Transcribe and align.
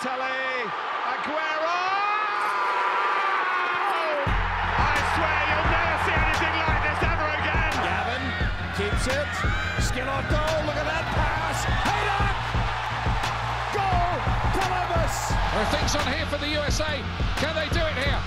Balotelli, 0.00 0.64
Aguero! 1.12 1.80
I 4.80 4.96
swear 5.12 5.40
you'll 5.44 5.68
never 5.76 5.96
see 6.08 6.16
anything 6.16 6.56
like 6.56 6.80
this 6.88 7.00
ever 7.04 7.28
again. 7.36 7.72
Gavin 7.84 8.24
keeps 8.80 9.04
it. 9.12 9.28
Skill 9.84 10.08
off 10.08 10.24
goal. 10.32 10.56
Look 10.64 10.80
at 10.80 10.88
that 10.88 11.04
pass. 11.12 11.68
Header! 11.84 12.26
Goal! 13.76 14.16
Columbus! 14.56 15.36
There 15.36 15.68
are 15.68 15.72
things 15.76 15.92
on 15.92 16.08
here 16.16 16.24
for 16.32 16.38
the 16.40 16.48
USA. 16.48 17.04
Can 17.36 17.52
they 17.52 17.68
do 17.68 17.84
it 17.84 17.96
here? 18.00 18.20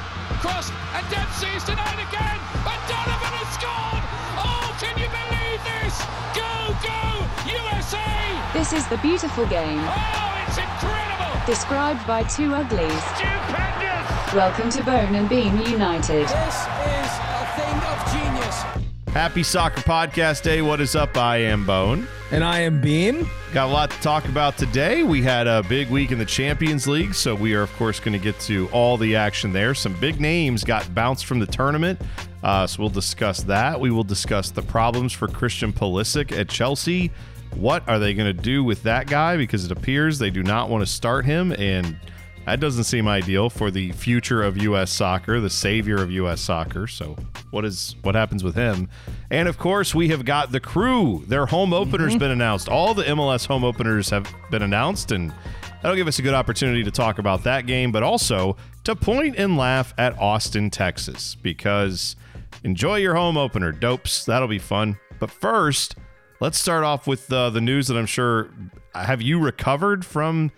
Cross 0.45 0.69
and 0.93 1.05
Dempsey 1.09 1.49
is 1.57 1.65
denied 1.65 1.97
again. 2.05 2.37
And 2.69 2.81
Donovan 2.85 3.33
has 3.33 3.49
scored. 3.57 4.03
Oh, 4.37 4.69
can 4.77 4.93
you 5.01 5.09
believe 5.09 5.61
this? 5.65 5.97
Go, 6.37 6.53
go, 6.85 7.01
USA! 7.49 8.05
This 8.53 8.73
is 8.73 8.85
the 8.93 8.97
beautiful 9.01 9.47
game, 9.47 9.81
Oh, 9.81 10.45
it's 10.45 10.57
incredible. 10.61 11.02
Described 11.45 12.05
by 12.07 12.23
two 12.23 12.53
uglies. 12.53 13.03
Stupendous! 13.15 14.33
Welcome 14.33 14.69
to 14.69 14.83
Bone 14.83 15.13
and 15.13 15.27
Beam 15.27 15.57
United. 15.57 16.27
This 16.27 16.31
is 16.31 16.65
a 17.19 17.53
thing 17.57 17.75
of 17.83 18.11
genius. 18.13 18.63
Happy 19.13 19.43
Soccer 19.43 19.81
Podcast 19.81 20.43
Day. 20.43 20.61
What 20.61 20.79
is 20.79 20.95
up? 20.95 21.17
I 21.17 21.37
am 21.37 21.65
Bone. 21.65 22.07
And 22.31 22.45
I 22.45 22.61
am 22.61 22.79
Beam. 22.79 23.29
Got 23.53 23.69
a 23.69 23.73
lot 23.73 23.91
to 23.91 24.01
talk 24.01 24.25
about 24.25 24.57
today. 24.57 25.03
We 25.03 25.21
had 25.21 25.45
a 25.45 25.61
big 25.63 25.89
week 25.89 26.11
in 26.11 26.17
the 26.17 26.25
Champions 26.25 26.87
League, 26.87 27.13
so 27.13 27.35
we 27.35 27.53
are, 27.53 27.61
of 27.61 27.73
course, 27.73 27.99
going 27.99 28.17
to 28.17 28.23
get 28.23 28.39
to 28.41 28.69
all 28.71 28.95
the 28.95 29.15
action 29.15 29.51
there. 29.51 29.75
Some 29.75 29.99
big 29.99 30.21
names 30.21 30.63
got 30.63 30.95
bounced 30.95 31.25
from 31.25 31.39
the 31.39 31.45
tournament, 31.45 31.99
uh, 32.41 32.65
so 32.65 32.81
we'll 32.81 32.89
discuss 32.89 33.43
that. 33.43 33.79
We 33.79 33.91
will 33.91 34.05
discuss 34.05 34.49
the 34.49 34.61
problems 34.61 35.11
for 35.11 35.27
Christian 35.27 35.73
Pulisic 35.73 36.31
at 36.31 36.47
Chelsea. 36.47 37.11
What 37.55 37.87
are 37.87 37.99
they 37.99 38.13
going 38.13 38.35
to 38.35 38.41
do 38.41 38.63
with 38.63 38.83
that 38.83 39.07
guy? 39.07 39.37
Because 39.37 39.65
it 39.65 39.71
appears 39.71 40.19
they 40.19 40.29
do 40.29 40.43
not 40.43 40.69
want 40.69 40.81
to 40.81 40.91
start 40.91 41.25
him, 41.25 41.53
and 41.53 41.97
that 42.45 42.59
doesn't 42.59 42.83
seem 42.83 43.07
ideal 43.07 43.49
for 43.49 43.71
the 43.71 43.91
future 43.93 44.43
of 44.43 44.57
U.S. 44.57 44.91
soccer, 44.91 45.39
the 45.39 45.49
savior 45.49 46.01
of 46.01 46.11
U.S. 46.11 46.41
soccer. 46.41 46.87
So, 46.87 47.15
what 47.51 47.63
is 47.63 47.95
what 48.01 48.15
happens 48.15 48.43
with 48.43 48.55
him? 48.55 48.89
And 49.29 49.47
of 49.47 49.57
course, 49.57 49.95
we 49.95 50.09
have 50.09 50.25
got 50.25 50.51
the 50.51 50.59
crew. 50.59 51.23
Their 51.27 51.45
home 51.45 51.73
opener's 51.73 52.11
mm-hmm. 52.11 52.19
been 52.19 52.31
announced. 52.31 52.67
All 52.67 52.93
the 52.93 53.03
MLS 53.03 53.45
home 53.45 53.63
openers 53.63 54.09
have 54.09 54.33
been 54.51 54.61
announced, 54.61 55.11
and 55.11 55.33
that'll 55.81 55.95
give 55.95 56.07
us 56.07 56.19
a 56.19 56.21
good 56.21 56.33
opportunity 56.33 56.83
to 56.83 56.91
talk 56.91 57.17
about 57.17 57.43
that 57.43 57.65
game, 57.65 57.91
but 57.91 58.03
also 58.03 58.57
to 58.83 58.95
point 58.95 59.35
and 59.37 59.55
laugh 59.55 59.93
at 59.97 60.17
Austin, 60.19 60.69
Texas, 60.69 61.35
because 61.35 62.15
enjoy 62.63 62.97
your 62.97 63.15
home 63.15 63.37
opener, 63.37 63.71
dopes. 63.71 64.25
That'll 64.25 64.49
be 64.49 64.59
fun. 64.59 64.97
But 65.19 65.31
first, 65.31 65.95
let's 66.43 66.59
start 66.59 66.83
off 66.83 67.07
with 67.07 67.31
uh, 67.31 67.49
the 67.51 67.61
news 67.61 67.87
that 67.87 67.95
I'm 67.95 68.05
sure. 68.05 68.49
Have 68.93 69.21
you 69.21 69.39
recovered 69.39 70.05
from? 70.05 70.51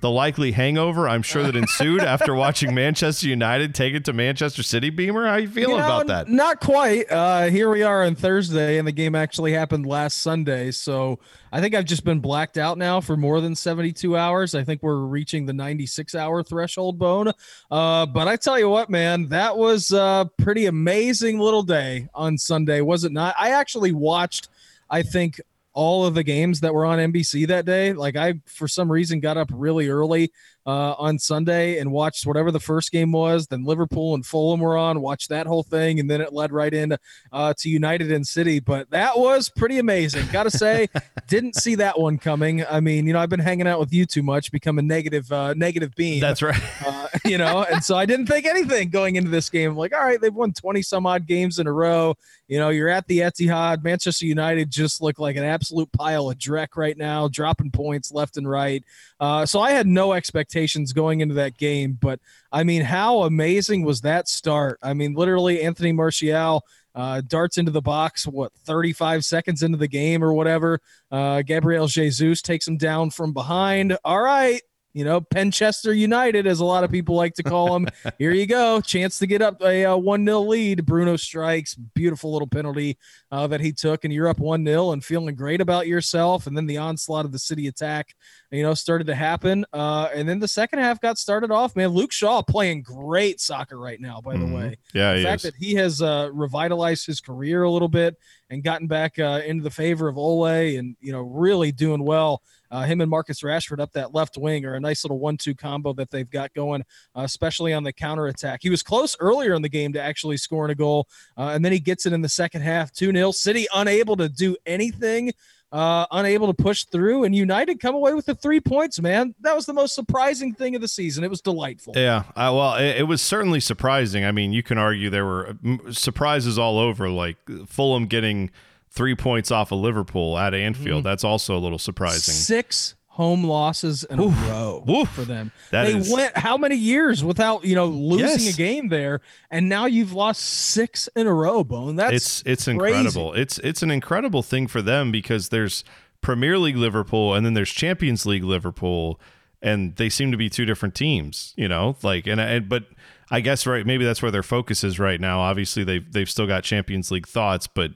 the 0.00 0.10
likely 0.10 0.52
hangover 0.52 1.08
I'm 1.08 1.22
sure 1.22 1.44
that 1.44 1.56
ensued 1.56 2.02
after 2.02 2.34
watching 2.34 2.74
Manchester 2.74 3.26
United 3.26 3.74
take 3.74 3.94
it 3.94 4.04
to 4.04 4.12
Manchester 4.12 4.62
City 4.62 4.90
Beamer. 4.90 5.26
How 5.26 5.36
you 5.36 5.48
feeling 5.48 5.76
You 5.76 5.80
know, 5.80 5.86
about 5.86 6.06
that? 6.08 6.28
Not 6.28 6.60
quite. 6.60 7.10
Uh, 7.10 7.44
here 7.44 7.70
we 7.70 7.82
are 7.82 8.04
on 8.04 8.14
Thursday, 8.14 8.76
and 8.76 8.86
the 8.86 8.92
game 8.92 9.14
actually 9.14 9.54
happened 9.54 9.86
last 9.86 10.18
Sunday. 10.18 10.72
So 10.72 11.20
I 11.50 11.62
think 11.62 11.74
I've 11.74 11.86
just 11.86 12.04
been 12.04 12.20
blacked 12.20 12.58
out 12.58 12.76
now 12.76 13.00
for 13.00 13.16
more 13.16 13.40
than 13.40 13.54
72 13.54 14.14
hours. 14.14 14.54
I 14.54 14.62
think 14.62 14.82
we're 14.82 15.06
reaching 15.06 15.46
the 15.46 15.54
96 15.54 16.14
hour 16.14 16.42
threshold 16.42 16.98
bone. 16.98 17.32
Uh, 17.70 18.04
but 18.04 18.28
I 18.28 18.36
tell 18.36 18.58
you 18.58 18.68
what, 18.68 18.90
man, 18.90 19.28
that 19.28 19.56
was 19.56 19.90
a 19.90 20.30
pretty 20.36 20.66
amazing 20.66 21.38
little 21.38 21.62
day 21.62 22.08
on 22.14 22.36
Sunday, 22.36 22.82
was 22.82 23.04
it 23.04 23.12
not? 23.12 23.34
I 23.38 23.52
actually 23.52 23.92
watched, 23.92 24.48
I 24.90 25.02
think, 25.02 25.40
all 25.74 26.06
of 26.06 26.14
the 26.14 26.22
games 26.22 26.60
that 26.60 26.72
were 26.72 26.86
on 26.86 26.98
NBC 26.98 27.48
that 27.48 27.66
day. 27.66 27.92
Like 27.92 28.16
I, 28.16 28.34
for 28.46 28.68
some 28.68 28.90
reason, 28.90 29.20
got 29.20 29.36
up 29.36 29.50
really 29.52 29.88
early 29.88 30.32
uh, 30.66 30.94
on 30.98 31.18
Sunday 31.18 31.78
and 31.78 31.92
watched 31.92 32.26
whatever 32.26 32.50
the 32.50 32.60
first 32.60 32.90
game 32.90 33.12
was. 33.12 33.46
Then 33.46 33.64
Liverpool 33.64 34.14
and 34.14 34.24
Fulham 34.24 34.60
were 34.60 34.76
on. 34.76 35.00
Watched 35.00 35.28
that 35.28 35.46
whole 35.46 35.62
thing, 35.62 36.00
and 36.00 36.10
then 36.10 36.20
it 36.20 36.32
led 36.32 36.52
right 36.52 36.72
in 36.72 36.96
uh, 37.32 37.54
to 37.58 37.68
United 37.68 38.10
and 38.10 38.26
City. 38.26 38.60
But 38.60 38.90
that 38.90 39.18
was 39.18 39.48
pretty 39.48 39.78
amazing. 39.78 40.26
Got 40.32 40.44
to 40.44 40.50
say, 40.50 40.88
didn't 41.28 41.56
see 41.56 41.74
that 41.76 41.98
one 41.98 42.18
coming. 42.18 42.64
I 42.64 42.80
mean, 42.80 43.06
you 43.06 43.12
know, 43.12 43.18
I've 43.18 43.28
been 43.28 43.40
hanging 43.40 43.66
out 43.66 43.80
with 43.80 43.92
you 43.92 44.06
too 44.06 44.22
much, 44.22 44.50
become 44.52 44.78
a 44.78 44.82
negative, 44.82 45.30
uh, 45.30 45.54
negative 45.54 45.94
beam. 45.94 46.20
That's 46.20 46.42
right. 46.42 46.60
uh, 46.86 47.08
you 47.24 47.38
know, 47.38 47.64
and 47.64 47.84
so 47.84 47.96
I 47.96 48.06
didn't 48.06 48.26
think 48.26 48.46
anything 48.46 48.90
going 48.90 49.16
into 49.16 49.30
this 49.30 49.50
game. 49.50 49.70
I'm 49.70 49.76
like, 49.76 49.94
all 49.94 50.04
right, 50.04 50.20
they've 50.20 50.34
won 50.34 50.52
20 50.52 50.82
some 50.82 51.06
odd 51.06 51.26
games 51.26 51.58
in 51.58 51.66
a 51.66 51.72
row. 51.72 52.14
You 52.48 52.58
know, 52.58 52.68
you're 52.68 52.88
at 52.88 53.06
the 53.06 53.20
Etihad. 53.20 53.82
Manchester 53.82 54.26
United 54.26 54.70
just 54.70 55.00
look 55.00 55.18
like 55.18 55.36
an 55.36 55.44
absolute 55.44 55.90
pile 55.92 56.30
of 56.30 56.38
dreck 56.38 56.76
right 56.76 56.96
now, 56.96 57.28
dropping 57.28 57.70
points 57.70 58.12
left 58.12 58.36
and 58.36 58.48
right. 58.48 58.84
Uh, 59.18 59.46
so 59.46 59.60
I 59.60 59.70
had 59.70 59.86
no 59.86 60.12
expectations 60.54 60.92
going 60.92 61.20
into 61.20 61.34
that 61.34 61.56
game, 61.58 61.98
but 62.00 62.20
I 62.52 62.62
mean, 62.62 62.82
how 62.82 63.22
amazing 63.22 63.84
was 63.84 64.02
that 64.02 64.28
start? 64.28 64.78
I 64.82 64.94
mean, 64.94 65.14
literally, 65.14 65.62
Anthony 65.62 65.92
Martial 65.92 66.62
uh, 66.94 67.22
darts 67.26 67.58
into 67.58 67.72
the 67.72 67.82
box, 67.82 68.26
what, 68.26 68.52
35 68.64 69.24
seconds 69.24 69.62
into 69.62 69.78
the 69.78 69.88
game 69.88 70.22
or 70.22 70.32
whatever. 70.32 70.80
Uh, 71.10 71.42
Gabriel 71.42 71.88
Jesus 71.88 72.40
takes 72.40 72.68
him 72.68 72.76
down 72.76 73.10
from 73.10 73.32
behind. 73.32 73.98
All 74.04 74.20
right. 74.20 74.62
You 74.94 75.04
know, 75.04 75.20
Penchester 75.20 75.94
United, 75.96 76.46
as 76.46 76.60
a 76.60 76.64
lot 76.64 76.84
of 76.84 76.90
people 76.92 77.16
like 77.16 77.34
to 77.34 77.42
call 77.42 77.72
them. 77.72 77.88
Here 78.18 78.30
you 78.30 78.46
go. 78.46 78.80
Chance 78.80 79.18
to 79.18 79.26
get 79.26 79.42
up 79.42 79.60
a 79.60 79.84
uh, 79.86 79.96
1 79.96 80.24
0 80.24 80.40
lead. 80.42 80.86
Bruno 80.86 81.16
strikes. 81.16 81.74
Beautiful 81.74 82.32
little 82.32 82.46
penalty 82.46 82.96
uh, 83.32 83.48
that 83.48 83.60
he 83.60 83.72
took, 83.72 84.04
and 84.04 84.14
you're 84.14 84.28
up 84.28 84.38
1 84.38 84.64
0 84.64 84.92
and 84.92 85.04
feeling 85.04 85.34
great 85.34 85.60
about 85.60 85.88
yourself. 85.88 86.46
And 86.46 86.56
then 86.56 86.66
the 86.66 86.76
onslaught 86.76 87.24
of 87.24 87.32
the 87.32 87.40
city 87.40 87.66
attack, 87.66 88.14
you 88.52 88.62
know, 88.62 88.72
started 88.72 89.08
to 89.08 89.16
happen. 89.16 89.64
Uh, 89.72 90.10
and 90.14 90.28
then 90.28 90.38
the 90.38 90.46
second 90.46 90.78
half 90.78 91.00
got 91.00 91.18
started 91.18 91.50
off, 91.50 91.74
man. 91.74 91.88
Luke 91.88 92.12
Shaw 92.12 92.40
playing 92.42 92.82
great 92.82 93.40
soccer 93.40 93.76
right 93.80 94.00
now, 94.00 94.20
by 94.20 94.34
the 94.36 94.44
Mhm. 94.44 94.54
way 94.54 94.76
Yeah, 94.94 95.14
the 95.14 95.18
he 95.18 95.24
fact 95.24 95.44
is. 95.44 95.50
that 95.50 95.54
he 95.58 95.74
has 95.74 96.02
uh, 96.02 96.30
revitalized 96.32 97.04
his 97.04 97.20
career 97.20 97.64
a 97.64 97.70
little 97.70 97.88
bit 97.88 98.16
and 98.48 98.62
gotten 98.62 98.86
back 98.86 99.18
uh, 99.18 99.40
into 99.44 99.64
the 99.64 99.70
favor 99.70 100.06
of 100.06 100.16
Ole 100.18 100.46
and 100.78 100.94
you 101.00 101.10
know 101.10 101.22
really 101.22 101.72
doing 101.72 102.04
well. 102.04 102.42
Uh, 102.74 102.82
him 102.82 103.00
and 103.00 103.08
Marcus 103.08 103.42
Rashford 103.42 103.78
up 103.78 103.92
that 103.92 104.14
left 104.14 104.36
wing 104.36 104.64
are 104.64 104.74
a 104.74 104.80
nice 104.80 105.04
little 105.04 105.20
one-two 105.20 105.54
combo 105.54 105.92
that 105.92 106.10
they've 106.10 106.28
got 106.28 106.52
going, 106.54 106.82
uh, 107.16 107.20
especially 107.20 107.72
on 107.72 107.84
the 107.84 107.92
counter 107.92 108.26
attack. 108.26 108.58
He 108.62 108.70
was 108.70 108.82
close 108.82 109.16
earlier 109.20 109.54
in 109.54 109.62
the 109.62 109.68
game 109.68 109.92
to 109.92 110.02
actually 110.02 110.38
scoring 110.38 110.72
a 110.72 110.74
goal, 110.74 111.06
uh, 111.38 111.52
and 111.54 111.64
then 111.64 111.70
he 111.70 111.78
gets 111.78 112.04
it 112.04 112.12
in 112.12 112.20
the 112.20 112.28
second 112.28 112.62
half, 112.62 112.90
two 112.90 113.12
0 113.12 113.30
City 113.30 113.68
unable 113.72 114.16
to 114.16 114.28
do 114.28 114.56
anything. 114.66 115.32
Uh, 115.70 116.06
unable 116.12 116.46
to 116.46 116.62
push 116.62 116.84
through, 116.84 117.24
and 117.24 117.34
United 117.34 117.80
come 117.80 117.96
away 117.96 118.14
with 118.14 118.26
the 118.26 118.34
three 118.34 118.60
points. 118.60 119.00
Man, 119.00 119.34
that 119.40 119.56
was 119.56 119.66
the 119.66 119.72
most 119.72 119.94
surprising 119.94 120.54
thing 120.54 120.76
of 120.76 120.80
the 120.80 120.86
season. 120.86 121.24
It 121.24 121.30
was 121.30 121.40
delightful. 121.40 121.94
Yeah, 121.96 122.22
uh, 122.36 122.52
well, 122.54 122.76
it, 122.76 122.98
it 122.98 123.02
was 123.08 123.20
certainly 123.20 123.58
surprising. 123.58 124.24
I 124.24 124.30
mean, 124.30 124.52
you 124.52 124.62
can 124.62 124.78
argue 124.78 125.10
there 125.10 125.26
were 125.26 125.56
surprises 125.90 126.58
all 126.58 126.78
over, 126.78 127.08
like 127.08 127.38
Fulham 127.66 128.06
getting 128.06 128.52
three 128.94 129.14
points 129.14 129.50
off 129.50 129.72
of 129.72 129.80
Liverpool 129.80 130.38
at 130.38 130.54
Anfield. 130.54 130.98
Mm-hmm. 130.98 131.04
That's 131.08 131.24
also 131.24 131.56
a 131.56 131.60
little 131.60 131.78
surprising. 131.78 132.34
Six 132.34 132.94
home 133.08 133.44
losses 133.44 134.02
in 134.02 134.18
a 134.18 134.26
row 134.26 134.84
Oof. 134.90 135.08
for 135.10 135.22
them. 135.22 135.52
That 135.70 135.84
they 135.86 135.96
is- 135.98 136.10
went 136.12 136.36
how 136.36 136.56
many 136.56 136.74
years 136.76 137.22
without 137.22 137.64
you 137.64 137.74
know 137.76 137.86
losing 137.86 138.46
Yes. 138.46 138.54
a 138.54 138.56
game 138.56 138.88
there, 138.88 139.20
and 139.50 139.68
now 139.68 139.86
you've 139.86 140.12
lost 140.12 140.40
six 140.42 141.08
in 141.14 141.26
a 141.26 141.32
row, 141.32 141.62
Bone. 141.64 141.96
That's 141.96 142.14
it's 142.14 142.42
it's 142.46 142.64
crazy. 142.64 142.96
incredible. 142.98 143.32
It's 143.34 143.58
it's 143.58 143.82
an 143.82 143.90
incredible 143.90 144.42
thing 144.42 144.66
for 144.66 144.82
them 144.82 145.12
because 145.12 145.50
there's 145.50 145.84
Premier 146.22 146.58
League 146.58 146.76
Liverpool 146.76 147.34
and 147.34 147.44
then 147.46 147.54
there's 147.54 147.70
Champions 147.70 148.24
League 148.26 148.42
Liverpool, 148.44 149.20
and 149.62 149.94
they 149.96 150.08
seem 150.08 150.30
to 150.32 150.36
be 150.36 150.48
two 150.48 150.64
different 150.64 150.94
teams. 150.96 151.52
You 151.56 151.68
know, 151.68 151.96
like 152.02 152.26
and 152.26 152.40
and 152.40 152.68
but 152.68 152.84
I 153.30 153.40
guess 153.40 153.64
right 153.66 153.86
maybe 153.86 154.04
that's 154.04 154.22
where 154.22 154.32
their 154.32 154.42
focus 154.42 154.82
is 154.82 154.98
right 154.98 155.20
now. 155.20 155.38
Obviously 155.40 155.84
they've 155.84 156.12
they've 156.12 156.30
still 156.30 156.46
got 156.48 156.64
Champions 156.64 157.10
League 157.12 157.28
thoughts, 157.28 157.66
but 157.68 157.92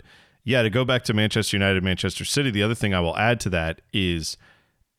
yeah, 0.48 0.62
to 0.62 0.70
go 0.70 0.82
back 0.82 1.04
to 1.04 1.12
Manchester 1.12 1.58
United, 1.58 1.84
Manchester 1.84 2.24
City. 2.24 2.50
The 2.50 2.62
other 2.62 2.74
thing 2.74 2.94
I 2.94 3.00
will 3.00 3.14
add 3.18 3.38
to 3.40 3.50
that 3.50 3.82
is 3.92 4.38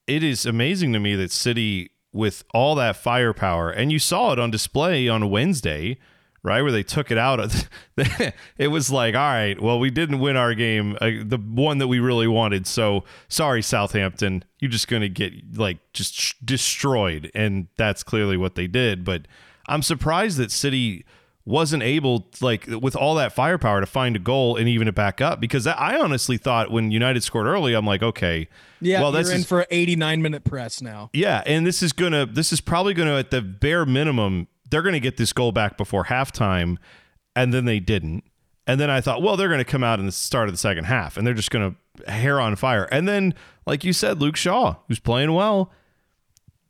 it 0.06 0.24
is 0.24 0.46
amazing 0.46 0.94
to 0.94 1.00
me 1.00 1.16
that 1.16 1.32
City, 1.32 1.90
with 2.14 2.44
all 2.54 2.76
that 2.76 2.96
firepower, 2.96 3.72
and 3.72 3.92
you 3.92 3.98
saw 3.98 4.32
it 4.32 4.38
on 4.38 4.52
display 4.52 5.10
on 5.10 5.32
Wednesday, 5.32 5.98
right, 6.44 6.62
where 6.62 6.72
they 6.72 6.84
took 6.84 7.10
it 7.10 7.18
out. 7.18 7.66
it 8.60 8.68
was 8.68 8.92
like, 8.92 9.16
all 9.16 9.22
right, 9.22 9.60
well, 9.60 9.80
we 9.80 9.90
didn't 9.90 10.20
win 10.20 10.38
our 10.38 10.54
game, 10.54 10.96
uh, 11.02 11.10
the 11.26 11.40
one 11.40 11.80
that 11.80 11.88
we 11.88 11.98
really 12.00 12.28
wanted. 12.28 12.68
So 12.68 13.04
sorry, 13.28 13.64
Southampton, 13.64 14.44
you're 14.60 14.70
just 14.70 14.88
going 14.88 15.02
to 15.02 15.10
get 15.10 15.34
like 15.58 15.80
just 15.94 16.46
destroyed, 16.46 17.32
and 17.34 17.70
that's 17.76 18.04
clearly 18.04 18.38
what 18.38 18.54
they 18.54 18.68
did. 18.68 19.04
But 19.04 19.28
I'm 19.68 19.82
surprised 19.82 20.38
that 20.38 20.52
City 20.52 21.06
wasn't 21.50 21.82
able 21.82 22.28
like 22.42 22.68
with 22.68 22.96
all 22.96 23.16
that 23.16 23.34
firepower 23.34 23.80
to 23.80 23.88
find 23.88 24.16
a 24.16 24.20
goal 24.20 24.56
and 24.56 24.70
even 24.70 24.86
to 24.86 24.92
back 24.92 25.20
up 25.20 25.40
because 25.40 25.66
I 25.66 25.98
honestly 25.98 26.38
thought 26.38 26.70
when 26.70 26.92
United 26.92 27.24
scored 27.24 27.48
early 27.48 27.74
I'm 27.74 27.88
like 27.88 28.04
okay 28.04 28.48
yeah. 28.82 29.02
well 29.02 29.12
this 29.12 29.32
in 29.32 29.40
is 29.40 29.48
for 29.48 29.62
an 29.62 29.68
89 29.72 30.22
minute 30.22 30.44
press 30.44 30.80
now. 30.80 31.10
yeah, 31.12 31.42
and 31.48 31.66
this 31.66 31.82
is 31.82 31.92
gonna 31.92 32.28
this 32.28 32.54
is 32.54 32.62
probably 32.62 32.94
gonna 32.94 33.18
at 33.18 33.32
the 33.32 33.42
bare 33.42 33.86
minimum 33.86 34.48
they're 34.70 34.82
gonna 34.82 35.00
get 35.00 35.18
this 35.18 35.34
goal 35.34 35.52
back 35.52 35.78
before 35.78 36.06
halftime, 36.06 36.78
and 37.36 37.54
then 37.54 37.66
they 37.66 37.80
didn't. 37.80 38.24
And 38.68 38.80
then 38.80 38.90
I 38.90 39.02
thought, 39.02 39.22
well, 39.22 39.36
they're 39.36 39.50
gonna 39.50 39.66
come 39.66 39.84
out 39.84 40.00
in 40.00 40.06
the 40.06 40.12
start 40.12 40.48
of 40.48 40.54
the 40.54 40.60
second 40.60 40.86
half, 40.86 41.18
and 41.18 41.26
they're 41.26 41.34
just 41.34 41.52
gonna 41.52 41.76
hair 42.08 42.40
on 42.40 42.56
fire. 42.56 42.84
And 42.92 43.08
then, 43.08 43.34
like 43.66 43.84
you 43.84 43.94
said, 43.94 44.22
Luke 44.22 44.36
Shaw, 44.36 44.76
who's 44.88 45.00
playing 45.00 45.34
well, 45.34 45.72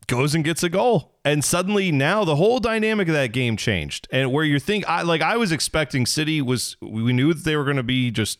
goes 0.07 0.33
and 0.33 0.43
gets 0.43 0.63
a 0.63 0.69
goal. 0.69 1.18
And 1.29 1.45
suddenly 1.45 1.91
now 1.91 2.25
the 2.25 2.37
whole 2.37 2.59
dynamic 2.59 3.07
of 3.07 3.13
that 3.13 3.31
game 3.31 3.55
changed. 3.55 4.07
And 4.11 4.33
where 4.33 4.43
you 4.43 4.59
think 4.59 4.89
I 4.89 5.03
like 5.03 5.21
I 5.21 5.37
was 5.37 5.51
expecting 5.51 6.07
City 6.07 6.41
was 6.41 6.75
we 6.81 7.13
knew 7.13 7.35
that 7.35 7.43
they 7.43 7.55
were 7.55 7.65
going 7.65 7.77
to 7.77 7.83
be 7.83 8.09
just 8.09 8.39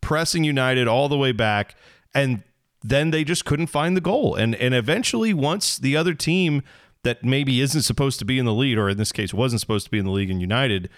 pressing 0.00 0.44
United 0.44 0.86
all 0.86 1.08
the 1.08 1.18
way 1.18 1.32
back 1.32 1.74
and 2.14 2.44
then 2.82 3.10
they 3.10 3.24
just 3.24 3.44
couldn't 3.44 3.66
find 3.66 3.96
the 3.96 4.00
goal. 4.00 4.36
And 4.36 4.54
and 4.54 4.74
eventually 4.74 5.34
once 5.34 5.76
the 5.76 5.96
other 5.96 6.14
team 6.14 6.62
that 7.02 7.24
maybe 7.24 7.60
isn't 7.60 7.82
supposed 7.82 8.20
to 8.20 8.24
be 8.24 8.38
in 8.38 8.44
the 8.44 8.54
lead 8.54 8.78
or 8.78 8.88
in 8.88 8.96
this 8.96 9.10
case 9.10 9.34
wasn't 9.34 9.60
supposed 9.60 9.86
to 9.86 9.90
be 9.90 9.98
in 9.98 10.04
the 10.04 10.12
league 10.12 10.30
in 10.30 10.38
United, 10.38 10.88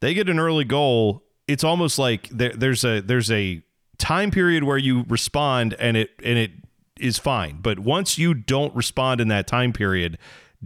they 0.00 0.12
get 0.12 0.28
an 0.28 0.40
early 0.40 0.64
goal. 0.64 1.22
It's 1.46 1.62
almost 1.62 2.00
like 2.00 2.28
there, 2.30 2.52
there's 2.52 2.84
a 2.84 2.98
there's 3.00 3.30
a 3.30 3.62
time 3.98 4.32
period 4.32 4.64
where 4.64 4.78
you 4.78 5.04
respond 5.08 5.76
and 5.78 5.96
it 5.96 6.10
and 6.24 6.36
it 6.36 6.50
is 6.98 7.16
fine. 7.16 7.60
But 7.62 7.78
once 7.78 8.18
you 8.18 8.34
don't 8.34 8.74
respond 8.74 9.20
in 9.20 9.28
that 9.28 9.46
time 9.46 9.72
period, 9.72 10.18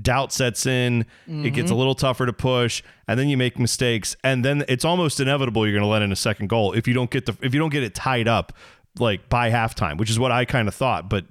doubt 0.03 0.33
sets 0.33 0.67
in. 0.67 1.05
Mm-hmm. 1.29 1.47
It 1.47 1.51
gets 1.51 1.71
a 1.71 1.75
little 1.75 1.95
tougher 1.95 2.27
to 2.27 2.33
push, 2.33 2.83
and 3.07 3.19
then 3.19 3.29
you 3.29 3.37
make 3.37 3.59
mistakes, 3.59 4.17
and 4.23 4.45
then 4.45 4.65
it's 4.69 4.85
almost 4.85 5.21
inevitable 5.21 5.67
you're 5.67 5.75
going 5.75 5.83
to 5.83 5.89
let 5.89 6.03
in 6.03 6.13
a 6.13 6.17
second 6.17 6.49
goal 6.49 6.73
if 6.73 6.87
you 6.87 6.95
don't 6.95 7.11
get 7.11 7.27
the 7.27 7.37
if 7.43 7.55
you 7.55 7.61
don't 7.61 7.71
get 7.71 7.83
it 7.83 7.95
tied 7.95 8.29
up 8.29 8.53
like 8.99 9.29
by 9.29 9.51
halftime, 9.51 9.99
which 9.99 10.11
is 10.11 10.19
what 10.19 10.33
I 10.33 10.45
kind 10.45 10.69
of 10.69 10.75
thought. 10.75 11.09
But 11.09 11.27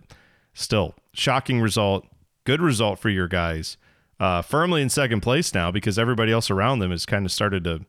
still, 0.54 0.96
shocking 1.14 1.62
result. 1.62 2.06
Good 2.44 2.62
result 2.62 3.00
for 3.00 3.10
your 3.10 3.28
guys. 3.28 3.78
Uh, 4.20 4.42
firmly 4.42 4.82
in 4.82 4.90
second 4.90 5.22
place 5.22 5.54
now 5.54 5.70
because 5.70 6.00
everybody 6.00 6.32
else 6.32 6.50
around 6.50 6.80
them 6.80 6.90
has 6.90 7.06
kind 7.06 7.24
of 7.24 7.32
started 7.32 7.64
to 7.66 7.86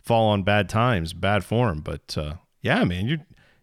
fall 0.00 0.28
on 0.28 0.44
bad 0.44 0.68
times, 0.68 1.12
bad 1.12 1.44
form. 1.44 1.80
But 1.80 2.16
uh, 2.16 2.34
yeah, 2.60 2.84
man, 2.84 3.06
you 3.06 3.18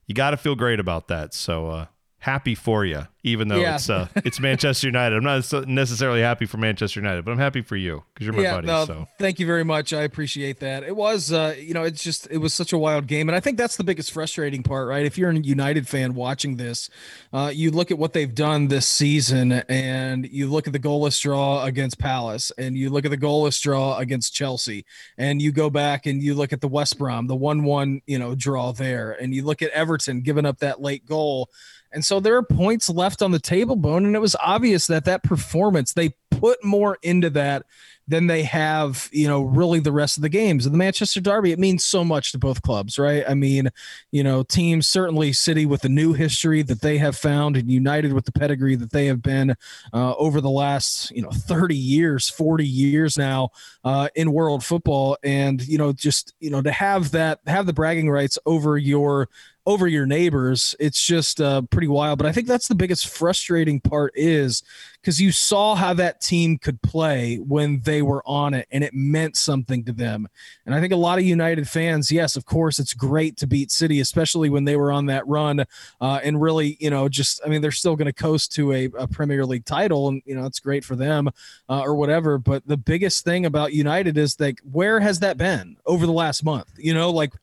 you 0.06 0.16
got 0.16 0.32
to 0.32 0.38
feel 0.38 0.56
great 0.56 0.80
about 0.80 1.08
that. 1.08 1.34
So 1.34 1.68
uh, 1.68 1.86
happy 2.20 2.54
for 2.54 2.86
you, 2.86 3.08
even 3.24 3.48
though 3.48 3.58
yeah. 3.58 3.76
it's 3.76 3.90
uh, 3.90 4.08
it's 4.18 4.40
Manchester 4.40 4.88
United. 4.88 5.16
I'm 5.16 5.24
not 5.24 5.68
necessarily 5.68 6.22
happy 6.22 6.46
for 6.46 6.58
Manchester 6.58 7.00
United, 7.00 7.26
but 7.26 7.32
I'm 7.32 7.38
happy 7.38 7.62
for 7.62 7.76
you 7.76 8.04
because 8.14 8.26
you're 8.26 8.36
my 8.36 8.44
yeah, 8.44 8.56
buddy. 8.56 8.68
No, 8.68 8.86
so 8.86 9.08
thank 9.18 9.40
you 9.40 9.46
very 9.46 9.64
much. 9.64 9.94
I 9.94 10.04
appreciate 10.04 10.60
that. 10.60 10.84
It 10.84 10.96
was, 10.96 11.32
uh, 11.32 11.56
you 11.58 11.74
know, 11.74 11.84
it's 11.84 12.04
just 12.04 12.28
it 12.30 12.38
was 12.38 12.54
such 12.54 12.74
a 12.74 12.78
wild 12.78 13.08
game, 13.08 13.30
and 13.30 13.36
I 13.36 13.40
think 13.40 13.58
that's 13.58 13.78
the 13.78 13.84
biggest 13.84 14.12
frustrating 14.12 14.64
part, 14.64 14.88
right? 14.88 15.06
If 15.06 15.18
you're 15.18 15.30
a 15.30 15.36
United 15.36 15.88
fan 15.88 16.14
watching 16.14 16.58
this, 16.58 16.90
uh, 17.32 17.52
you 17.54 17.72
look 17.72 17.92
at 17.92 17.98
what 17.98 18.14
they've 18.14 18.34
done 18.34 18.68
this 18.68 18.88
season, 18.88 19.52
and 19.52 20.28
you 20.30 20.50
look 20.50 20.68
at 20.68 20.74
the 20.74 20.80
goalless 20.80 21.20
draw 21.22 21.64
against 21.64 22.00
Palace, 22.00 22.52
and 22.58 22.78
you 22.78 22.90
look 22.90 23.06
at 23.06 23.12
the 23.12 23.18
goalless 23.18 23.62
draw 23.62 23.98
against 23.98 24.34
Chelsea, 24.34 24.86
and 25.18 25.42
you 25.42 25.52
go 25.52 25.70
back 25.70 26.06
and 26.06 26.22
you 26.22 26.36
look 26.36 26.54
at 26.54 26.62
the 26.62 26.68
West 26.68 26.98
Brom, 26.98 27.28
the 27.28 27.36
one-one, 27.36 28.02
you 28.06 28.20
know, 28.20 28.36
draw 28.36 28.72
there, 28.74 29.12
and 29.12 29.34
you 29.34 29.44
look 29.44 29.62
at 29.62 29.70
Everton 29.72 30.22
giving 30.22 30.46
up 30.46 30.60
that 30.60 30.82
late 30.82 31.06
goal 31.06 31.50
and 31.92 32.06
so 32.06 32.20
there 32.20 32.36
are 32.36 32.44
points 32.44 32.90
left 32.90 33.22
on 33.22 33.32
the 33.32 33.40
table 33.40 33.76
bone. 33.76 34.06
And 34.06 34.16
it 34.16 34.20
was 34.20 34.36
obvious 34.44 34.88
that 34.88 35.06
that 35.06 35.24
performance, 35.24 35.94
they 35.94 36.14
put 36.32 36.64
more 36.64 36.98
into 37.02 37.30
that 37.32 37.66
than 38.08 38.26
they 38.26 38.42
have, 38.42 39.08
you 39.12 39.28
know, 39.28 39.42
really 39.42 39.80
the 39.80 39.92
rest 39.92 40.18
of 40.18 40.24
the 40.24 40.30
games. 40.30 40.66
And 40.66 40.74
the 40.74 40.80
Manchester 40.80 41.22
Derby, 41.22 41.52
it 41.52 41.60
means 41.60 41.86
so 41.86 42.04
much 42.04 42.32
to 42.32 42.40
both 42.40 42.64
clubs, 42.64 42.98
right? 42.98 43.24
I 43.28 43.36
mean, 43.36 43.70
you 44.12 44.24
know, 44.24 44.42
teams 44.42 44.88
certainly 44.88 45.32
City 45.32 45.68
with 45.68 45.82
the 45.82 45.90
new 45.90 46.14
history 46.14 46.64
that 46.64 46.82
they 46.82 46.98
have 46.98 47.16
found 47.16 47.56
and 47.56 47.70
United 47.70 48.14
with 48.14 48.26
the 48.26 48.32
pedigree 48.32 48.76
that 48.76 48.92
they 48.92 49.06
have 49.06 49.22
been 49.22 49.56
uh, 49.94 50.16
over 50.16 50.42
the 50.42 50.50
last, 50.50 51.12
you 51.12 51.22
know, 51.22 51.30
30 51.30 51.76
years, 51.76 52.28
40 52.28 52.66
years 52.66 53.16
now 53.16 53.50
uh, 53.84 54.10
in 54.16 54.34
world 54.34 54.64
football. 54.64 55.16
And, 55.24 55.66
you 55.68 55.78
know, 55.78 55.94
just, 55.94 56.34
you 56.40 56.50
know, 56.50 56.64
to 56.64 56.72
have 56.72 57.12
that, 57.12 57.42
have 57.46 57.68
the 57.68 57.74
bragging 57.74 58.10
rights 58.10 58.40
over 58.48 58.76
your 58.76 59.30
over 59.66 59.88
your 59.88 60.06
neighbors. 60.06 60.76
It's 60.80 61.06
just 61.06 61.40
uh, 61.40 61.62
pretty 61.64 61.88
wild. 61.88 62.18
But 62.18 62.28
I 62.28 62.32
think 62.32 62.48
that's 62.48 62.68
the 62.68 62.76
biggest 62.76 63.08
frustrating 63.08 63.80
part 63.80 64.14
is 64.16 64.64
because 65.02 65.22
you 65.22 65.32
saw 65.32 65.76
how 65.76 65.94
that 65.94 66.22
team 66.22 66.58
could 66.58 66.82
play 66.82 67.38
when 67.38 67.82
they 67.82 68.02
were 68.02 68.24
on 68.26 68.54
it 68.54 68.68
and 68.72 68.84
it 68.84 68.94
meant 68.94 69.38
something 69.38 69.84
to 69.86 69.94
them. 69.94 70.28
And 70.66 70.74
I 70.74 70.82
think 70.82 70.92
a 70.92 70.98
lot 70.98 71.20
of 71.20 71.26
United 71.26 71.70
fans, 71.70 72.12
yes, 72.12 72.36
of 72.36 72.46
course, 72.46 72.80
it's 72.80 72.94
great 72.94 73.38
to 73.38 73.48
beat 73.48 73.72
City, 73.72 74.00
especially 74.00 74.50
when 74.50 74.66
they 74.66 74.76
were 74.76 74.92
on 74.92 75.06
that 75.06 75.28
run 75.28 75.66
uh, 76.02 76.20
and 76.24 76.42
really, 76.42 76.78
you 76.80 76.90
know, 76.90 77.08
just, 77.08 77.42
I 77.46 77.50
mean, 77.50 77.62
they're 77.62 77.72
still 77.72 77.96
going 77.96 78.08
to 78.08 78.14
coast 78.14 78.52
to 78.54 78.74
a, 78.74 78.86
a, 78.98 79.08
Premier 79.08 79.46
League 79.46 79.66
title 79.66 80.08
and, 80.08 80.22
you 80.26 80.36
know, 80.36 80.46
it's 80.46 80.60
great 80.60 80.86
for 80.86 80.96
them 80.96 81.30
uh, 81.68 81.82
or 81.82 81.96
whatever. 81.96 82.38
But 82.38 82.68
the 82.68 82.78
biggest 82.78 83.24
thing 83.24 83.46
about 83.46 83.74
United 83.74 84.18
is 84.18 84.40
like, 84.40 84.60
where 84.72 85.00
has 85.00 85.20
that 85.20 85.38
been 85.38 85.78
over 85.86 86.06
the 86.06 86.12
last 86.12 86.44
month? 86.44 86.72
You 86.78 86.94
know, 86.94 87.10
like, 87.10 87.34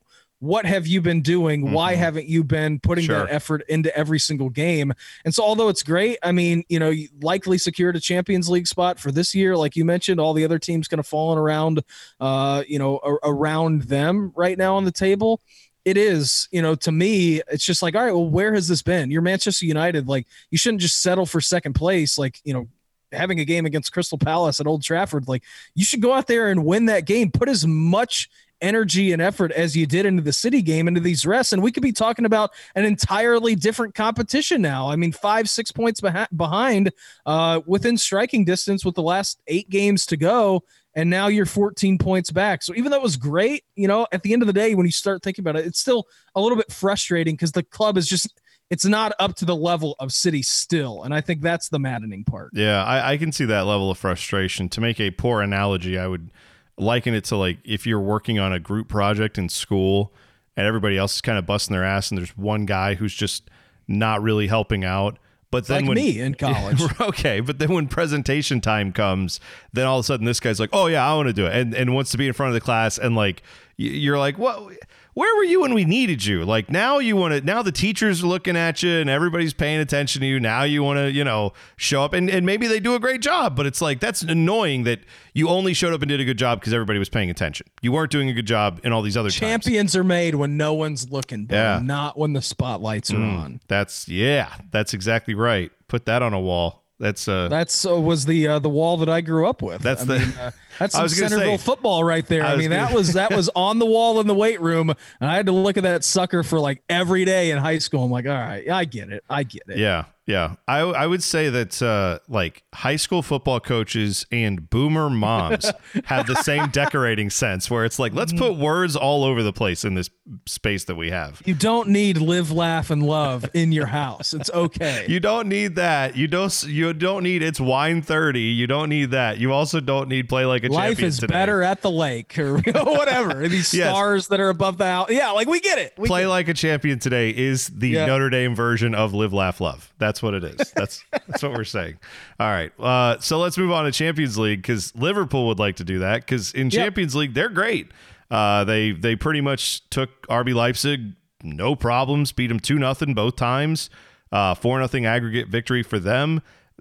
what 0.40 0.66
have 0.66 0.86
you 0.86 1.00
been 1.00 1.22
doing? 1.22 1.64
Mm-hmm. 1.64 1.74
Why 1.74 1.94
haven't 1.94 2.26
you 2.26 2.44
been 2.44 2.78
putting 2.78 3.04
sure. 3.04 3.20
that 3.20 3.30
effort 3.30 3.62
into 3.68 3.96
every 3.96 4.18
single 4.18 4.50
game? 4.50 4.92
And 5.24 5.34
so, 5.34 5.42
although 5.42 5.68
it's 5.68 5.82
great, 5.82 6.18
I 6.22 6.32
mean, 6.32 6.64
you 6.68 6.78
know, 6.78 6.90
you 6.90 7.08
likely 7.22 7.58
secured 7.58 7.96
a 7.96 8.00
Champions 8.00 8.48
League 8.48 8.66
spot 8.66 8.98
for 8.98 9.10
this 9.10 9.34
year, 9.34 9.56
like 9.56 9.76
you 9.76 9.84
mentioned. 9.84 10.20
All 10.20 10.34
the 10.34 10.44
other 10.44 10.58
teams 10.58 10.88
kind 10.88 11.00
of 11.00 11.06
falling 11.06 11.38
around, 11.38 11.82
uh, 12.20 12.62
you 12.68 12.78
know, 12.78 13.00
a- 13.02 13.30
around 13.30 13.82
them 13.82 14.32
right 14.36 14.58
now 14.58 14.76
on 14.76 14.84
the 14.84 14.92
table. 14.92 15.40
It 15.84 15.96
is, 15.96 16.48
you 16.50 16.60
know, 16.62 16.74
to 16.74 16.90
me, 16.90 17.40
it's 17.48 17.64
just 17.64 17.80
like, 17.80 17.94
all 17.94 18.04
right, 18.04 18.12
well, 18.12 18.28
where 18.28 18.52
has 18.54 18.66
this 18.66 18.82
been? 18.82 19.10
You're 19.10 19.22
Manchester 19.22 19.66
United. 19.66 20.08
Like, 20.08 20.26
you 20.50 20.58
shouldn't 20.58 20.80
just 20.80 21.00
settle 21.00 21.26
for 21.26 21.40
second 21.40 21.74
place. 21.74 22.18
Like, 22.18 22.40
you 22.44 22.52
know, 22.52 22.66
having 23.12 23.40
a 23.40 23.44
game 23.44 23.66
against 23.66 23.92
Crystal 23.92 24.18
Palace 24.18 24.60
at 24.60 24.66
Old 24.66 24.82
Trafford, 24.82 25.28
like 25.28 25.42
you 25.74 25.84
should 25.84 26.02
go 26.02 26.12
out 26.12 26.26
there 26.26 26.48
and 26.48 26.64
win 26.64 26.86
that 26.86 27.06
game. 27.06 27.30
Put 27.30 27.48
as 27.48 27.66
much 27.66 28.28
energy 28.60 29.12
and 29.12 29.20
effort 29.20 29.52
as 29.52 29.76
you 29.76 29.86
did 29.86 30.06
into 30.06 30.22
the 30.22 30.32
city 30.32 30.62
game 30.62 30.88
into 30.88 31.00
these 31.00 31.26
rests 31.26 31.52
and 31.52 31.62
we 31.62 31.70
could 31.70 31.82
be 31.82 31.92
talking 31.92 32.24
about 32.24 32.50
an 32.74 32.84
entirely 32.84 33.54
different 33.54 33.94
competition 33.94 34.62
now 34.62 34.88
i 34.88 34.96
mean 34.96 35.12
five 35.12 35.48
six 35.48 35.70
points 35.70 36.00
beh- 36.00 36.26
behind 36.36 36.90
uh, 37.26 37.60
within 37.66 37.96
striking 37.98 38.44
distance 38.44 38.84
with 38.84 38.94
the 38.94 39.02
last 39.02 39.40
eight 39.46 39.68
games 39.68 40.06
to 40.06 40.16
go 40.16 40.62
and 40.94 41.10
now 41.10 41.26
you're 41.26 41.46
14 41.46 41.98
points 41.98 42.30
back 42.30 42.62
so 42.62 42.74
even 42.74 42.90
though 42.90 42.96
it 42.96 43.02
was 43.02 43.16
great 43.16 43.64
you 43.74 43.86
know 43.86 44.06
at 44.12 44.22
the 44.22 44.32
end 44.32 44.42
of 44.42 44.46
the 44.46 44.52
day 44.52 44.74
when 44.74 44.86
you 44.86 44.92
start 44.92 45.22
thinking 45.22 45.42
about 45.42 45.56
it 45.56 45.66
it's 45.66 45.80
still 45.80 46.06
a 46.34 46.40
little 46.40 46.56
bit 46.56 46.72
frustrating 46.72 47.34
because 47.34 47.52
the 47.52 47.62
club 47.62 47.98
is 47.98 48.08
just 48.08 48.40
it's 48.70 48.84
not 48.84 49.12
up 49.18 49.36
to 49.36 49.44
the 49.44 49.54
level 49.54 49.94
of 50.00 50.12
City 50.12 50.42
still. 50.42 51.04
And 51.04 51.14
I 51.14 51.20
think 51.20 51.40
that's 51.40 51.68
the 51.68 51.78
maddening 51.78 52.24
part. 52.24 52.50
Yeah, 52.52 52.84
I, 52.84 53.12
I, 53.12 53.16
can 53.16 53.30
see 53.30 53.44
that 53.44 53.60
level 53.60 53.90
of 53.90 53.98
frustration. 53.98 54.68
To 54.70 54.80
make 54.80 54.98
a 55.00 55.10
poor 55.12 55.40
analogy, 55.40 55.98
I 55.98 56.06
would 56.08 56.30
liken 56.78 57.14
it 57.14 57.24
to 57.24 57.36
like 57.36 57.58
if 57.64 57.86
you're 57.86 58.00
working 58.00 58.38
on 58.38 58.52
a 58.52 58.60
group 58.60 58.88
project 58.88 59.38
in 59.38 59.48
school 59.48 60.12
and 60.56 60.66
everybody 60.66 60.96
else 60.96 61.16
is 61.16 61.20
kind 61.20 61.38
of 61.38 61.46
busting 61.46 61.72
their 61.72 61.84
ass 61.84 62.10
and 62.10 62.18
there's 62.18 62.36
one 62.36 62.66
guy 62.66 62.94
who's 62.94 63.14
just 63.14 63.50
not 63.88 64.22
really 64.22 64.46
helping 64.46 64.84
out. 64.84 65.18
But 65.50 65.68
then 65.68 65.82
like 65.82 65.88
when 65.88 65.96
me 65.96 66.20
in 66.20 66.34
college, 66.34 66.82
okay. 67.00 67.40
But 67.40 67.58
then 67.58 67.72
when 67.72 67.86
presentation 67.86 68.60
time 68.60 68.92
comes, 68.92 69.38
then 69.72 69.86
all 69.86 69.98
of 69.98 70.04
a 70.04 70.06
sudden 70.06 70.26
this 70.26 70.40
guy's 70.40 70.58
like, 70.58 70.70
"Oh 70.72 70.86
yeah, 70.86 71.08
I 71.08 71.14
want 71.14 71.28
to 71.28 71.32
do 71.32 71.46
it," 71.46 71.54
and 71.54 71.72
and 71.72 71.94
wants 71.94 72.10
to 72.10 72.18
be 72.18 72.26
in 72.26 72.32
front 72.32 72.48
of 72.48 72.54
the 72.54 72.60
class, 72.60 72.98
and 72.98 73.14
like 73.14 73.42
you're 73.76 74.18
like, 74.18 74.38
"What? 74.38 74.72
Where 75.16 75.34
were 75.34 75.44
you 75.44 75.62
when 75.62 75.72
we 75.72 75.86
needed 75.86 76.26
you? 76.26 76.44
Like 76.44 76.70
now 76.70 76.98
you 76.98 77.16
want 77.16 77.32
to 77.32 77.40
now 77.40 77.62
the 77.62 77.72
teachers 77.72 78.22
are 78.22 78.26
looking 78.26 78.54
at 78.54 78.82
you 78.82 78.98
and 78.98 79.08
everybody's 79.08 79.54
paying 79.54 79.80
attention 79.80 80.20
to 80.20 80.26
you. 80.26 80.38
Now 80.38 80.64
you 80.64 80.82
want 80.82 80.98
to, 80.98 81.10
you 81.10 81.24
know, 81.24 81.54
show 81.76 82.02
up 82.02 82.12
and, 82.12 82.28
and 82.28 82.44
maybe 82.44 82.66
they 82.66 82.80
do 82.80 82.94
a 82.94 83.00
great 83.00 83.22
job, 83.22 83.56
but 83.56 83.64
it's 83.64 83.80
like 83.80 83.98
that's 83.98 84.20
annoying 84.20 84.84
that 84.84 85.00
you 85.32 85.48
only 85.48 85.72
showed 85.72 85.94
up 85.94 86.02
and 86.02 86.10
did 86.10 86.20
a 86.20 86.24
good 86.26 86.36
job 86.36 86.60
because 86.60 86.74
everybody 86.74 86.98
was 86.98 87.08
paying 87.08 87.30
attention. 87.30 87.66
You 87.80 87.92
weren't 87.92 88.12
doing 88.12 88.28
a 88.28 88.34
good 88.34 88.46
job 88.46 88.78
in 88.84 88.92
all 88.92 89.00
these 89.00 89.16
other 89.16 89.30
champions 89.30 89.92
times. 89.92 89.96
are 89.96 90.04
made 90.04 90.34
when 90.34 90.58
no 90.58 90.74
one's 90.74 91.10
looking, 91.10 91.46
yeah. 91.48 91.80
not 91.82 92.18
when 92.18 92.34
the 92.34 92.42
spotlights 92.42 93.10
are 93.10 93.16
mm, 93.16 93.38
on. 93.38 93.60
That's 93.68 94.10
yeah, 94.10 94.54
that's 94.70 94.92
exactly 94.92 95.34
right. 95.34 95.72
Put 95.88 96.04
that 96.04 96.20
on 96.20 96.34
a 96.34 96.40
wall. 96.40 96.84
That's 96.98 97.28
uh 97.28 97.48
that's 97.48 97.84
uh, 97.84 98.00
was 98.00 98.24
the 98.24 98.48
uh, 98.48 98.58
the 98.58 98.70
wall 98.70 98.96
that 98.98 99.08
I 99.08 99.20
grew 99.20 99.46
up 99.46 99.60
with. 99.60 99.82
That's 99.82 100.02
I 100.02 100.04
the 100.06 100.18
mean, 100.20 100.28
uh, 100.38 100.50
that's 100.78 100.94
some 100.94 101.08
Centerville 101.08 101.58
say, 101.58 101.64
football 101.64 102.02
right 102.02 102.26
there. 102.26 102.42
I, 102.42 102.54
I 102.54 102.56
mean 102.56 102.70
gonna, 102.70 102.86
that 102.86 102.94
was 102.94 103.12
that 103.12 103.34
was 103.34 103.50
on 103.56 103.78
the 103.78 103.86
wall 103.86 104.18
in 104.20 104.26
the 104.26 104.34
weight 104.34 104.62
room, 104.62 104.88
and 104.88 105.30
I 105.30 105.34
had 105.36 105.46
to 105.46 105.52
look 105.52 105.76
at 105.76 105.82
that 105.82 106.04
sucker 106.04 106.42
for 106.42 106.58
like 106.58 106.82
every 106.88 107.26
day 107.26 107.50
in 107.50 107.58
high 107.58 107.78
school. 107.78 108.04
I'm 108.04 108.10
like, 108.10 108.26
all 108.26 108.32
right, 108.32 108.68
I 108.70 108.86
get 108.86 109.10
it, 109.10 109.24
I 109.28 109.42
get 109.42 109.64
it. 109.68 109.76
Yeah, 109.76 110.04
yeah, 110.26 110.56
I 110.66 110.80
I 110.80 111.06
would 111.06 111.22
say 111.22 111.50
that 111.50 111.80
uh, 111.80 112.18
like 112.28 112.64
high 112.74 112.96
school 112.96 113.22
football 113.22 113.60
coaches 113.60 114.26
and 114.32 114.68
boomer 114.68 115.08
moms 115.08 115.70
have 116.06 116.26
the 116.26 116.34
same 116.34 116.68
decorating 116.70 117.30
sense, 117.30 117.70
where 117.70 117.84
it's 117.84 118.00
like 118.00 118.12
let's 118.12 118.32
put 118.32 118.56
words 118.56 118.96
all 118.96 119.22
over 119.22 119.44
the 119.44 119.52
place 119.52 119.84
in 119.84 119.94
this 119.94 120.10
space 120.46 120.84
that 120.86 120.96
we 120.96 121.10
have. 121.10 121.40
You 121.44 121.54
don't 121.54 121.90
need 121.90 122.18
live, 122.18 122.50
laugh, 122.50 122.90
and 122.90 123.04
love 123.04 123.48
in 123.54 123.70
your 123.70 123.86
house. 123.86 124.34
It's 124.34 124.50
okay. 124.50 125.06
you 125.08 125.20
don't 125.20 125.48
need 125.48 125.76
that. 125.76 126.16
You 126.16 126.26
don't. 126.26 126.64
You 126.64 126.92
don't 126.92 127.22
need 127.22 127.42
it's 127.42 127.60
wine 127.60 128.02
thirty. 128.02 128.40
You 128.40 128.66
don't 128.66 128.88
need 128.88 129.12
that. 129.12 129.38
You 129.38 129.52
also 129.52 129.78
don't 129.78 130.08
need 130.08 130.28
play 130.28 130.44
like 130.44 130.64
a 130.64 130.68
champion. 130.70 130.90
life 130.90 131.02
is 131.04 131.20
today. 131.20 131.32
better 131.32 131.62
at 131.62 131.82
the 131.82 131.90
lake 131.90 132.36
or 132.36 132.58
whatever. 132.60 133.46
These 133.46 133.72
yes. 133.72 133.90
stars 133.90 134.26
that 134.28 134.40
are 134.40 134.48
above 134.48 134.78
the 134.78 134.86
house. 134.86 135.08
Yeah, 135.08 135.30
like 135.30 135.46
we 135.46 135.60
get 135.60 135.78
it. 135.78 135.94
We 135.96 136.08
play 136.08 136.22
get 136.22 136.30
like 136.30 136.48
it. 136.48 136.52
a 136.52 136.54
champion 136.54 136.98
today 136.98 137.30
is 137.30 137.68
the. 137.68 137.94
Notre 138.06 138.30
Dame 138.30 138.54
version 138.54 138.94
of 138.94 139.14
live, 139.14 139.32
laugh, 139.32 139.60
love. 139.60 139.92
That's 139.98 140.15
that's 140.16 140.22
what 140.22 140.32
it 140.32 140.44
is. 140.44 140.70
That's 140.70 141.04
that's 141.10 141.42
what 141.42 141.52
we're 141.52 141.64
saying. 141.64 141.98
All 142.40 142.48
right. 142.48 142.72
Uh, 142.80 143.18
so 143.20 143.38
let's 143.38 143.58
move 143.58 143.70
on 143.70 143.84
to 143.84 143.92
Champions 143.92 144.38
League 144.38 144.62
because 144.62 144.96
Liverpool 144.96 145.46
would 145.48 145.58
like 145.58 145.76
to 145.76 145.84
do 145.84 145.98
that 145.98 146.22
because 146.22 146.52
in 146.54 146.70
yep. 146.70 146.84
Champions 146.84 147.14
League 147.14 147.34
they're 147.34 147.50
great. 147.50 147.90
Uh, 148.30 148.64
they 148.64 148.92
they 148.92 149.14
pretty 149.14 149.42
much 149.42 149.88
took 149.90 150.26
RB 150.28 150.54
Leipzig 150.54 151.12
no 151.42 151.76
problems, 151.76 152.32
beat 152.32 152.46
them 152.46 152.60
two 152.60 152.78
nothing 152.78 153.12
both 153.12 153.36
times. 153.36 153.90
Uh, 154.32 154.54
four 154.54 154.80
nothing 154.80 155.04
aggregate 155.04 155.48
victory 155.48 155.82
for 155.82 155.98
them. 155.98 156.40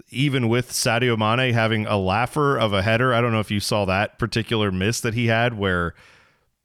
even 0.10 0.50
with 0.50 0.72
Sadio 0.72 1.18
Mane 1.18 1.54
having 1.54 1.86
a 1.86 1.98
laugher 1.98 2.58
of 2.58 2.74
a 2.74 2.82
header. 2.82 3.14
I 3.14 3.22
don't 3.22 3.32
know 3.32 3.40
if 3.40 3.52
you 3.52 3.60
saw 3.60 3.86
that 3.86 4.18
particular 4.18 4.72
miss 4.72 5.02
that 5.02 5.14
he 5.14 5.28
had 5.28 5.58
where 5.58 5.94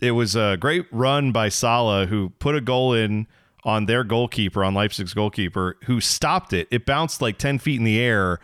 it 0.00 0.12
was 0.12 0.35
a 0.35 0.57
great 0.59 0.87
run 0.93 1.31
by 1.33 1.49
Salah 1.49 2.07
who 2.07 2.31
put 2.39 2.55
a 2.55 2.61
goal 2.61 2.93
in 2.93 3.27
on 3.64 3.87
their 3.87 4.05
goalkeeper, 4.05 4.64
on 4.64 4.75
Leipzig's 4.75 5.14
goalkeeper, 5.14 5.76
who 5.85 6.00
stopped 6.00 6.52
it. 6.52 6.69
It 6.71 6.87
bounced 6.87 7.21
like 7.21 7.38
10 7.38 7.59
feet 7.59 7.79
in 7.79 7.85
the 7.85 8.00
air 8.00 8.40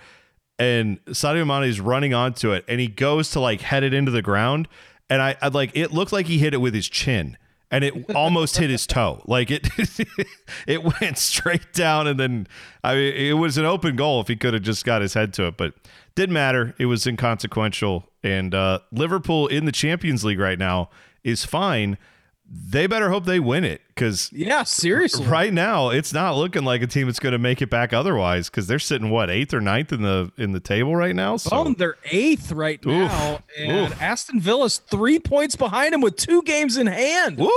and 0.58 1.04
Sadio 1.06 1.46
Mane 1.46 1.68
is 1.68 1.80
running 1.80 2.14
onto 2.14 2.52
it 2.52 2.64
and 2.68 2.80
he 2.80 2.88
goes 2.88 3.30
to 3.30 3.40
like 3.40 3.60
head 3.60 3.82
it 3.82 3.92
into 3.92 4.10
the 4.10 4.22
ground. 4.22 4.68
And 5.08 5.22
I, 5.22 5.36
I 5.40 5.48
like 5.48 5.70
it 5.74 5.92
looked 5.92 6.12
like 6.12 6.26
he 6.26 6.38
hit 6.38 6.54
it 6.54 6.58
with 6.58 6.74
his 6.74 6.88
chin 6.88 7.36
and 7.70 7.84
it 7.84 8.10
almost 8.14 8.56
hit 8.56 8.70
his 8.70 8.86
toe. 8.86 9.22
Like 9.26 9.50
it, 9.50 9.68
it 10.66 11.00
went 11.00 11.18
straight 11.18 11.72
down, 11.72 12.06
and 12.06 12.18
then 12.18 12.46
I 12.82 12.94
mean, 12.94 13.14
it 13.14 13.34
was 13.34 13.58
an 13.58 13.64
open 13.64 13.96
goal 13.96 14.20
if 14.20 14.28
he 14.28 14.36
could 14.36 14.54
have 14.54 14.62
just 14.62 14.84
got 14.84 15.02
his 15.02 15.14
head 15.14 15.32
to 15.34 15.46
it, 15.46 15.56
but 15.56 15.74
didn't 16.14 16.32
matter. 16.32 16.74
It 16.78 16.86
was 16.86 17.06
inconsequential. 17.06 18.08
And 18.22 18.54
uh, 18.54 18.80
Liverpool 18.90 19.46
in 19.46 19.64
the 19.66 19.72
Champions 19.72 20.24
League 20.24 20.40
right 20.40 20.58
now 20.58 20.90
is 21.22 21.44
fine. 21.44 21.98
They 22.48 22.86
better 22.86 23.10
hope 23.10 23.24
they 23.24 23.40
win 23.40 23.64
it 23.64 23.80
because 23.88 24.30
Yeah, 24.32 24.62
seriously. 24.62 25.26
right 25.26 25.52
now 25.52 25.90
it's 25.90 26.12
not 26.12 26.36
looking 26.36 26.64
like 26.64 26.80
a 26.80 26.86
team 26.86 27.06
that's 27.06 27.18
going 27.18 27.32
to 27.32 27.38
make 27.38 27.60
it 27.60 27.70
back 27.70 27.92
otherwise 27.92 28.48
because 28.48 28.66
they're 28.68 28.78
sitting 28.78 29.10
what 29.10 29.30
eighth 29.30 29.52
or 29.52 29.60
ninth 29.60 29.92
in 29.92 30.02
the 30.02 30.30
in 30.36 30.52
the 30.52 30.60
table 30.60 30.94
right 30.94 31.14
now. 31.16 31.36
So 31.38 31.50
Oh, 31.52 31.74
they're 31.76 31.96
eighth 32.10 32.52
right 32.52 32.84
now, 32.86 33.40
and 33.58 33.90
Oof. 33.92 34.00
Aston 34.02 34.40
Villa's 34.40 34.78
three 34.78 35.18
points 35.18 35.56
behind 35.56 35.92
him 35.94 36.00
with 36.00 36.16
two 36.16 36.40
games 36.42 36.76
in 36.76 36.86
hand. 36.86 37.38
Woo! 37.38 37.50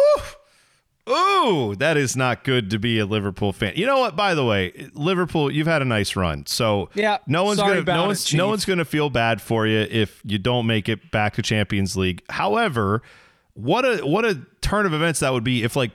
Ooh, 1.08 1.76
that 1.78 1.98
is 1.98 2.16
not 2.16 2.44
good 2.44 2.70
to 2.70 2.78
be 2.78 3.00
a 3.00 3.06
Liverpool 3.06 3.52
fan. 3.52 3.74
You 3.76 3.88
know 3.88 4.00
what? 4.00 4.16
By 4.16 4.36
the 4.36 4.46
way, 4.46 4.90
Liverpool, 4.94 5.50
you've 5.52 5.66
had 5.66 5.82
a 5.82 5.86
nice 5.86 6.16
run, 6.16 6.46
so 6.46 6.90
Yeah, 6.94 7.18
no 7.26 7.44
one's 7.46 7.60
gonna 7.60 7.82
no 7.82 8.06
one's 8.06 8.32
no 8.34 8.48
one's 8.48 8.66
gonna 8.66 8.86
feel 8.86 9.10
bad 9.10 9.42
for 9.42 9.66
you 9.66 9.80
if 9.90 10.22
you 10.24 10.38
don't 10.38 10.68
make 10.68 10.88
it 10.88 11.10
back 11.12 11.34
to 11.36 11.42
Champions 11.42 11.98
League. 11.98 12.22
However, 12.30 13.02
what 13.64 13.86
a 13.86 14.06
what 14.06 14.26
a 14.26 14.42
turn 14.62 14.86
of 14.86 14.94
events 14.94 15.20
that 15.22 15.34
would 15.34 15.44
be 15.44 15.64
if 15.64 15.76
like 15.76 15.92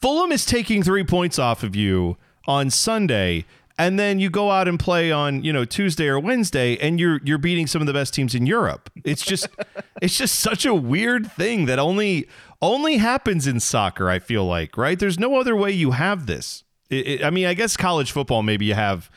Fulham 0.00 0.32
is 0.32 0.44
taking 0.44 0.82
three 0.82 1.04
points 1.04 1.38
off 1.38 1.62
of 1.62 1.74
you 1.74 2.16
on 2.46 2.70
Sunday. 2.70 3.44
And 3.76 3.98
then 3.98 4.20
you 4.20 4.30
go 4.30 4.52
out 4.52 4.68
and 4.68 4.78
play 4.78 5.10
on, 5.10 5.42
you 5.42 5.52
know, 5.52 5.64
Tuesday 5.64 6.06
or 6.06 6.20
Wednesday, 6.20 6.76
and 6.76 7.00
you're 7.00 7.20
you're 7.24 7.38
beating 7.38 7.66
some 7.66 7.80
of 7.82 7.88
the 7.88 7.92
best 7.92 8.14
teams 8.14 8.32
in 8.32 8.46
Europe. 8.46 8.88
It's 9.04 9.24
just, 9.24 9.48
it's 10.00 10.16
just 10.16 10.38
such 10.38 10.64
a 10.64 10.72
weird 10.72 11.28
thing 11.32 11.64
that 11.66 11.80
only 11.80 12.28
only 12.62 12.98
happens 12.98 13.48
in 13.48 13.58
soccer. 13.58 14.08
I 14.08 14.20
feel 14.20 14.44
like, 14.44 14.76
right? 14.76 14.96
There's 14.96 15.18
no 15.18 15.40
other 15.40 15.56
way 15.56 15.72
you 15.72 15.90
have 15.90 16.26
this. 16.26 16.62
It, 16.88 17.06
it- 17.08 17.24
I 17.24 17.30
mean, 17.30 17.46
I 17.46 17.54
guess 17.54 17.76
college 17.76 18.12
football 18.12 18.44
maybe 18.44 18.64
you 18.64 18.74
have 18.74 19.10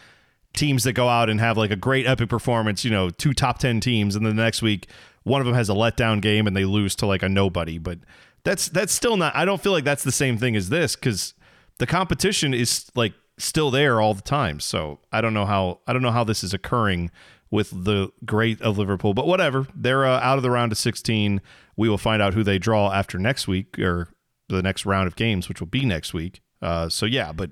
teams 0.55 0.83
that 0.85 0.93
go 0.93 1.07
out 1.07 1.29
and 1.29 1.39
have 1.39 1.55
like 1.55 1.69
a 1.69 1.75
great 1.75 2.07
epic 2.07 2.27
performance, 2.29 2.83
you 2.83 2.89
know, 2.89 3.11
two 3.11 3.33
top 3.33 3.59
10 3.59 3.79
teams 3.79 4.15
and 4.15 4.25
then 4.25 4.35
the 4.35 4.41
next 4.41 4.63
week 4.63 4.87
one 5.27 5.41
of 5.41 5.45
them 5.45 5.55
has 5.55 5.69
a 5.69 5.73
letdown 5.73 6.21
game 6.21 6.47
and 6.47 6.55
they 6.55 6.65
lose 6.65 6.95
to 6.95 7.05
like 7.05 7.23
a 7.23 7.29
nobody, 7.29 7.77
but 7.77 7.99
that's 8.43 8.69
that's 8.69 8.93
still 8.93 9.17
not 9.17 9.35
I 9.35 9.45
don't 9.45 9.61
feel 9.61 9.73
like 9.73 9.83
that's 9.83 10.03
the 10.03 10.11
same 10.11 10.37
thing 10.37 10.55
as 10.55 10.69
this 10.69 10.95
cuz 10.95 11.33
the 11.79 11.85
competition 11.85 12.53
is 12.53 12.89
like 12.95 13.13
still 13.37 13.71
there 13.71 14.01
all 14.01 14.13
the 14.13 14.21
time. 14.21 14.59
So, 14.59 14.99
I 15.11 15.21
don't 15.21 15.33
know 15.33 15.45
how 15.45 15.79
I 15.87 15.93
don't 15.93 16.01
know 16.01 16.11
how 16.11 16.23
this 16.23 16.43
is 16.43 16.53
occurring 16.53 17.11
with 17.49 17.71
the 17.85 18.09
great 18.25 18.61
of 18.61 18.77
Liverpool, 18.77 19.13
but 19.13 19.27
whatever. 19.27 19.67
They're 19.75 20.05
uh, 20.05 20.19
out 20.19 20.37
of 20.37 20.43
the 20.43 20.51
round 20.51 20.71
of 20.71 20.77
16. 20.77 21.41
We 21.77 21.87
will 21.87 21.97
find 21.97 22.21
out 22.21 22.33
who 22.33 22.43
they 22.43 22.57
draw 22.57 22.91
after 22.91 23.17
next 23.17 23.47
week 23.47 23.79
or 23.79 24.09
the 24.49 24.61
next 24.61 24.85
round 24.85 25.07
of 25.07 25.15
games, 25.15 25.47
which 25.47 25.59
will 25.59 25.67
be 25.67 25.85
next 25.85 26.13
week. 26.13 26.41
Uh, 26.61 26.89
so 26.89 27.05
yeah, 27.05 27.31
but 27.31 27.51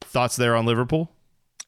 thoughts 0.00 0.36
there 0.36 0.54
on 0.54 0.64
Liverpool? 0.64 1.10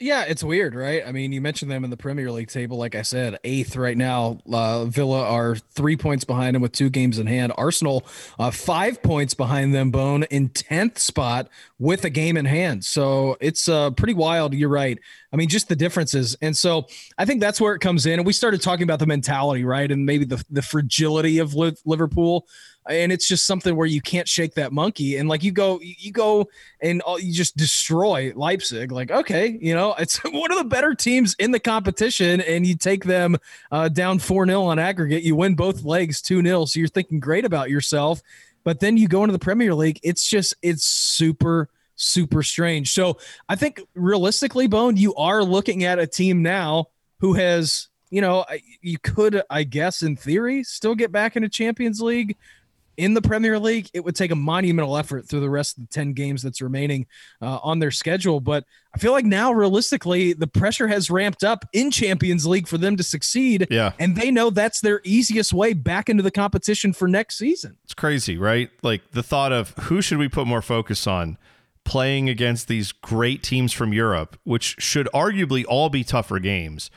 Yeah, 0.00 0.26
it's 0.28 0.44
weird, 0.44 0.76
right? 0.76 1.02
I 1.04 1.10
mean, 1.10 1.32
you 1.32 1.40
mentioned 1.40 1.72
them 1.72 1.82
in 1.82 1.90
the 1.90 1.96
Premier 1.96 2.30
League 2.30 2.50
table. 2.50 2.76
Like 2.76 2.94
I 2.94 3.02
said, 3.02 3.36
eighth 3.42 3.74
right 3.74 3.96
now. 3.96 4.38
Uh, 4.48 4.84
Villa 4.84 5.24
are 5.24 5.56
three 5.56 5.96
points 5.96 6.24
behind 6.24 6.54
them 6.54 6.62
with 6.62 6.70
two 6.70 6.88
games 6.88 7.18
in 7.18 7.26
hand. 7.26 7.52
Arsenal, 7.58 8.06
uh, 8.38 8.52
five 8.52 9.02
points 9.02 9.34
behind 9.34 9.74
them, 9.74 9.90
Bone, 9.90 10.22
in 10.24 10.50
10th 10.50 10.98
spot 10.98 11.48
with 11.80 12.04
a 12.04 12.10
game 12.10 12.36
in 12.36 12.44
hand. 12.44 12.84
So 12.84 13.36
it's 13.40 13.68
uh, 13.68 13.90
pretty 13.90 14.14
wild. 14.14 14.54
You're 14.54 14.68
right. 14.68 15.00
I 15.32 15.36
mean, 15.36 15.48
just 15.48 15.68
the 15.68 15.74
differences. 15.76 16.36
And 16.40 16.56
so 16.56 16.86
I 17.18 17.24
think 17.24 17.40
that's 17.40 17.60
where 17.60 17.74
it 17.74 17.80
comes 17.80 18.06
in. 18.06 18.20
And 18.20 18.26
we 18.26 18.32
started 18.32 18.62
talking 18.62 18.84
about 18.84 19.00
the 19.00 19.06
mentality, 19.06 19.64
right? 19.64 19.90
And 19.90 20.06
maybe 20.06 20.24
the, 20.24 20.44
the 20.48 20.62
fragility 20.62 21.38
of 21.38 21.54
Liverpool. 21.54 22.46
And 22.88 23.12
it's 23.12 23.28
just 23.28 23.46
something 23.46 23.76
where 23.76 23.86
you 23.86 24.00
can't 24.00 24.26
shake 24.26 24.54
that 24.54 24.72
monkey. 24.72 25.16
And 25.16 25.28
like 25.28 25.42
you 25.42 25.52
go, 25.52 25.78
you 25.80 26.10
go 26.10 26.48
and 26.80 27.02
all, 27.02 27.20
you 27.20 27.32
just 27.32 27.56
destroy 27.56 28.32
Leipzig. 28.34 28.90
Like, 28.90 29.10
okay, 29.10 29.58
you 29.60 29.74
know, 29.74 29.94
it's 29.98 30.16
one 30.24 30.50
of 30.50 30.58
the 30.58 30.64
better 30.64 30.94
teams 30.94 31.36
in 31.38 31.50
the 31.50 31.60
competition, 31.60 32.40
and 32.40 32.66
you 32.66 32.76
take 32.76 33.04
them 33.04 33.36
uh, 33.70 33.88
down 33.88 34.18
4 34.18 34.46
0 34.46 34.62
on 34.62 34.78
aggregate. 34.78 35.22
You 35.22 35.36
win 35.36 35.54
both 35.54 35.84
legs 35.84 36.22
2 36.22 36.42
0. 36.42 36.64
So 36.64 36.80
you're 36.80 36.88
thinking 36.88 37.20
great 37.20 37.44
about 37.44 37.70
yourself. 37.70 38.22
But 38.64 38.80
then 38.80 38.96
you 38.96 39.08
go 39.08 39.22
into 39.22 39.32
the 39.32 39.38
Premier 39.38 39.74
League, 39.74 39.98
it's 40.02 40.28
just, 40.28 40.54
it's 40.62 40.84
super, 40.84 41.70
super 41.94 42.42
strange. 42.42 42.92
So 42.92 43.18
I 43.48 43.56
think 43.56 43.80
realistically, 43.94 44.66
Bone, 44.66 44.96
you 44.96 45.14
are 45.14 45.42
looking 45.42 45.84
at 45.84 45.98
a 45.98 46.06
team 46.06 46.42
now 46.42 46.88
who 47.20 47.34
has, 47.34 47.88
you 48.10 48.20
know, 48.20 48.44
you 48.82 48.98
could, 48.98 49.42
I 49.48 49.64
guess, 49.64 50.02
in 50.02 50.16
theory, 50.16 50.64
still 50.64 50.94
get 50.94 51.12
back 51.12 51.36
into 51.36 51.48
Champions 51.48 52.00
League 52.00 52.36
in 52.98 53.14
the 53.14 53.22
Premier 53.22 53.58
League, 53.60 53.88
it 53.94 54.04
would 54.04 54.16
take 54.16 54.32
a 54.32 54.36
monumental 54.36 54.96
effort 54.96 55.28
through 55.28 55.40
the 55.40 55.48
rest 55.48 55.78
of 55.78 55.84
the 55.84 55.88
10 55.88 56.14
games 56.14 56.42
that's 56.42 56.60
remaining 56.60 57.06
uh, 57.40 57.58
on 57.62 57.78
their 57.78 57.92
schedule. 57.92 58.40
But 58.40 58.64
I 58.92 58.98
feel 58.98 59.12
like 59.12 59.24
now, 59.24 59.52
realistically, 59.52 60.32
the 60.32 60.48
pressure 60.48 60.88
has 60.88 61.08
ramped 61.08 61.44
up 61.44 61.64
in 61.72 61.92
Champions 61.92 62.44
League 62.44 62.66
for 62.66 62.76
them 62.76 62.96
to 62.96 63.04
succeed. 63.04 63.68
Yeah. 63.70 63.92
And 64.00 64.16
they 64.16 64.32
know 64.32 64.50
that's 64.50 64.80
their 64.80 65.00
easiest 65.04 65.52
way 65.52 65.72
back 65.72 66.08
into 66.08 66.24
the 66.24 66.32
competition 66.32 66.92
for 66.92 67.06
next 67.06 67.38
season. 67.38 67.76
It's 67.84 67.94
crazy, 67.94 68.36
right? 68.36 68.68
Like 68.82 69.12
the 69.12 69.22
thought 69.22 69.52
of 69.52 69.70
who 69.82 70.02
should 70.02 70.18
we 70.18 70.28
put 70.28 70.48
more 70.48 70.62
focus 70.62 71.06
on 71.06 71.38
playing 71.84 72.28
against 72.28 72.66
these 72.66 72.90
great 72.90 73.44
teams 73.44 73.72
from 73.72 73.92
Europe, 73.92 74.38
which 74.42 74.74
should 74.80 75.08
arguably 75.14 75.64
all 75.68 75.88
be 75.88 76.02
tougher 76.02 76.40
games, 76.40 76.90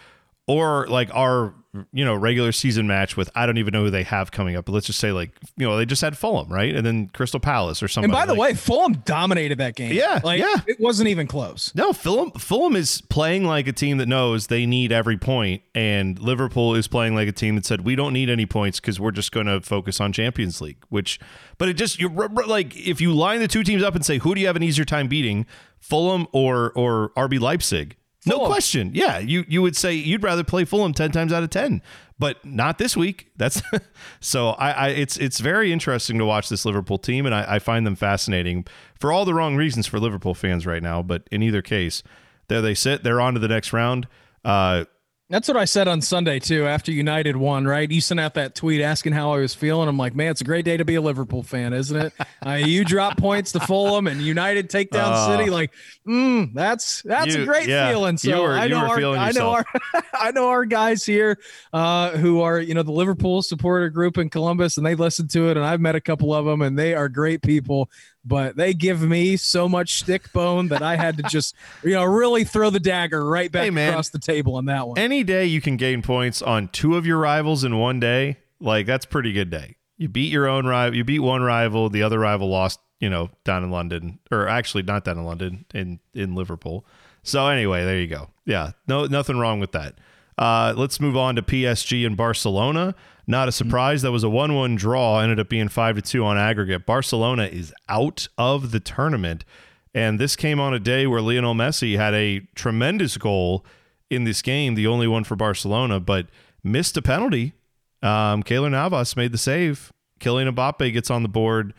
or 0.48 0.88
like 0.88 1.14
our 1.14 1.54
you 1.94 2.04
know 2.04 2.14
regular 2.14 2.52
season 2.52 2.86
match 2.86 3.16
with 3.16 3.30
I 3.34 3.46
don't 3.46 3.58
even 3.58 3.72
know 3.72 3.84
who 3.84 3.90
they 3.90 4.04
have 4.04 4.32
coming 4.32 4.58
up, 4.58 4.66
but 4.66 4.74
let's 4.74 4.88
just 4.88 5.00
say 5.00 5.12
like 5.12 5.32
you 5.56 5.66
know 5.66 5.78
they 5.78 5.86
just 5.86 6.02
had 6.02 6.18
Fulham, 6.18 6.52
right, 6.52 6.76
and 6.76 6.86
then 6.86 7.08
Crystal 7.08 7.40
Palace 7.40 7.82
or 7.82 7.88
something. 7.88 8.12
And 8.12 8.14
by 8.14 8.26
the 8.26 8.36
way, 8.36 8.54
Fulham 8.54 8.94
dominated 9.06 9.58
that 9.60 9.76
game. 9.76 9.94
Yeah, 9.94 10.20
Like, 10.24 10.40
yeah. 10.40 10.56
It 10.68 10.80
wasn't 10.80 11.10
even 11.10 11.28
close. 11.28 11.74
No, 11.74 11.94
Fulham 11.94 12.32
Fulham 12.32 12.76
is 12.76 13.02
playing 13.02 13.46
like 13.46 13.68
a 13.68 13.74
team 13.74 13.98
that 13.98 14.08
knows 14.08 14.48
they 14.48 14.66
need 14.66 14.92
every 14.92 15.18
point, 15.18 15.62
and 15.74 16.20
Liverpool 16.20 16.76
is 16.76 16.88
playing 16.88 17.16
like 17.16 17.30
a 17.30 17.34
team 17.34 17.56
that 17.56 17.66
said 17.66 17.82
we 17.82 17.96
don't 17.96 18.14
need 18.14 18.30
any 18.30 18.46
points 18.46 18.80
because 18.80 19.00
we're 19.00 19.12
just 19.12 19.32
going 19.32 19.48
to 19.48 19.62
focus 19.62 20.02
on 20.02 20.12
Champions 20.12 20.60
League. 20.60 20.84
Which, 20.90 21.20
but 21.58 21.70
it 21.70 21.74
just 21.74 22.00
you're 22.00 22.12
like 22.46 22.76
if 22.76 23.00
you 23.00 23.14
line 23.14 23.40
the 23.40 23.48
two 23.48 23.64
teams 23.64 23.82
up 23.82 23.96
and 23.96 24.06
say 24.06 24.18
who 24.18 24.36
do 24.36 24.42
you 24.42 24.48
have 24.48 24.58
an 24.58 24.64
easier 24.64 24.86
time 24.86 25.08
beating, 25.08 25.46
Fulham 25.80 26.28
or 26.34 26.74
or 26.74 27.12
RB 27.16 27.40
Leipzig? 27.40 27.96
No 28.26 28.46
question. 28.46 28.92
Yeah, 28.94 29.18
you 29.18 29.46
you 29.48 29.62
would 29.62 29.76
say 29.76 29.94
you'd 29.94 30.24
rather 30.24 30.44
play 30.44 30.64
Fulham 30.64 30.94
ten 30.94 31.12
times 31.12 31.34
out 31.34 31.42
of 31.42 31.50
ten, 31.50 31.82
but 32.20 32.44
not 32.46 32.78
this 32.78 32.96
week. 32.96 33.32
That's 33.36 33.62
so 34.20 34.50
I, 34.50 34.72
I 34.72 34.88
it's 34.90 35.18
it's 35.18 35.40
very 35.40 35.74
interesting 35.74 36.20
to 36.20 36.26
watch 36.26 36.48
this 36.50 36.64
Liverpool 36.64 37.00
team, 37.00 37.26
and 37.26 37.34
I, 37.34 37.56
I 37.56 37.60
find 37.60 37.86
them 37.86 37.96
fascinating 37.96 38.66
for 39.00 39.12
all 39.12 39.26
the 39.26 39.34
wrong 39.34 39.56
reasons 39.56 39.88
for 39.88 40.00
Liverpool 40.00 40.36
fans 40.36 40.68
right 40.68 40.84
now. 40.84 41.02
But 41.02 41.28
in 41.32 41.42
either 41.42 41.64
case, 41.64 42.04
there 42.48 42.62
they 42.62 42.76
sit. 42.76 43.04
They're 43.04 43.22
on 43.22 43.34
to 43.34 43.40
the 43.40 43.48
next 43.48 43.74
round. 43.74 44.08
Uh, 44.46 44.86
That's 45.32 45.48
what 45.48 45.56
I 45.56 45.64
said 45.64 45.88
on 45.88 46.02
Sunday 46.02 46.40
too. 46.40 46.68
After 46.68 46.92
United 46.92 47.38
won, 47.38 47.66
right? 47.66 47.90
You 47.90 48.02
sent 48.02 48.20
out 48.20 48.34
that 48.34 48.54
tweet 48.54 48.82
asking 48.82 49.14
how 49.14 49.32
I 49.32 49.40
was 49.40 49.56
feeling. 49.56 49.88
I'm 49.88 49.98
like, 49.98 50.14
man, 50.14 50.30
it's 50.32 50.42
a 50.42 50.44
great 50.44 50.66
day 50.66 50.76
to 50.76 50.84
be 50.84 50.96
a 50.96 51.02
Liverpool 51.02 51.42
fan, 51.42 51.72
isn't 51.72 51.96
it? 51.98 52.14
uh, 52.46 52.52
you 52.56 52.84
drop 52.84 53.18
points 53.18 53.54
to 53.54 53.62
Fulham 53.62 54.08
and 54.08 54.22
United 54.22 54.70
take 54.70 54.90
down 54.92 55.14
Oh. 55.16 55.38
City. 55.38 55.50
Like, 55.50 55.72
mm, 56.06 56.54
that's 56.54 57.02
that's 57.04 57.34
You- 57.34 57.44
a 57.44 57.46
great 57.46 57.70
yeah, 57.70 57.90
feeling. 57.90 58.18
So 58.18 58.42
were- 58.44 58.52
I 58.52 58.68
know 58.68 58.80
our, 58.80 59.00
I 59.16 59.32
know 59.32 59.52
our, 59.52 59.66
I 60.14 60.32
know 60.32 60.50
our 60.50 60.66
guys 60.66 61.06
here 61.06 61.40
uh, 61.72 62.12
who 62.18 62.42
are 62.42 62.60
you 62.60 62.74
know 62.74 62.84
the 62.84 62.92
Liverpool 62.92 63.42
supporter 63.42 63.90
group 63.90 64.18
in 64.18 64.30
Columbus, 64.30 64.76
and 64.76 64.86
they 64.86 64.96
listen 64.96 65.30
to 65.30 65.50
it, 65.50 65.56
and 65.56 65.66
I've 65.66 65.80
met 65.80 65.96
a 65.96 66.02
couple 66.02 66.34
of 66.34 66.44
them, 66.44 66.62
and 66.62 66.78
they 66.78 66.94
are 66.94 67.08
great 67.08 67.42
people. 67.42 67.90
But 68.24 68.56
they 68.56 68.74
give 68.74 69.02
me 69.02 69.36
so 69.38 69.68
much 69.68 69.96
stick 70.00 70.32
bone 70.32 70.68
that 70.68 70.82
I 70.84 70.96
had 70.96 71.18
to 71.18 71.24
just 71.24 71.56
you 71.84 71.92
know 71.92 72.04
really 72.04 72.44
throw 72.44 72.70
the 72.70 72.80
dagger 72.80 73.26
right 73.26 73.52
back 73.52 73.64
Hey, 73.64 73.70
man. 73.72 73.90
across 73.90 74.10
the 74.10 74.20
table 74.20 74.56
on 74.56 74.66
that 74.66 74.88
one. 74.88 74.98
any 75.00 75.24
day 75.24 75.46
you 75.46 75.60
can 75.62 75.76
gain 75.78 76.02
points 76.02 76.42
on 76.42 76.68
two 76.68 76.96
of 76.98 77.06
your 77.06 77.18
rivals 77.18 77.64
in 77.64 77.78
one 77.80 78.00
day, 78.00 78.38
like 78.60 78.86
that's 78.86 79.06
a 79.06 79.08
pretty 79.08 79.34
good 79.34 79.50
day. 79.50 79.76
You 79.98 80.08
beat 80.08 80.32
your 80.32 80.48
own 80.48 80.66
rival. 80.66 80.96
You 80.98 81.04
beat 81.04 81.20
one 81.20 81.42
rival. 81.42 81.90
The 81.90 82.04
other 82.04 82.20
rival 82.20 82.48
lost. 82.50 82.80
You 83.00 83.10
know, 83.10 83.32
down 83.44 83.64
in 83.64 83.72
London, 83.72 84.20
or 84.30 84.48
actually 84.48 84.84
not 84.84 85.04
down 85.04 85.18
in 85.18 85.26
London, 85.26 85.66
in 85.74 86.00
in 86.14 86.36
Liverpool. 86.36 86.86
So 87.24 87.48
anyway, 87.48 87.84
there 87.84 88.00
you 88.00 88.06
go. 88.06 88.30
Yeah, 88.46 88.72
no, 88.88 89.06
nothing 89.06 89.38
wrong 89.40 89.60
with 89.60 89.72
that. 89.72 89.96
Uh, 90.42 90.74
let's 90.76 91.00
move 91.00 91.16
on 91.16 91.36
to 91.36 91.44
PSG 91.44 92.04
and 92.04 92.18
Barcelona. 92.18 92.96
Not 93.28 93.48
a 93.48 93.52
surprise. 93.52 94.02
That 94.02 94.12
was 94.12 94.24
a 94.24 94.30
one-one 94.30 94.76
draw. 94.76 95.20
Ended 95.20 95.40
up 95.40 95.50
being 95.50 95.70
five 95.70 95.96
to 95.98 96.02
two 96.02 96.26
on 96.26 96.36
aggregate. 96.36 96.88
Barcelona 96.88 97.44
is 97.44 97.72
out 97.88 98.28
of 98.40 98.72
the 98.72 98.80
tournament, 98.80 99.46
and 99.94 100.20
this 100.20 100.36
came 100.36 100.60
on 100.60 100.74
a 100.74 100.80
day 100.80 101.06
where 101.06 101.22
Lionel 101.22 101.54
Messi 101.54 101.96
had 101.96 102.16
a 102.16 102.40
tremendous 102.56 103.18
goal 103.18 103.64
in 104.10 104.24
this 104.24 104.42
game, 104.42 104.74
the 104.74 104.88
only 104.88 105.08
one 105.08 105.24
for 105.24 105.36
Barcelona, 105.36 106.00
but 106.00 106.26
missed 106.64 106.98
a 106.98 107.04
penalty. 107.04 107.54
Um, 108.02 108.42
Keylor 108.42 108.72
Navas 108.72 109.16
made 109.16 109.34
the 109.34 109.38
save. 109.38 109.94
Kylian 110.20 110.56
Mbappe 110.56 110.92
gets 110.92 111.12
on 111.12 111.22
the 111.22 111.30
board. 111.30 111.72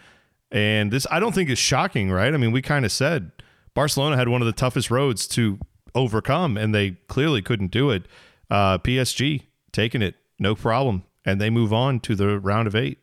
And 0.52 0.92
this, 0.92 1.04
I 1.10 1.18
don't 1.18 1.34
think 1.34 1.50
is 1.50 1.58
shocking, 1.58 2.12
right? 2.12 2.32
I 2.32 2.36
mean, 2.36 2.52
we 2.52 2.62
kind 2.62 2.84
of 2.84 2.92
said 2.92 3.32
Barcelona 3.74 4.16
had 4.16 4.28
one 4.28 4.40
of 4.40 4.46
the 4.46 4.52
toughest 4.52 4.88
roads 4.88 5.26
to 5.28 5.58
overcome, 5.96 6.56
and 6.56 6.72
they 6.72 6.92
clearly 7.08 7.42
couldn't 7.42 7.72
do 7.72 7.90
it. 7.90 8.06
Uh, 8.52 8.76
PSG 8.76 9.44
taking 9.72 10.02
it, 10.02 10.14
no 10.38 10.54
problem. 10.54 11.04
And 11.24 11.40
they 11.40 11.48
move 11.48 11.72
on 11.72 12.00
to 12.00 12.14
the 12.14 12.38
round 12.38 12.66
of 12.66 12.76
eight. 12.76 12.98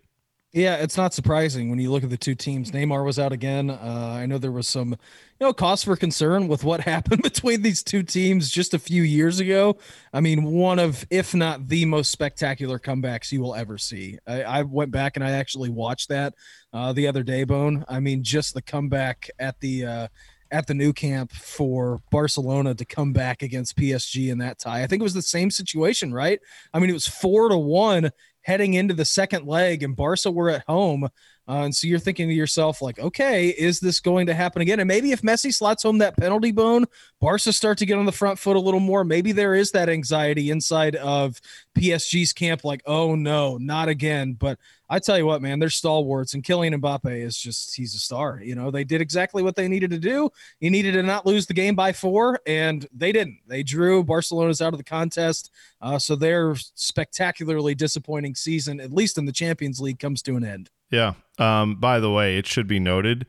Yeah, 0.51 0.75
it's 0.75 0.95
not 0.95 1.13
surprising 1.13 1.71
when 1.71 1.79
you 1.79 1.91
look 1.91 2.03
at 2.03 2.11
the 2.11 2.17
two 2.17 2.35
teams. 2.35 2.69
Neymar 2.69 3.03
was 3.03 3.17
out 3.17 3.31
again. 3.31 3.71
Uh, 3.71 4.15
I 4.15 4.27
know 4.27 4.37
there 4.37 4.51
was 4.51 4.67
some, 4.67 4.91
you 4.91 5.47
know, 5.47 5.51
cause 5.53 5.83
for 5.83 5.95
concern 5.95 6.47
with 6.47 6.63
what 6.63 6.81
happened 6.93 7.23
between 7.23 7.63
these 7.63 7.81
two 7.81 8.03
teams 8.03 8.51
just 8.51 8.75
a 8.75 8.79
few 8.79 9.01
years 9.01 9.39
ago. 9.39 9.77
I 10.13 10.21
mean, 10.21 10.43
one 10.43 10.77
of, 10.77 11.03
if 11.09 11.33
not 11.33 11.67
the 11.67 11.85
most 11.85 12.11
spectacular 12.11 12.77
comebacks 12.77 13.31
you 13.31 13.41
will 13.41 13.55
ever 13.55 13.79
see. 13.79 14.19
I, 14.27 14.43
I 14.43 14.61
went 14.63 14.91
back 14.91 15.17
and 15.17 15.25
I 15.25 15.31
actually 15.31 15.69
watched 15.69 16.09
that 16.09 16.35
uh, 16.73 16.93
the 16.93 17.07
other 17.07 17.23
day, 17.23 17.43
Bone. 17.43 17.85
I 17.89 17.99
mean, 17.99 18.23
just 18.23 18.53
the 18.53 18.61
comeback 18.61 19.31
at 19.39 19.59
the 19.61 19.85
uh, 19.85 20.07
at 20.51 20.67
the 20.67 20.73
Nou 20.73 20.93
Camp 20.93 21.31
for 21.31 22.01
Barcelona 22.11 22.75
to 22.75 22.85
come 22.85 23.13
back 23.13 23.41
against 23.41 23.77
PSG 23.77 24.31
in 24.31 24.39
that 24.39 24.59
tie. 24.59 24.83
I 24.83 24.87
think 24.87 25.01
it 25.01 25.03
was 25.03 25.13
the 25.13 25.21
same 25.21 25.51
situation, 25.51 26.13
right? 26.13 26.39
I 26.73 26.79
mean, 26.79 26.89
it 26.89 26.93
was 26.93 27.07
four 27.07 27.49
to 27.49 27.57
one 27.57 28.11
heading 28.41 28.73
into 28.73 28.93
the 28.93 29.05
second 29.05 29.45
leg, 29.45 29.83
and 29.83 29.95
Barca 29.95 30.31
were 30.31 30.49
at 30.49 30.63
home. 30.67 31.03
Uh, 31.47 31.63
and 31.63 31.75
so 31.75 31.87
you're 31.87 31.99
thinking 31.99 32.27
to 32.27 32.33
yourself, 32.33 32.81
like, 32.81 32.99
okay, 32.99 33.49
is 33.49 33.79
this 33.79 33.99
going 33.99 34.27
to 34.27 34.35
happen 34.35 34.61
again? 34.61 34.79
And 34.79 34.87
maybe 34.87 35.11
if 35.11 35.23
Messi 35.23 35.53
slots 35.53 35.83
home 35.83 35.97
that 35.97 36.15
penalty 36.15 36.51
bone, 36.51 36.85
Barca 37.19 37.51
start 37.51 37.79
to 37.79 37.85
get 37.85 37.97
on 37.97 38.05
the 38.05 38.11
front 38.11 38.37
foot 38.37 38.55
a 38.55 38.59
little 38.59 38.79
more. 38.79 39.03
Maybe 39.03 39.31
there 39.31 39.55
is 39.55 39.71
that 39.71 39.89
anxiety 39.89 40.51
inside 40.51 40.95
of 40.95 41.41
PSG's 41.77 42.33
camp, 42.33 42.63
like, 42.63 42.81
oh 42.85 43.15
no, 43.15 43.57
not 43.57 43.89
again. 43.89 44.33
But 44.33 44.57
I 44.89 44.99
tell 44.99 45.17
you 45.17 45.25
what, 45.25 45.41
man, 45.41 45.59
they're 45.59 45.69
stalwarts, 45.69 46.33
and 46.33 46.43
Kylian 46.43 46.79
Mbappe 46.81 47.23
is 47.23 47.37
just 47.37 47.75
he's 47.75 47.95
a 47.95 47.99
star. 47.99 48.41
You 48.43 48.55
know, 48.55 48.71
they 48.71 48.83
did 48.83 49.01
exactly 49.01 49.43
what 49.43 49.55
they 49.55 49.67
needed 49.67 49.91
to 49.91 49.99
do. 49.99 50.29
He 50.59 50.69
needed 50.69 50.93
to 50.93 51.03
not 51.03 51.25
lose 51.25 51.45
the 51.45 51.53
game 51.53 51.75
by 51.75 51.93
four, 51.93 52.39
and 52.45 52.87
they 52.93 53.11
didn't. 53.11 53.39
They 53.47 53.63
drew. 53.63 54.03
Barcelona's 54.03 54.61
out 54.61 54.73
of 54.73 54.77
the 54.79 54.83
contest, 54.83 55.51
uh, 55.81 55.99
so 55.99 56.15
their 56.15 56.55
spectacularly 56.55 57.75
disappointing 57.75 58.35
season, 58.35 58.79
at 58.79 58.91
least 58.91 59.17
in 59.17 59.25
the 59.25 59.31
Champions 59.31 59.79
League, 59.79 59.99
comes 59.99 60.21
to 60.23 60.35
an 60.35 60.43
end. 60.43 60.69
Yeah. 60.91 61.13
Um, 61.37 61.75
by 61.75 61.99
the 61.99 62.11
way, 62.11 62.37
it 62.37 62.47
should 62.47 62.67
be 62.67 62.79
noted. 62.79 63.25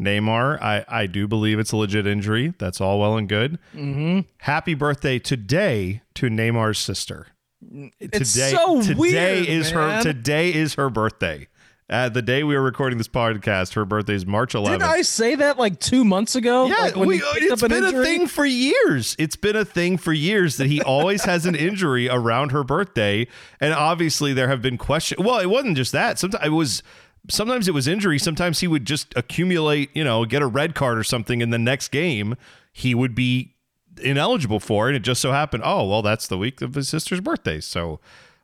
Neymar, 0.00 0.60
I, 0.60 0.84
I 0.88 1.06
do 1.06 1.28
believe 1.28 1.58
it's 1.58 1.72
a 1.72 1.76
legit 1.76 2.06
injury. 2.06 2.54
That's 2.58 2.80
all 2.80 2.98
well 2.98 3.16
and 3.16 3.28
good. 3.28 3.58
Mm-hmm. 3.74 4.20
Happy 4.38 4.74
birthday 4.74 5.18
today 5.18 6.02
to 6.14 6.26
Neymar's 6.26 6.78
sister. 6.78 7.28
It's 8.00 8.32
today, 8.32 8.50
so 8.52 8.82
today 8.82 8.94
weird, 9.40 9.48
is 9.48 9.70
her 9.70 10.02
today 10.02 10.52
is 10.52 10.74
her 10.74 10.90
birthday. 10.90 11.48
Uh, 11.90 12.08
the 12.08 12.22
day 12.22 12.42
we 12.42 12.54
were 12.54 12.62
recording 12.62 12.96
this 12.96 13.08
podcast, 13.08 13.74
her 13.74 13.84
birthday 13.84 14.14
is 14.14 14.24
March 14.24 14.54
11th. 14.54 14.64
Didn't 14.64 14.82
I 14.84 15.02
say 15.02 15.34
that 15.34 15.58
like 15.58 15.78
two 15.80 16.02
months 16.02 16.34
ago? 16.34 16.66
Yeah, 16.66 16.76
like 16.76 16.96
when 16.96 17.08
we, 17.08 17.20
it's 17.22 17.60
been 17.60 17.84
a 17.84 18.02
thing 18.02 18.26
for 18.26 18.46
years. 18.46 19.14
It's 19.18 19.36
been 19.36 19.54
a 19.54 19.66
thing 19.66 19.98
for 19.98 20.12
years 20.12 20.56
that 20.56 20.68
he 20.68 20.80
always 20.80 21.24
has 21.24 21.44
an 21.44 21.54
injury 21.54 22.08
around 22.08 22.52
her 22.52 22.64
birthday, 22.64 23.26
and 23.60 23.74
obviously 23.74 24.32
there 24.32 24.48
have 24.48 24.62
been 24.62 24.78
questions. 24.78 25.22
Well, 25.22 25.40
it 25.40 25.50
wasn't 25.50 25.76
just 25.76 25.92
that. 25.92 26.18
Sometimes 26.18 26.44
it 26.46 26.50
was. 26.50 26.82
Sometimes 27.30 27.68
it 27.68 27.72
was 27.72 27.88
injury. 27.88 28.18
Sometimes 28.18 28.60
he 28.60 28.66
would 28.66 28.84
just 28.84 29.14
accumulate, 29.16 29.88
you 29.94 30.04
know, 30.04 30.26
get 30.26 30.42
a 30.42 30.46
red 30.46 30.74
card 30.74 30.98
or 30.98 31.04
something 31.04 31.40
in 31.40 31.48
the 31.48 31.58
next 31.58 31.88
game. 31.88 32.36
He 32.70 32.94
would 32.94 33.14
be 33.14 33.53
ineligible 34.02 34.60
for 34.60 34.88
it. 34.88 34.96
It 34.96 35.00
just 35.00 35.20
so 35.20 35.32
happened. 35.32 35.62
Oh, 35.64 35.88
well, 35.88 36.02
that's 36.02 36.26
the 36.26 36.38
week 36.38 36.60
of 36.62 36.74
his 36.74 36.88
sister's 36.88 37.20
birthday. 37.20 37.60
So 37.60 38.00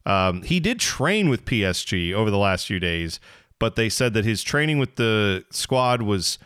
um, 0.07 0.43
he 0.43 0.61
did 0.61 0.81
train 0.81 1.29
with 1.29 1.45
PSG 1.45 2.13
over 2.13 2.31
the 2.31 2.39
last 2.39 2.67
few 2.67 2.81
days, 2.81 3.21
but 3.59 3.77
they 3.77 3.89
said 3.89 4.15
that 4.15 4.25
his 4.25 4.43
training 4.43 4.79
with 4.79 4.97
the 4.97 5.45
squad 5.51 6.03
was, 6.03 6.39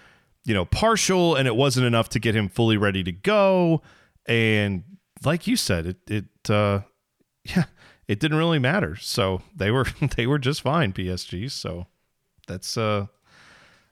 you 0.45 0.55
know, 0.55 0.65
partial 0.65 1.35
and 1.37 1.47
it 1.47 1.57
wasn't 1.57 1.87
enough 1.87 2.09
to 2.11 2.19
get 2.19 2.35
him 2.35 2.49
fully 2.49 2.77
ready 2.77 3.05
to 3.05 3.13
go. 3.13 3.83
And 4.27 4.85
like 5.25 5.47
you 5.47 5.57
said, 5.57 5.87
it 5.87 6.11
it 6.11 6.51
uh, 6.51 6.81
yeah, 7.45 7.65
it 8.09 8.21
didn't 8.21 8.39
really 8.39 8.59
matter. 8.59 8.97
So 8.97 9.43
they 9.55 9.71
were 9.71 9.87
they 10.17 10.27
were 10.27 10.39
just 10.39 10.63
fine, 10.63 10.93
PSG. 10.93 11.51
So 11.51 11.87
that's 12.47 12.77
uh 12.77 13.07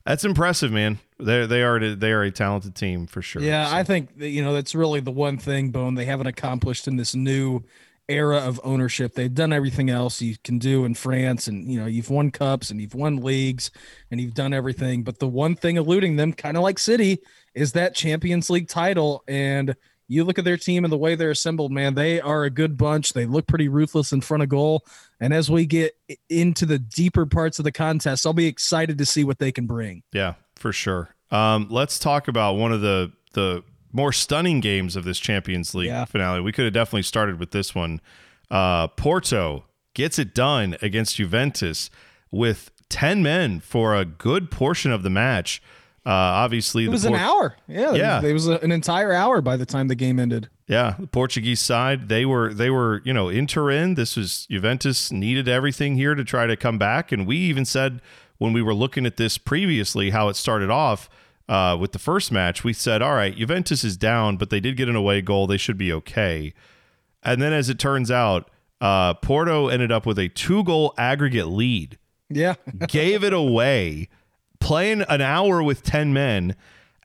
that's 0.05 0.25
impressive, 0.25 0.73
man. 0.73 0.99
They 1.25 1.47
they 1.47 1.63
are 1.63 1.95
they 1.95 2.13
are 2.13 2.23
a 2.23 2.31
talented 2.31 2.75
team 2.75 3.07
for 3.07 3.23
sure. 3.23 3.43
Yeah, 3.43 3.69
So- 3.69 3.77
I 3.77 3.83
think 3.85 4.19
that, 4.19 4.29
you 4.29 4.43
know 4.43 4.53
that's 4.53 4.75
really 4.75 5.01
the 5.01 5.11
one 5.11 5.39
thing, 5.39 5.71
Bone, 5.71 5.95
they 5.95 6.05
haven't 6.05 6.27
accomplished 6.27 6.87
in 6.89 6.97
this 6.97 7.15
new 7.15 7.63
era 8.09 8.39
of 8.39 8.61
ownership. 8.65 9.15
They've 9.15 9.33
done 9.33 9.53
everything 9.53 9.89
else 9.89 10.21
you 10.21 10.35
can 10.43 10.59
do 10.59 10.85
in 10.85 10.95
France, 10.95 11.47
and 11.47 11.71
you 11.71 11.79
know 11.81 11.87
you've 11.87 12.11
won 12.11 12.31
cups 12.31 12.71
and 12.71 12.81
you've 12.81 12.95
won 12.95 13.17
leagues 13.19 13.71
and 14.11 14.21
you've 14.21 14.35
done 14.35 14.53
everything. 14.53 15.03
But 15.03 15.19
the 15.19 15.29
one 15.29 15.55
thing 15.55 15.77
eluding 15.77 16.17
them, 16.17 16.33
kind 16.33 16.57
of 16.57 16.63
like 16.63 16.79
City, 16.79 17.19
is 17.55 17.73
that 17.73 17.95
Champions 17.95 18.51
League 18.51 18.69
title. 18.69 19.23
And 19.29 19.77
you 20.09 20.25
look 20.25 20.39
at 20.39 20.45
their 20.45 20.59
team 20.59 20.85
and 20.85 20.93
the 20.93 20.99
way 20.99 21.15
they're 21.15 21.31
assembled, 21.31 21.73
man, 21.73 21.95
they 21.95 22.21
are 22.21 22.45
a 22.45 22.51
good 22.51 22.77
bunch. 22.77 23.13
They 23.15 23.25
look 23.25 23.47
pretty 23.47 23.69
ruthless 23.69 24.13
in 24.13 24.21
front 24.21 24.43
of 24.43 24.49
goal. 24.51 24.85
And 25.21 25.33
as 25.33 25.51
we 25.51 25.65
get 25.65 25.97
into 26.29 26.67
the 26.67 26.79
deeper 26.79 27.25
parts 27.25 27.59
of 27.59 27.65
the 27.65 27.73
contest, 27.73 28.27
I'll 28.27 28.33
be 28.35 28.47
excited 28.47 28.99
to 28.99 29.07
see 29.07 29.25
what 29.25 29.39
they 29.39 29.53
can 29.53 29.67
bring. 29.67 30.03
Yeah, 30.13 30.35
for 30.63 30.73
sure. 30.73 31.15
Um, 31.31 31.67
let's 31.71 31.99
talk 31.99 32.29
about 32.29 32.55
one 32.55 32.73
of 32.73 32.81
the 32.81 33.13
the 33.35 33.63
more 33.93 34.13
stunning 34.13 34.61
games 34.61 34.97
of 34.97 35.05
this 35.05 35.19
Champions 35.19 35.75
League 35.75 35.89
Yeah. 35.89 36.07
finale. 36.07 36.41
We 36.41 36.53
could 36.53 36.65
have 36.65 36.73
definitely 36.75 37.03
started 37.03 37.39
with 37.39 37.51
this 37.51 37.75
one. 37.75 38.01
Uh, 38.51 38.89
Porto 38.89 39.65
gets 39.95 40.19
it 40.19 40.35
done 40.35 40.77
against 40.81 41.17
Juventus 41.17 41.91
with 42.31 42.71
ten 42.89 43.23
men 43.23 43.61
for 43.61 43.95
a 43.95 44.05
good 44.05 44.51
portion 44.51 44.93
of 44.93 45.03
the 45.03 45.11
match. 45.11 45.61
Uh, 46.05 46.11
obviously, 46.11 46.85
It 46.85 46.89
was 46.91 47.05
an 47.05 47.15
hour. 47.15 47.57
Yeah. 47.69 47.93
Yeah. 47.93 48.23
It 48.23 48.33
was 48.33 48.47
an 48.49 48.73
entire 48.73 49.13
hour 49.13 49.41
by 49.41 49.57
the 49.57 49.67
time 49.67 49.89
the 49.89 49.95
game 49.95 50.19
ended. 50.19 50.49
Yeah, 50.69 50.95
the 50.99 51.07
Portuguese 51.07 51.61
side, 51.61 52.09
they 52.09 52.25
were 52.25 52.53
they 52.55 52.71
were, 52.71 53.03
you 53.05 53.13
know, 53.13 53.29
in 53.29 53.47
Turin. 53.47 53.95
This 53.95 54.17
was 54.17 54.47
Juventus 54.51 55.13
needed 55.13 55.49
everything 55.49 55.97
here 55.97 56.15
to 56.15 56.25
try 56.25 56.47
to 56.47 56.57
come 56.57 56.79
back. 56.79 57.13
And 57.13 57.27
we 57.27 57.37
even 57.37 57.65
said 57.67 58.01
when 58.39 58.53
we 58.53 58.63
were 58.63 58.75
looking 58.75 59.07
at 59.07 59.17
this 59.17 59.39
previously, 59.39 60.11
how 60.11 60.29
it 60.29 60.37
started 60.37 60.71
off 60.71 61.09
uh, 61.49 61.77
with 61.79 61.93
the 61.93 61.99
first 61.99 62.33
match, 62.33 62.65
we 62.65 62.73
said, 62.73 63.03
all 63.03 63.15
right, 63.15 63.37
Juventus 63.37 63.85
is 63.85 63.97
down, 63.97 64.37
but 64.37 64.51
they 64.51 64.61
did 64.61 64.77
get 64.77 64.89
an 64.89 64.97
away 64.97 65.21
goal. 65.23 65.47
They 65.47 65.57
should 65.57 65.79
be 65.79 65.93
okay. 65.93 66.53
And 67.23 67.41
then 67.41 67.53
as 67.53 67.69
it 67.69 67.79
turns 67.79 68.11
out, 68.11 68.51
uh, 68.81 69.15
Porto 69.15 69.69
ended 69.69 69.93
up 69.93 70.07
with 70.07 70.19
a 70.19 70.29
two 70.29 70.65
goal 70.65 70.93
aggregate 70.99 71.47
lead 71.47 71.99
Yeah. 72.29 72.55
gave 72.89 73.23
it 73.23 73.33
away, 73.33 74.09
playing 74.61 75.03
an 75.03 75.21
hour 75.21 75.63
with 75.63 75.83
10 75.85 76.13
men, 76.13 76.57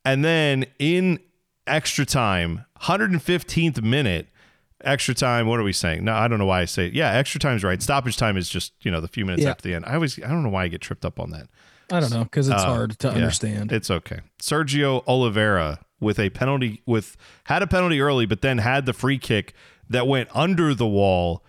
and 0.03 0.23
then 0.25 0.65
in 0.79 1.19
extra 1.67 2.05
time, 2.05 2.65
115th 2.81 3.81
minute, 3.83 4.27
extra 4.83 5.13
time, 5.13 5.47
what 5.47 5.59
are 5.59 5.63
we 5.63 5.73
saying? 5.73 6.03
No, 6.05 6.13
I 6.13 6.27
don't 6.27 6.39
know 6.39 6.45
why 6.45 6.61
I 6.61 6.65
say 6.65 6.87
it. 6.87 6.93
Yeah, 6.93 7.11
extra 7.13 7.39
time's 7.39 7.63
right. 7.63 7.81
Stoppage 7.81 8.17
time 8.17 8.37
is 8.37 8.49
just, 8.49 8.73
you 8.81 8.91
know, 8.91 9.01
the 9.01 9.07
few 9.07 9.25
minutes 9.25 9.43
Yeah. 9.43 9.49
after 9.51 9.63
the 9.67 9.75
end. 9.75 9.85
I 9.85 9.95
always, 9.95 10.17
I 10.23 10.27
don't 10.27 10.43
know 10.43 10.49
why 10.49 10.63
I 10.63 10.67
get 10.67 10.81
tripped 10.81 11.05
up 11.05 11.19
on 11.19 11.31
that. 11.31 11.47
I 11.91 11.99
don't 11.99 12.11
know 12.11 12.23
because 12.23 12.49
it's 12.49 12.61
Uh, 12.61 12.65
hard 12.65 12.99
to 12.99 13.07
yeah, 13.07 13.13
understand. 13.13 13.71
It's 13.71 13.89
okay. 13.89 14.19
Sergio 14.41 15.03
Oliveira 15.07 15.79
with 15.99 16.19
a 16.19 16.29
penalty 16.29 16.81
with 16.85 17.15
had 17.45 17.61
a 17.63 17.67
penalty 17.67 18.01
early, 18.01 18.25
but 18.25 18.41
then 18.41 18.57
had 18.59 18.85
the 18.85 18.93
free 18.93 19.17
kick 19.17 19.53
that 19.89 20.05
went 20.05 20.29
under 20.35 20.73
the 20.75 20.85
wall 20.85 21.43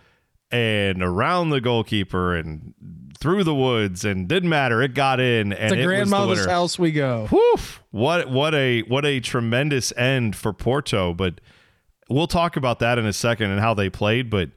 and 0.51 1.03
around 1.03 1.49
the 1.49 1.61
goalkeeper 1.61 2.35
and 2.35 2.73
through 3.19 3.43
the 3.43 3.53
woods 3.53 4.05
and 4.05 4.27
didn't 4.29 4.47
matter. 4.49 4.81
It 4.81 4.93
got 4.93 5.19
in 5.19 5.51
and 5.51 5.73
to 5.73 5.75
it 5.75 5.77
was 5.77 5.77
the 5.77 5.83
grandmother's 5.85 6.45
house 6.45 6.79
we 6.79 6.91
go. 6.93 7.27
Woof. 7.29 7.83
What 7.91 8.29
what 8.29 8.55
a 8.55 8.81
what 8.83 9.05
a 9.05 9.19
tremendous 9.19 9.91
end 9.97 10.37
for 10.37 10.53
Porto, 10.53 11.13
but 11.13 11.41
we'll 12.09 12.27
talk 12.27 12.55
about 12.55 12.79
that 12.79 12.97
in 12.97 13.05
a 13.05 13.13
second 13.13 13.51
and 13.51 13.59
how 13.59 13.73
they 13.73 13.89
played, 13.89 14.29
but 14.29 14.49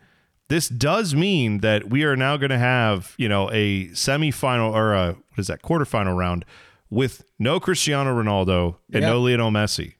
this 0.48 0.68
does 0.68 1.14
mean 1.14 1.58
that 1.58 1.88
we 1.90 2.04
are 2.04 2.16
now 2.16 2.36
going 2.36 2.50
to 2.50 2.58
have, 2.58 3.14
you 3.16 3.28
know, 3.28 3.50
a 3.52 3.86
semifinal 3.88 4.72
or 4.72 4.92
a 4.94 5.06
what 5.12 5.38
is 5.38 5.46
that 5.46 5.62
quarterfinal 5.62 6.16
round 6.16 6.44
with 6.90 7.24
no 7.38 7.58
Cristiano 7.58 8.14
Ronaldo 8.20 8.76
and 8.92 9.02
Yeah. 9.02 9.10
no 9.10 9.20
Lionel 9.20 9.50
Messi 9.50 9.94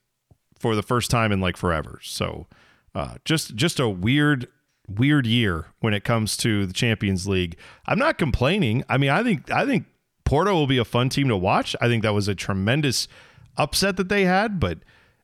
for 0.58 0.74
the 0.76 0.82
first 0.82 1.10
time 1.10 1.32
in 1.32 1.40
like 1.40 1.56
forever. 1.56 2.00
So, 2.02 2.46
uh, 2.94 3.14
just 3.24 3.54
just 3.54 3.80
a 3.80 3.88
weird 3.88 4.46
weird 4.88 5.26
year 5.26 5.66
when 5.80 5.94
it 5.94 6.04
comes 6.04 6.36
to 6.38 6.66
the 6.66 6.72
Champions 6.74 7.26
League. 7.26 7.56
I'm 7.86 7.98
not 7.98 8.18
complaining. 8.18 8.84
I 8.90 8.98
mean, 8.98 9.08
I 9.10 9.22
think 9.22 9.50
I 9.50 9.64
think 9.64 9.86
Porto 10.24 10.52
will 10.52 10.66
be 10.66 10.76
a 10.78 10.84
fun 10.84 11.08
team 11.08 11.28
to 11.28 11.36
watch. 11.36 11.74
I 11.80 11.88
think 11.88 12.02
that 12.02 12.12
was 12.12 12.28
a 12.28 12.34
tremendous 12.34 13.08
upset 13.56 13.96
that 13.96 14.08
they 14.10 14.24
had, 14.26 14.60
but 14.60 14.78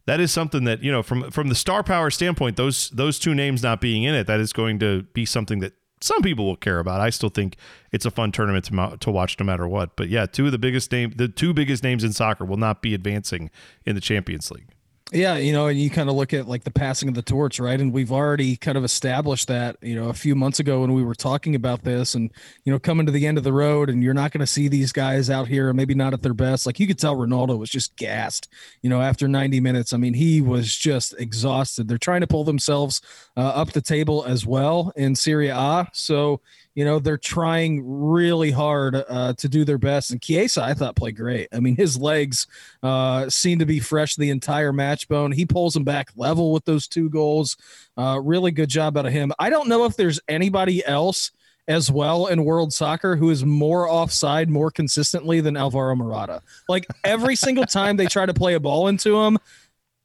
that 0.08 0.20
is 0.20 0.32
something 0.32 0.64
that 0.64 0.82
you 0.82 0.90
know 0.90 1.02
from 1.02 1.30
from 1.30 1.48
the 1.48 1.54
star 1.54 1.82
power 1.82 2.10
standpoint, 2.10 2.56
those 2.56 2.88
those 2.90 3.18
two 3.18 3.34
names 3.34 3.62
not 3.62 3.78
being 3.78 4.04
in 4.04 4.14
it, 4.14 4.26
that 4.26 4.40
is 4.40 4.54
going 4.54 4.78
to 4.78 5.02
be 5.12 5.26
something 5.26 5.58
that 5.58 5.74
some 6.00 6.22
people 6.22 6.46
will 6.46 6.56
care 6.56 6.78
about. 6.78 7.02
I 7.02 7.10
still 7.10 7.28
think 7.28 7.56
it's 7.92 8.06
a 8.06 8.10
fun 8.10 8.32
tournament 8.32 8.64
to 8.66 8.96
to 8.98 9.10
watch 9.10 9.38
no 9.38 9.44
matter 9.44 9.68
what. 9.68 9.96
But 9.96 10.08
yeah, 10.08 10.24
two 10.24 10.46
of 10.46 10.52
the 10.52 10.58
biggest 10.58 10.90
name, 10.92 11.12
the 11.14 11.28
two 11.28 11.52
biggest 11.52 11.82
names 11.82 12.04
in 12.04 12.14
soccer 12.14 12.46
will 12.46 12.56
not 12.56 12.80
be 12.80 12.94
advancing 12.94 13.50
in 13.84 13.94
the 13.94 14.00
Champions 14.00 14.50
League. 14.50 14.70
Yeah, 15.10 15.36
you 15.38 15.52
know, 15.52 15.68
and 15.68 15.80
you 15.80 15.88
kind 15.88 16.10
of 16.10 16.16
look 16.16 16.34
at 16.34 16.46
like 16.46 16.64
the 16.64 16.70
passing 16.70 17.08
of 17.08 17.14
the 17.14 17.22
torch, 17.22 17.58
right? 17.58 17.80
And 17.80 17.94
we've 17.94 18.12
already 18.12 18.56
kind 18.56 18.76
of 18.76 18.84
established 18.84 19.48
that, 19.48 19.76
you 19.80 19.94
know, 19.94 20.10
a 20.10 20.14
few 20.14 20.34
months 20.34 20.60
ago 20.60 20.82
when 20.82 20.92
we 20.92 21.02
were 21.02 21.14
talking 21.14 21.54
about 21.54 21.82
this 21.82 22.14
and, 22.14 22.30
you 22.64 22.72
know, 22.72 22.78
coming 22.78 23.06
to 23.06 23.12
the 23.12 23.26
end 23.26 23.38
of 23.38 23.44
the 23.44 23.52
road 23.52 23.88
and 23.88 24.02
you're 24.02 24.12
not 24.12 24.32
going 24.32 24.40
to 24.40 24.46
see 24.46 24.68
these 24.68 24.92
guys 24.92 25.30
out 25.30 25.48
here, 25.48 25.72
maybe 25.72 25.94
not 25.94 26.12
at 26.12 26.20
their 26.20 26.34
best. 26.34 26.66
Like 26.66 26.78
you 26.78 26.86
could 26.86 26.98
tell 26.98 27.16
Ronaldo 27.16 27.58
was 27.58 27.70
just 27.70 27.96
gassed, 27.96 28.48
you 28.82 28.90
know, 28.90 29.00
after 29.00 29.28
90 29.28 29.60
minutes. 29.60 29.94
I 29.94 29.96
mean, 29.96 30.12
he 30.12 30.42
was 30.42 30.76
just 30.76 31.14
exhausted. 31.18 31.88
They're 31.88 31.96
trying 31.96 32.20
to 32.20 32.26
pull 32.26 32.44
themselves 32.44 33.00
uh, 33.34 33.40
up 33.40 33.72
the 33.72 33.80
table 33.80 34.24
as 34.24 34.44
well 34.44 34.92
in 34.94 35.14
Serie 35.14 35.48
A. 35.48 35.86
So, 35.94 36.42
you 36.78 36.84
know 36.84 37.00
they're 37.00 37.18
trying 37.18 37.82
really 37.84 38.52
hard 38.52 38.94
uh, 38.94 39.32
to 39.32 39.48
do 39.48 39.64
their 39.64 39.78
best. 39.78 40.12
And 40.12 40.22
Chiesa 40.22 40.62
I 40.62 40.74
thought 40.74 40.94
played 40.94 41.16
great. 41.16 41.48
I 41.52 41.58
mean 41.58 41.74
his 41.74 41.96
legs 41.96 42.46
uh, 42.84 43.28
seem 43.28 43.58
to 43.58 43.66
be 43.66 43.80
fresh 43.80 44.14
the 44.14 44.30
entire 44.30 44.72
match 44.72 45.08
bone. 45.08 45.32
He 45.32 45.44
pulls 45.44 45.74
them 45.74 45.82
back 45.82 46.10
level 46.14 46.52
with 46.52 46.64
those 46.66 46.86
two 46.86 47.10
goals. 47.10 47.56
Uh, 47.96 48.20
really 48.22 48.52
good 48.52 48.68
job 48.68 48.96
out 48.96 49.06
of 49.06 49.12
him. 49.12 49.32
I 49.40 49.50
don't 49.50 49.68
know 49.68 49.86
if 49.86 49.96
there's 49.96 50.20
anybody 50.28 50.86
else 50.86 51.32
as 51.66 51.90
well 51.90 52.28
in 52.28 52.44
world 52.44 52.72
soccer 52.72 53.16
who 53.16 53.30
is 53.30 53.44
more 53.44 53.90
offside 53.90 54.48
more 54.48 54.70
consistently 54.70 55.40
than 55.40 55.56
Alvaro 55.56 55.96
Morata. 55.96 56.42
Like 56.68 56.86
every 57.02 57.34
single 57.34 57.64
time 57.66 57.96
they 57.96 58.06
try 58.06 58.24
to 58.24 58.34
play 58.34 58.54
a 58.54 58.60
ball 58.60 58.86
into 58.86 59.18
him 59.20 59.36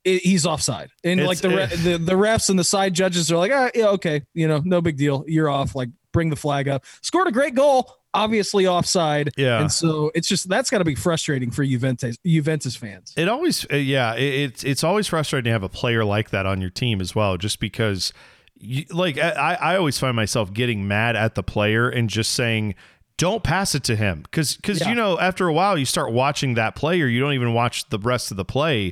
it, 0.03 0.23
he's 0.23 0.47
offside, 0.47 0.89
and 1.03 1.19
It's- 1.19 1.27
like 1.27 1.37
the, 1.37 1.49
re- 1.55 1.65
the 1.67 1.97
the 1.97 2.13
refs 2.13 2.49
and 2.49 2.57
the 2.57 2.63
side 2.63 2.93
judges 2.95 3.31
are 3.31 3.37
like, 3.37 3.51
ah, 3.53 3.69
yeah, 3.75 3.89
okay, 3.89 4.23
you 4.33 4.47
know, 4.47 4.59
no 4.65 4.81
big 4.81 4.97
deal, 4.97 5.23
you're 5.27 5.49
off. 5.49 5.75
Like, 5.75 5.89
bring 6.13 6.29
the 6.29 6.37
flag 6.37 6.69
up. 6.69 6.85
Scored 7.01 7.27
a 7.27 7.31
great 7.31 7.53
goal, 7.55 7.97
obviously 8.13 8.65
offside. 8.65 9.31
Yeah. 9.35 9.59
and 9.59 9.69
so 9.71 10.11
it's 10.15 10.27
just 10.29 10.47
that's 10.47 10.69
got 10.69 10.77
to 10.77 10.85
be 10.85 10.95
frustrating 10.95 11.51
for 11.51 11.65
Juventus 11.65 12.17
Juventus 12.25 12.75
fans. 12.77 13.13
It 13.17 13.27
always, 13.27 13.65
uh, 13.71 13.75
yeah, 13.75 14.13
it, 14.15 14.21
it's 14.51 14.63
it's 14.63 14.83
always 14.85 15.07
frustrating 15.07 15.45
to 15.49 15.51
have 15.51 15.63
a 15.63 15.69
player 15.69 16.05
like 16.05 16.29
that 16.29 16.45
on 16.45 16.61
your 16.61 16.69
team 16.69 17.01
as 17.01 17.13
well, 17.13 17.35
just 17.37 17.59
because, 17.59 18.13
you, 18.57 18.85
like, 18.91 19.17
I 19.17 19.57
I 19.59 19.75
always 19.75 19.99
find 19.99 20.15
myself 20.15 20.53
getting 20.53 20.87
mad 20.87 21.17
at 21.17 21.35
the 21.35 21.43
player 21.43 21.89
and 21.89 22.09
just 22.09 22.31
saying. 22.31 22.75
Don't 23.15 23.43
pass 23.43 23.75
it 23.75 23.83
to 23.83 23.95
him 23.95 24.23
because 24.23 24.55
because 24.55 24.81
Yeah. 24.81 24.89
you 24.89 24.95
know 24.95 25.19
after 25.19 25.47
a 25.47 25.53
while 25.53 25.77
you 25.77 25.85
start 25.85 26.11
watching 26.11 26.55
that 26.55 26.75
player 26.75 27.05
you 27.05 27.19
don't 27.19 27.33
even 27.33 27.53
watch 27.53 27.87
the 27.89 27.99
rest 27.99 28.31
of 28.31 28.37
the 28.37 28.43
play 28.43 28.91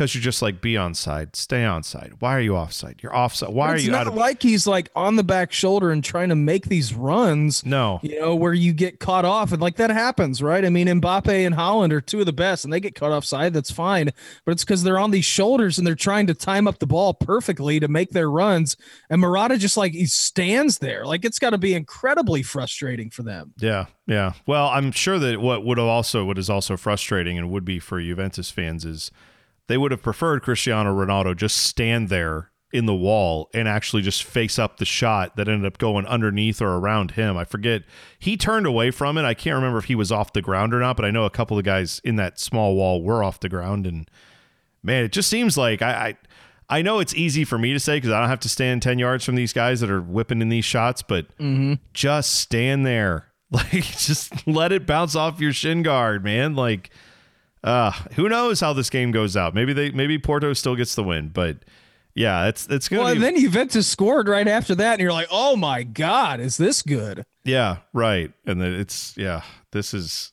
because 0.00 0.14
you're 0.14 0.22
just 0.22 0.40
like 0.40 0.62
be 0.62 0.78
on 0.78 0.94
side, 0.94 1.36
stay 1.36 1.62
on 1.62 1.82
side. 1.82 2.14
why 2.20 2.34
are 2.34 2.40
you 2.40 2.56
offside 2.56 3.02
you're 3.02 3.14
offside 3.14 3.50
why 3.50 3.68
are 3.68 3.74
it's 3.74 3.84
you 3.84 3.90
not 3.90 4.00
out 4.00 4.06
of 4.06 4.14
like 4.14 4.42
he's 4.42 4.66
like 4.66 4.88
on 4.96 5.16
the 5.16 5.22
back 5.22 5.52
shoulder 5.52 5.90
and 5.90 6.02
trying 6.02 6.30
to 6.30 6.34
make 6.34 6.64
these 6.64 6.94
runs. 6.94 7.66
no 7.66 8.00
You 8.02 8.18
know, 8.18 8.34
where 8.34 8.54
you 8.54 8.72
get 8.72 8.98
caught 8.98 9.26
off 9.26 9.52
and 9.52 9.60
like 9.60 9.76
that 9.76 9.90
happens, 9.90 10.42
right? 10.42 10.64
I 10.64 10.70
mean, 10.70 10.86
Mbappe 10.86 11.28
and 11.28 11.54
Haaland 11.54 11.92
are 11.92 12.00
two 12.00 12.18
of 12.20 12.24
the 12.24 12.32
best 12.32 12.64
and 12.64 12.72
they 12.72 12.80
get 12.80 12.94
caught 12.94 13.12
offside. 13.12 13.52
That's 13.52 13.70
fine. 13.70 14.08
But 14.46 14.52
it's 14.52 14.64
because 14.64 14.82
they're 14.82 14.98
on 14.98 15.10
these 15.10 15.26
shoulders 15.26 15.76
and 15.76 15.86
they're 15.86 15.94
trying 15.94 16.26
to 16.28 16.34
time 16.34 16.66
up 16.66 16.78
the 16.78 16.86
ball 16.86 17.12
perfectly 17.12 17.78
to 17.78 17.88
make 17.88 18.12
their 18.12 18.30
runs. 18.30 18.78
And 19.10 19.20
Morata 19.20 19.58
just 19.58 19.76
like 19.76 19.92
he 19.92 20.06
stands 20.06 20.78
there. 20.78 21.04
Like 21.04 21.26
it's 21.26 21.38
got 21.38 21.50
to 21.50 21.58
be 21.58 21.74
incredibly 21.74 22.42
frustrating 22.42 23.10
for 23.10 23.22
them. 23.22 23.52
Yeah, 23.58 23.84
yeah. 24.06 24.32
Well, 24.46 24.68
I'm 24.68 24.92
sure 24.92 25.18
that 25.18 25.42
what 25.42 25.62
would 25.62 25.76
have 25.76 25.86
also 25.86 26.24
what 26.24 26.38
is 26.38 26.48
also 26.48 26.78
frustrating 26.78 27.36
and 27.36 27.50
would 27.50 27.66
be 27.66 27.78
for 27.78 28.00
Juventus 28.00 28.50
fans 28.50 28.86
is 28.86 29.10
they 29.70 29.78
would 29.78 29.92
have 29.92 30.02
preferred 30.02 30.42
Cristiano 30.42 30.92
Ronaldo 30.92 31.36
just 31.36 31.56
stand 31.56 32.08
there 32.08 32.50
in 32.72 32.86
the 32.86 32.94
wall 32.94 33.48
and 33.54 33.68
actually 33.68 34.02
just 34.02 34.24
face 34.24 34.58
up 34.58 34.78
the 34.78 34.84
shot 34.84 35.36
that 35.36 35.48
ended 35.48 35.64
up 35.64 35.78
going 35.78 36.04
underneath 36.06 36.60
or 36.60 36.76
around 36.76 37.12
him. 37.12 37.36
I 37.36 37.44
forget. 37.44 37.84
He 38.18 38.36
turned 38.36 38.66
away 38.66 38.90
from 38.90 39.16
it. 39.16 39.24
I 39.24 39.32
can't 39.32 39.54
remember 39.54 39.78
if 39.78 39.84
he 39.84 39.94
was 39.94 40.10
off 40.10 40.32
the 40.32 40.42
ground 40.42 40.74
or 40.74 40.80
not, 40.80 40.96
but 40.96 41.04
I 41.04 41.12
know 41.12 41.24
a 41.24 41.30
couple 41.30 41.56
of 41.56 41.62
guys 41.62 42.00
in 42.02 42.16
that 42.16 42.40
small 42.40 42.74
wall 42.74 43.00
were 43.00 43.22
off 43.22 43.38
the 43.38 43.48
ground 43.48 43.86
and 43.86 44.10
man, 44.82 45.04
it 45.04 45.12
just 45.12 45.28
seems 45.28 45.56
like 45.56 45.82
I 45.82 46.16
I, 46.68 46.78
I 46.78 46.82
know 46.82 46.98
it's 46.98 47.14
easy 47.14 47.44
for 47.44 47.56
me 47.56 47.72
to 47.72 47.78
say 47.78 47.98
because 47.98 48.10
I 48.10 48.18
don't 48.18 48.28
have 48.28 48.40
to 48.40 48.48
stand 48.48 48.82
10 48.82 48.98
yards 48.98 49.24
from 49.24 49.36
these 49.36 49.52
guys 49.52 49.78
that 49.82 49.90
are 49.90 50.02
whipping 50.02 50.42
in 50.42 50.48
these 50.48 50.64
shots, 50.64 51.00
but 51.00 51.28
mm-hmm. 51.38 51.74
just 51.94 52.34
stand 52.40 52.84
there. 52.84 53.28
Like, 53.52 53.82
just 53.82 54.46
let 54.46 54.70
it 54.70 54.86
bounce 54.86 55.16
off 55.16 55.40
your 55.40 55.52
shin 55.52 55.82
guard, 55.82 56.22
man. 56.22 56.54
Like, 56.54 56.90
uh, 57.62 57.92
who 58.14 58.28
knows 58.28 58.60
how 58.60 58.72
this 58.72 58.90
game 58.90 59.10
goes 59.10 59.36
out? 59.36 59.54
Maybe 59.54 59.72
they, 59.72 59.90
maybe 59.90 60.18
Porto 60.18 60.52
still 60.52 60.76
gets 60.76 60.94
the 60.94 61.04
win, 61.04 61.28
but 61.28 61.58
yeah, 62.14 62.46
it's 62.46 62.66
it's 62.68 62.88
gonna 62.88 63.02
Well, 63.04 63.14
be, 63.14 63.16
and 63.16 63.36
then 63.36 63.40
Juventus 63.40 63.86
scored 63.86 64.28
right 64.28 64.48
after 64.48 64.74
that, 64.74 64.94
and 64.94 65.00
you're 65.00 65.12
like, 65.12 65.28
"Oh 65.30 65.56
my 65.56 65.82
God, 65.82 66.40
is 66.40 66.56
this 66.56 66.82
good?" 66.82 67.24
yeah, 67.44 67.78
right. 67.92 68.32
And 68.46 68.60
then 68.60 68.74
it's 68.74 69.16
yeah, 69.16 69.42
this 69.72 69.94
is 69.94 70.32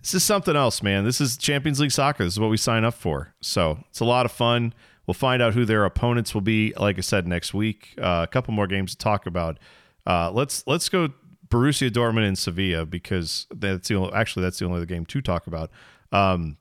this 0.00 0.14
is 0.14 0.22
something 0.22 0.54
else, 0.54 0.82
man. 0.82 1.04
This 1.04 1.20
is 1.20 1.36
Champions 1.36 1.80
League 1.80 1.90
soccer. 1.90 2.24
This 2.24 2.34
is 2.34 2.40
what 2.40 2.50
we 2.50 2.56
sign 2.56 2.84
up 2.84 2.94
for. 2.94 3.34
So 3.40 3.78
it's 3.90 4.00
a 4.00 4.04
lot 4.04 4.26
of 4.26 4.32
fun. 4.32 4.72
We'll 5.06 5.14
find 5.14 5.42
out 5.42 5.54
who 5.54 5.64
their 5.64 5.84
opponents 5.84 6.34
will 6.34 6.42
be. 6.42 6.72
Like 6.76 6.98
I 6.98 7.00
said, 7.00 7.26
next 7.26 7.52
week, 7.52 7.94
uh, 7.98 8.26
a 8.28 8.30
couple 8.30 8.54
more 8.54 8.66
games 8.66 8.92
to 8.92 8.98
talk 8.98 9.26
about. 9.26 9.58
Uh, 10.06 10.30
let's 10.30 10.62
let's 10.66 10.88
go 10.88 11.08
Borussia 11.48 11.90
Dortmund 11.90 12.28
and 12.28 12.38
Sevilla 12.38 12.86
because 12.86 13.46
that's 13.50 13.88
the 13.88 13.96
only, 13.96 14.12
actually 14.12 14.42
that's 14.42 14.58
the 14.58 14.66
only 14.66 14.76
other 14.76 14.86
game 14.86 15.04
to 15.06 15.20
talk 15.20 15.46
about. 15.46 15.70
Um, 16.12 16.58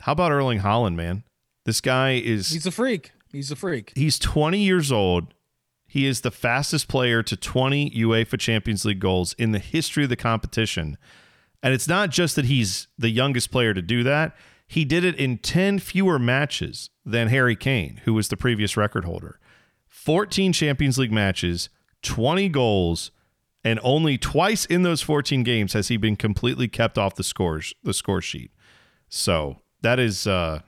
how 0.00 0.12
about 0.12 0.32
Erling 0.32 0.60
Haaland, 0.60 0.94
man? 0.94 1.24
This 1.64 1.80
guy 1.80 2.12
is 2.14 2.50
He's 2.50 2.66
a 2.66 2.70
freak. 2.70 3.12
He's 3.30 3.50
a 3.50 3.56
freak. 3.56 3.92
he's 3.94 4.18
20 4.18 4.58
years 4.58 4.90
old. 4.90 5.34
He 5.86 6.06
is 6.06 6.20
the 6.20 6.30
fastest 6.30 6.88
player 6.88 7.22
to 7.22 7.36
20 7.36 7.90
UEFA 7.90 8.38
Champions 8.38 8.84
League 8.84 9.00
goals 9.00 9.34
in 9.34 9.52
the 9.52 9.58
history 9.58 10.04
of 10.04 10.08
the 10.08 10.16
competition. 10.16 10.96
And 11.62 11.74
it's 11.74 11.88
not 11.88 12.10
just 12.10 12.36
that 12.36 12.44
he's 12.46 12.88
the 12.98 13.10
youngest 13.10 13.50
player 13.50 13.74
to 13.74 13.82
do 13.82 14.02
that. 14.04 14.36
He 14.66 14.84
did 14.84 15.04
it 15.04 15.16
in 15.16 15.38
10 15.38 15.80
fewer 15.80 16.18
matches 16.18 16.90
than 17.04 17.28
Harry 17.28 17.56
Kane, 17.56 18.00
who 18.04 18.14
was 18.14 18.28
the 18.28 18.36
previous 18.36 18.76
record 18.76 19.04
holder. 19.04 19.40
14 19.88 20.52
Champions 20.52 20.96
League 20.96 21.12
matches, 21.12 21.68
20 22.02 22.48
goals, 22.48 23.10
and 23.64 23.78
only 23.82 24.16
twice 24.16 24.64
in 24.64 24.82
those 24.82 25.02
14 25.02 25.42
games 25.42 25.72
has 25.72 25.88
he 25.88 25.96
been 25.96 26.16
completely 26.16 26.68
kept 26.68 26.96
off 26.98 27.16
the 27.16 27.24
scores 27.24 27.74
the 27.82 27.92
score 27.92 28.22
sheet. 28.22 28.52
So, 29.10 29.58
that 29.82 29.98
is 29.98 30.26
uh 30.26 30.60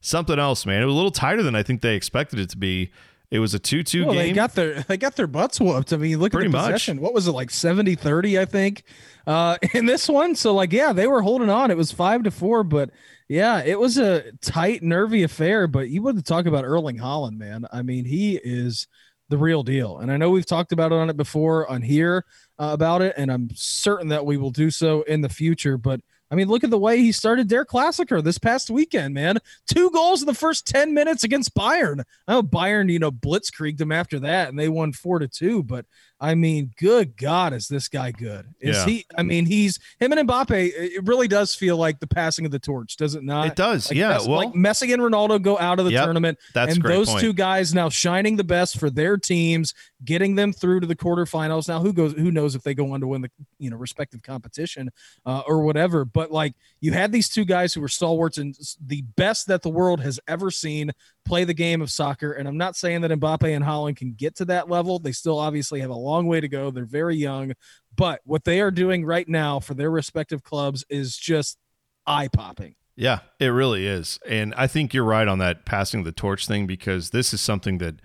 something 0.00 0.38
else, 0.38 0.66
man. 0.66 0.82
It 0.82 0.86
was 0.86 0.92
a 0.94 0.96
little 0.96 1.10
tighter 1.10 1.42
than 1.42 1.54
I 1.54 1.62
think 1.62 1.80
they 1.82 1.94
expected 1.94 2.38
it 2.40 2.50
to 2.50 2.58
be. 2.58 2.90
It 3.30 3.38
was 3.40 3.52
a 3.54 3.58
2-2 3.58 4.04
Well, 4.04 4.14
game. 4.14 4.22
they 4.28 4.32
got 4.32 4.54
their 4.54 4.82
they 4.82 4.96
got 4.96 5.16
their 5.16 5.26
butts 5.26 5.60
whooped. 5.60 5.92
I 5.92 5.96
mean, 5.96 6.18
look 6.18 6.32
Pretty 6.32 6.46
at 6.46 6.52
the 6.52 6.58
much. 6.58 6.66
possession. 6.66 7.00
What 7.00 7.14
was 7.14 7.26
it 7.26 7.32
like 7.32 7.48
70-30, 7.50 8.38
I 8.40 8.44
think, 8.44 8.84
uh, 9.26 9.56
in 9.74 9.86
this 9.86 10.08
one? 10.08 10.34
So 10.34 10.54
like, 10.54 10.72
yeah, 10.72 10.92
they 10.92 11.06
were 11.06 11.22
holding 11.22 11.50
on. 11.50 11.70
It 11.70 11.76
was 11.76 11.90
five 11.90 12.22
to 12.24 12.30
four, 12.30 12.62
but 12.64 12.90
yeah, 13.28 13.62
it 13.64 13.78
was 13.80 13.98
a 13.98 14.30
tight, 14.40 14.82
nervy 14.82 15.22
affair. 15.24 15.66
But 15.66 15.88
you 15.88 16.02
want 16.02 16.16
to 16.18 16.22
talk 16.22 16.46
about 16.46 16.64
Erling 16.64 16.98
Haaland, 16.98 17.36
man. 17.38 17.66
I 17.72 17.82
mean, 17.82 18.04
he 18.04 18.36
is 18.44 18.86
the 19.30 19.38
real 19.38 19.62
deal. 19.62 19.98
And 19.98 20.12
I 20.12 20.16
know 20.16 20.30
we've 20.30 20.46
talked 20.46 20.70
about 20.72 20.92
it 20.92 20.96
on 20.96 21.08
it 21.10 21.16
before 21.16 21.68
on 21.68 21.82
here 21.82 22.24
uh, 22.60 22.70
about 22.72 23.00
it, 23.02 23.14
and 23.16 23.32
I'm 23.32 23.48
certain 23.54 24.08
that 24.08 24.24
we 24.26 24.36
will 24.36 24.50
do 24.50 24.70
so 24.70 25.02
in 25.04 25.22
the 25.22 25.30
future. 25.30 25.76
But 25.78 26.02
I 26.34 26.36
mean, 26.36 26.48
look 26.48 26.64
at 26.64 26.70
the 26.70 26.78
way 26.80 26.98
he 26.98 27.12
started 27.12 27.48
their 27.48 27.64
Klassiker 27.64 28.20
this 28.20 28.38
past 28.38 28.68
weekend, 28.68 29.14
man. 29.14 29.38
Two 29.72 29.88
goals 29.90 30.20
in 30.20 30.26
the 30.26 30.34
first 30.34 30.66
10 30.66 30.92
minutes 30.92 31.22
against 31.22 31.54
Bayern. 31.54 32.02
I 32.26 32.32
know 32.32 32.42
Bayern, 32.42 32.90
you 32.90 32.98
know, 32.98 33.12
blitzkrieged 33.12 33.80
him 33.80 33.92
after 33.92 34.18
that 34.18 34.48
and 34.48 34.58
they 34.58 34.68
won 34.68 34.92
four 34.92 35.20
to 35.20 35.28
two. 35.28 35.62
But 35.62 35.86
I 36.20 36.34
mean, 36.34 36.70
good 36.78 37.16
God, 37.16 37.52
is 37.52 37.66
this 37.68 37.88
guy 37.88 38.12
good? 38.12 38.46
Is 38.60 38.76
Yeah. 38.76 38.86
he? 38.86 39.06
I 39.18 39.22
mean, 39.22 39.46
he's 39.46 39.78
him 39.98 40.12
and 40.12 40.28
Mbappe. 40.28 40.52
It 40.74 41.04
really 41.06 41.28
does 41.28 41.54
feel 41.54 41.76
like 41.76 41.98
the 42.00 42.06
passing 42.06 42.46
of 42.46 42.52
the 42.52 42.58
torch, 42.58 42.96
does 42.96 43.14
it 43.14 43.22
not? 43.24 43.48
it 43.48 43.56
does. 43.56 43.90
Like 43.90 43.98
yeah. 43.98 44.14
Messi- 44.14 44.28
well, 44.28 44.38
like 44.38 44.52
Messi 44.54 44.92
and 44.94 45.02
Ronaldo 45.02 45.42
go 45.42 45.58
out 45.58 45.78
of 45.80 45.84
the 45.86 45.90
Yep, 45.92 46.04
tournament, 46.04 46.38
that's 46.54 46.74
and 46.76 46.82
those 46.84 47.08
point. 47.08 47.20
two 47.20 47.32
guys 47.32 47.74
now 47.74 47.88
shining 47.88 48.36
the 48.36 48.44
best 48.44 48.78
for 48.78 48.90
their 48.90 49.16
teams, 49.18 49.74
getting 50.04 50.34
them 50.36 50.52
through 50.52 50.80
to 50.80 50.86
the 50.86 50.96
quarterfinals. 50.96 51.68
Now, 51.68 51.80
who 51.80 51.92
goes? 51.92 52.12
Who 52.14 52.30
knows 52.30 52.54
if 52.54 52.62
they 52.62 52.74
go 52.74 52.92
on 52.92 53.00
to 53.00 53.06
win 53.08 53.20
the 53.20 53.30
you 53.58 53.68
know 53.70 53.76
respective 53.76 54.22
competition 54.22 54.90
uh, 55.26 55.42
or 55.46 55.62
whatever? 55.62 56.04
But 56.04 56.30
like 56.30 56.54
you 56.80 56.92
had 56.92 57.10
these 57.12 57.28
two 57.28 57.44
guys 57.44 57.74
who 57.74 57.80
were 57.80 57.88
stalwarts 57.88 58.38
and 58.38 58.56
the 58.86 59.02
best 59.16 59.48
that 59.48 59.62
the 59.62 59.68
world 59.70 60.00
has 60.00 60.20
ever 60.28 60.50
seen 60.50 60.92
play 61.24 61.44
the 61.44 61.54
game 61.54 61.80
of 61.80 61.90
soccer. 61.90 62.32
And 62.32 62.46
I'm 62.46 62.56
not 62.56 62.76
saying 62.76 63.00
that 63.00 63.10
Mbappe 63.10 63.54
and 63.54 63.64
Haaland 63.64 63.96
can 63.96 64.12
get 64.12 64.36
to 64.36 64.44
that 64.46 64.68
level. 64.68 64.98
They 64.98 65.12
still 65.12 65.38
obviously 65.38 65.80
have 65.80 65.90
a 65.90 65.94
long 65.94 66.26
way 66.26 66.40
to 66.40 66.48
go. 66.48 66.70
They're 66.70 66.84
very 66.84 67.16
young, 67.16 67.52
but 67.96 68.20
what 68.24 68.44
they 68.44 68.60
are 68.60 68.70
doing 68.70 69.04
right 69.04 69.28
now 69.28 69.60
for 69.60 69.74
their 69.74 69.90
respective 69.90 70.42
clubs 70.42 70.84
is 70.88 71.16
just 71.16 71.58
eye 72.06 72.28
popping. 72.28 72.74
Yeah, 72.96 73.20
it 73.40 73.46
really 73.46 73.86
is. 73.86 74.20
And 74.26 74.54
I 74.56 74.66
think 74.66 74.94
you're 74.94 75.04
right 75.04 75.26
on 75.26 75.38
that 75.38 75.64
passing 75.64 76.04
the 76.04 76.12
torch 76.12 76.46
thing 76.46 76.66
because 76.66 77.10
this 77.10 77.34
is 77.34 77.40
something 77.40 77.78
that 77.78 77.96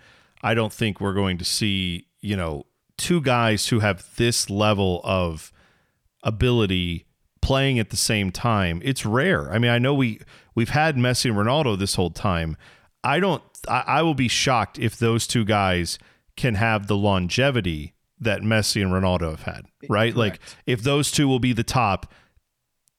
I 0.41 0.53
don't 0.53 0.73
think 0.73 0.99
we're 0.99 1.13
going 1.13 1.37
to 1.37 1.45
see, 1.45 2.07
you 2.21 2.35
know, 2.35 2.65
two 2.97 3.21
guys 3.21 3.67
who 3.67 3.79
have 3.79 4.15
this 4.15 4.49
level 4.49 5.01
of 5.03 5.51
ability 6.23 7.05
playing 7.41 7.79
at 7.79 7.89
the 7.89 7.97
same 7.97 8.31
time. 8.31 8.81
It's 8.83 9.05
rare. 9.05 9.51
I 9.51 9.59
mean, 9.59 9.71
I 9.71 9.77
know 9.77 9.93
we 9.93 10.19
we've 10.55 10.69
had 10.69 10.95
Messi 10.95 11.25
and 11.25 11.35
Ronaldo 11.35 11.77
this 11.77 11.95
whole 11.95 12.11
time. 12.11 12.57
I 13.03 13.19
don't 13.19 13.41
I, 13.67 13.83
I 13.87 14.01
will 14.01 14.13
be 14.13 14.27
shocked 14.27 14.79
if 14.79 14.97
those 14.97 15.27
two 15.27 15.45
guys 15.45 15.99
can 16.35 16.55
have 16.55 16.87
the 16.87 16.95
longevity 16.95 17.93
that 18.19 18.41
Messi 18.41 18.81
and 18.81 18.91
Ronaldo 18.91 19.31
have 19.31 19.43
had, 19.43 19.65
right? 19.87 20.15
Like 20.15 20.39
if 20.65 20.81
those 20.83 21.11
two 21.11 21.27
will 21.27 21.39
be 21.39 21.53
the 21.53 21.63
top 21.63 22.11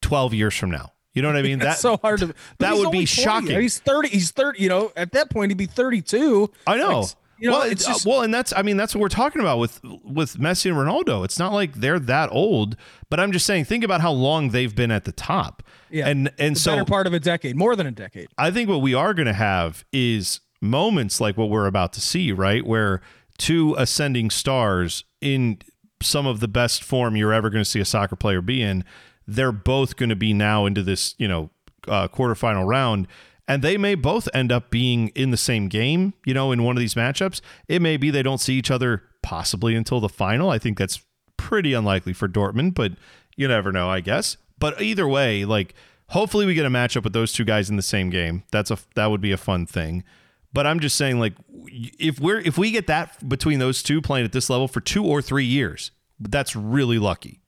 12 0.02 0.34
years 0.34 0.56
from 0.56 0.70
now. 0.70 0.92
You 1.12 1.22
know 1.22 1.28
what 1.28 1.36
I 1.36 1.42
mean? 1.42 1.58
That's 1.60 1.80
so 1.80 1.96
hard 1.96 2.20
to. 2.20 2.34
that 2.58 2.74
would 2.74 2.92
be 2.92 2.98
20. 2.98 3.06
shocking. 3.06 3.60
He's 3.60 3.80
thirty. 3.80 4.08
He's 4.08 4.30
thirty. 4.30 4.62
You 4.62 4.68
know, 4.68 4.92
at 4.96 5.12
that 5.12 5.28
point 5.28 5.50
he'd 5.50 5.58
be 5.58 5.66
thirty-two. 5.66 6.50
I 6.66 6.76
know. 6.76 7.00
Like, 7.00 7.10
you 7.40 7.50
know, 7.50 7.58
well, 7.58 7.70
it's 7.70 7.86
uh, 7.86 7.92
just 7.92 8.06
well, 8.06 8.22
and 8.22 8.32
that's 8.32 8.52
I 8.54 8.62
mean 8.62 8.76
that's 8.76 8.94
what 8.94 9.00
we're 9.00 9.08
talking 9.08 9.40
about 9.40 9.58
with 9.58 9.80
with 10.04 10.36
Messi 10.36 10.66
and 10.66 10.76
Ronaldo. 10.76 11.24
It's 11.24 11.38
not 11.38 11.52
like 11.52 11.74
they're 11.74 11.98
that 11.98 12.30
old, 12.30 12.76
but 13.08 13.18
I'm 13.18 13.32
just 13.32 13.46
saying 13.46 13.64
think 13.64 13.82
about 13.82 14.00
how 14.00 14.12
long 14.12 14.50
they've 14.50 14.74
been 14.74 14.90
at 14.90 15.04
the 15.04 15.12
top. 15.12 15.62
yeah, 15.90 16.06
and 16.06 16.30
and 16.38 16.56
the 16.56 16.60
so 16.60 16.72
better 16.72 16.84
part 16.84 17.06
of 17.06 17.14
a 17.14 17.20
decade, 17.20 17.56
more 17.56 17.74
than 17.74 17.86
a 17.86 17.92
decade. 17.92 18.28
I 18.38 18.50
think 18.50 18.68
what 18.68 18.82
we 18.82 18.94
are 18.94 19.14
going 19.14 19.26
to 19.26 19.32
have 19.32 19.84
is 19.92 20.40
moments 20.60 21.20
like 21.20 21.36
what 21.36 21.50
we're 21.50 21.66
about 21.66 21.92
to 21.94 22.00
see, 22.00 22.32
right? 22.32 22.64
Where 22.64 23.00
two 23.38 23.74
ascending 23.78 24.30
stars 24.30 25.04
in 25.20 25.58
some 26.02 26.26
of 26.26 26.40
the 26.40 26.48
best 26.48 26.82
form 26.84 27.16
you're 27.16 27.32
ever 27.32 27.50
going 27.50 27.64
to 27.64 27.68
see 27.68 27.80
a 27.80 27.84
soccer 27.84 28.16
player 28.16 28.40
be 28.40 28.62
in, 28.62 28.84
they're 29.26 29.52
both 29.52 29.96
going 29.96 30.08
to 30.08 30.16
be 30.16 30.32
now 30.32 30.66
into 30.66 30.82
this, 30.82 31.14
you 31.18 31.28
know, 31.28 31.50
uh, 31.88 32.08
quarterfinal 32.08 32.66
round. 32.66 33.06
And 33.50 33.62
they 33.64 33.76
may 33.76 33.96
both 33.96 34.28
end 34.32 34.52
up 34.52 34.70
being 34.70 35.08
in 35.08 35.30
the 35.32 35.36
same 35.36 35.66
game, 35.66 36.14
you 36.24 36.32
know, 36.34 36.52
in 36.52 36.62
one 36.62 36.76
of 36.76 36.80
these 36.80 36.94
matchups. 36.94 37.40
It 37.66 37.82
may 37.82 37.96
be 37.96 38.08
they 38.10 38.22
don't 38.22 38.38
see 38.40 38.54
each 38.54 38.70
other 38.70 39.02
possibly 39.22 39.74
until 39.74 39.98
the 39.98 40.08
final. 40.08 40.50
I 40.50 40.58
think 40.58 40.78
that's 40.78 41.00
pretty 41.36 41.72
unlikely 41.72 42.12
for 42.12 42.28
Dortmund, 42.28 42.74
but 42.74 42.92
you 43.36 43.48
never 43.48 43.72
know, 43.72 43.90
I 43.90 44.00
guess. 44.00 44.36
But 44.60 44.80
either 44.80 45.08
way, 45.08 45.44
like 45.44 45.74
hopefully 46.10 46.46
we 46.46 46.54
get 46.54 46.64
a 46.64 46.70
matchup 46.70 47.02
with 47.02 47.12
those 47.12 47.32
two 47.32 47.44
guys 47.44 47.68
in 47.68 47.74
the 47.74 47.82
same 47.82 48.08
game. 48.08 48.44
That's 48.52 48.70
a 48.70 48.78
that 48.94 49.06
would 49.10 49.20
be 49.20 49.32
a 49.32 49.36
fun 49.36 49.66
thing. 49.66 50.04
But 50.52 50.66
I'm 50.66 50.78
just 50.78 50.96
saying, 50.96 51.18
like, 51.18 51.34
if 51.66 52.20
we're 52.20 52.38
if 52.40 52.56
we 52.56 52.70
get 52.70 52.86
that 52.86 53.28
between 53.28 53.58
those 53.58 53.82
two 53.82 54.00
playing 54.00 54.26
at 54.26 54.32
this 54.32 54.48
level 54.48 54.68
for 54.68 54.80
two 54.80 55.04
or 55.04 55.20
three 55.22 55.44
years, 55.44 55.90
that's 56.20 56.54
really 56.54 56.98
lucky. 57.00 57.40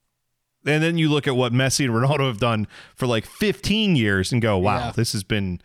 And 0.64 0.82
then 0.82 0.98
you 0.98 1.08
look 1.10 1.26
at 1.28 1.36
what 1.36 1.52
Messi 1.52 1.84
and 1.84 1.92
Ronaldo 1.94 2.26
have 2.28 2.38
done 2.38 2.66
for 2.94 3.06
like 3.06 3.26
15 3.26 3.96
years 3.96 4.32
and 4.32 4.40
go, 4.42 4.56
wow, 4.58 4.78
Yeah. 4.78 4.92
this 4.96 5.12
has 5.12 5.22
been. 5.24 5.60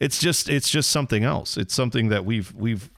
It's 0.00 0.18
just 0.18 0.48
it's 0.48 0.70
just 0.70 0.90
something 0.90 1.22
else. 1.24 1.56
It's 1.56 1.74
something 1.74 2.08
that 2.08 2.24
we've 2.24 2.52
we've 2.54 2.90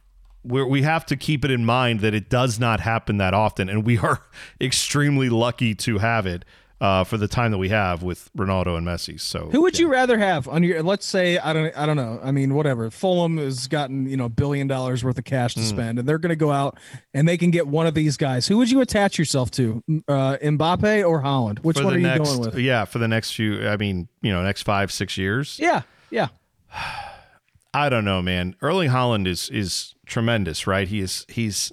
we're, 0.44 0.66
we 0.66 0.82
have 0.82 1.04
to 1.06 1.16
keep 1.16 1.44
it 1.44 1.50
in 1.50 1.64
mind 1.64 2.00
that 2.00 2.14
it 2.14 2.28
does 2.30 2.58
not 2.58 2.80
happen 2.80 3.18
that 3.18 3.34
often, 3.34 3.68
and 3.68 3.84
we 3.84 3.98
are 3.98 4.22
extremely 4.60 5.28
lucky 5.28 5.74
to 5.76 5.98
have 5.98 6.26
it 6.26 6.44
uh, 6.80 7.04
for 7.04 7.16
the 7.16 7.28
time 7.28 7.52
that 7.52 7.58
we 7.58 7.68
have 7.68 8.02
with 8.02 8.28
Ronaldo 8.36 8.76
and 8.76 8.84
Messi. 8.84 9.20
So 9.20 9.48
Who 9.52 9.62
would 9.62 9.78
you 9.78 9.86
rather 9.88 10.18
have 10.18 10.48
on 10.48 10.64
your? 10.64 10.82
Let's 10.82 11.06
say 11.06 11.38
I 11.38 11.52
don't. 11.52 11.76
I 11.76 11.86
don't 11.86 11.96
know. 11.96 12.18
I 12.22 12.30
mean, 12.32 12.54
whatever. 12.54 12.90
Fulham 12.90 13.38
has 13.38 13.68
gotten 13.68 14.08
you 14.08 14.16
know 14.16 14.24
a 14.24 14.28
billion 14.28 14.66
dollars 14.66 15.04
worth 15.04 15.18
of 15.18 15.24
cash 15.24 15.54
to 15.54 15.60
Hmm. 15.60 15.66
spend, 15.66 15.98
and 16.00 16.08
they're 16.08 16.18
going 16.18 16.30
to 16.30 16.36
go 16.36 16.50
out 16.50 16.78
and 17.14 17.28
they 17.28 17.36
can 17.36 17.50
get 17.52 17.66
one 17.68 17.86
of 17.86 17.94
these 17.94 18.16
guys. 18.16 18.46
Who 18.48 18.58
would 18.58 18.70
you 18.70 18.80
attach 18.80 19.18
yourself 19.18 19.50
to? 19.52 19.82
Uh, 20.08 20.36
Mbappe 20.42 21.08
or 21.08 21.22
Haaland? 21.22 21.60
Which 21.60 21.78
for 21.78 21.84
one 21.84 21.94
are 21.94 21.98
you 21.98 22.18
going 22.24 22.40
with? 22.40 22.58
Yeah, 22.58 22.84
for 22.84 22.98
the 22.98 23.08
next 23.08 23.32
few. 23.32 23.68
I 23.68 23.76
mean, 23.76 24.08
you 24.22 24.32
know, 24.32 24.42
next 24.42 24.62
five 24.62 24.90
six 24.92 25.16
years. 25.16 25.58
Yeah, 25.60 25.82
yeah. 26.10 26.28
I 27.74 27.88
don't 27.88 28.04
know, 28.04 28.20
man. 28.22 28.54
Erling 28.60 28.90
Haaland 28.90 29.26
is 29.26 29.48
is 29.50 29.94
tremendous, 30.06 30.66
right? 30.66 30.88
He 30.88 31.00
is 31.00 31.26
he's 31.28 31.72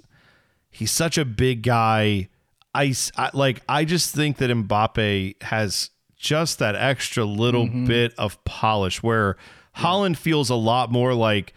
he's 0.70 0.90
such 0.90 1.18
a 1.18 1.24
big 1.24 1.62
guy. 1.62 2.28
I 2.74 2.94
like 3.34 3.62
I 3.68 3.84
just 3.84 4.14
think 4.14 4.38
that 4.38 4.50
Mbappe 4.50 5.42
has 5.42 5.90
just 6.16 6.58
that 6.58 6.76
extra 6.76 7.24
little 7.24 7.66
mm-hmm. 7.66 7.86
bit 7.86 8.14
of 8.16 8.42
polish 8.44 9.02
where 9.02 9.36
Haaland 9.76 10.16
feels 10.16 10.50
a 10.50 10.54
lot 10.54 10.92
more 10.92 11.14
like 11.14 11.52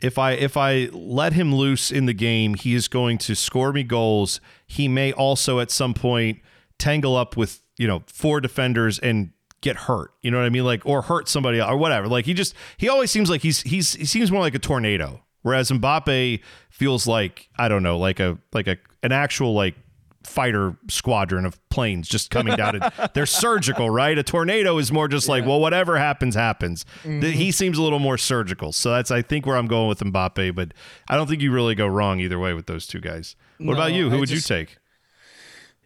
if 0.00 0.18
I 0.18 0.32
if 0.32 0.56
I 0.56 0.88
let 0.92 1.32
him 1.32 1.54
loose 1.54 1.90
in 1.90 2.06
the 2.06 2.14
game, 2.14 2.54
he 2.54 2.74
is 2.74 2.88
going 2.88 3.18
to 3.18 3.34
score 3.34 3.72
me 3.72 3.82
goals. 3.82 4.40
He 4.66 4.88
may 4.88 5.12
also 5.12 5.60
at 5.60 5.70
some 5.70 5.94
point 5.94 6.40
tangle 6.78 7.16
up 7.16 7.36
with, 7.36 7.60
you 7.76 7.88
know, 7.88 8.02
four 8.06 8.40
defenders 8.40 8.98
and 8.98 9.30
get 9.60 9.76
hurt. 9.76 10.12
You 10.22 10.30
know 10.30 10.38
what 10.38 10.46
I 10.46 10.50
mean? 10.50 10.64
Like 10.64 10.84
or 10.84 11.02
hurt 11.02 11.28
somebody 11.28 11.60
or 11.60 11.76
whatever. 11.76 12.08
Like 12.08 12.24
he 12.26 12.34
just 12.34 12.54
he 12.76 12.88
always 12.88 13.10
seems 13.10 13.30
like 13.30 13.42
he's 13.42 13.62
he's 13.62 13.94
he 13.94 14.04
seems 14.04 14.30
more 14.30 14.40
like 14.40 14.54
a 14.54 14.58
tornado. 14.58 15.22
Whereas 15.42 15.70
Mbappe 15.70 16.40
feels 16.70 17.06
like 17.06 17.48
I 17.58 17.68
don't 17.68 17.82
know, 17.82 17.98
like 17.98 18.20
a 18.20 18.38
like 18.52 18.66
a 18.66 18.76
an 19.02 19.12
actual 19.12 19.54
like 19.54 19.74
fighter 20.24 20.76
squadron 20.90 21.46
of 21.46 21.66
planes 21.70 22.06
just 22.06 22.30
coming 22.30 22.54
down 22.54 22.82
and 22.82 22.92
they're 23.14 23.24
surgical 23.24 23.88
right 23.88 24.18
a 24.18 24.22
tornado 24.22 24.76
is 24.76 24.92
more 24.92 25.08
just 25.08 25.26
like 25.26 25.46
well 25.46 25.58
whatever 25.58 25.96
happens 25.96 26.34
happens 26.34 26.84
Th- 27.02 27.22
mm-hmm. 27.22 27.30
he 27.30 27.50
seems 27.50 27.78
a 27.78 27.82
little 27.82 28.00
more 28.00 28.18
surgical 28.18 28.72
so 28.72 28.90
that's 28.90 29.10
i 29.10 29.22
think 29.22 29.46
where 29.46 29.56
i'm 29.56 29.68
going 29.68 29.88
with 29.88 30.00
mbappe 30.00 30.54
but 30.54 30.74
i 31.08 31.16
don't 31.16 31.28
think 31.28 31.40
you 31.40 31.50
really 31.50 31.74
go 31.74 31.86
wrong 31.86 32.20
either 32.20 32.38
way 32.38 32.52
with 32.52 32.66
those 32.66 32.86
two 32.86 33.00
guys 33.00 33.36
what 33.58 33.72
about 33.72 33.92
you 33.94 34.10
who 34.10 34.16
I 34.16 34.20
would 34.20 34.28
just- 34.28 34.50
you 34.50 34.56
take 34.56 34.76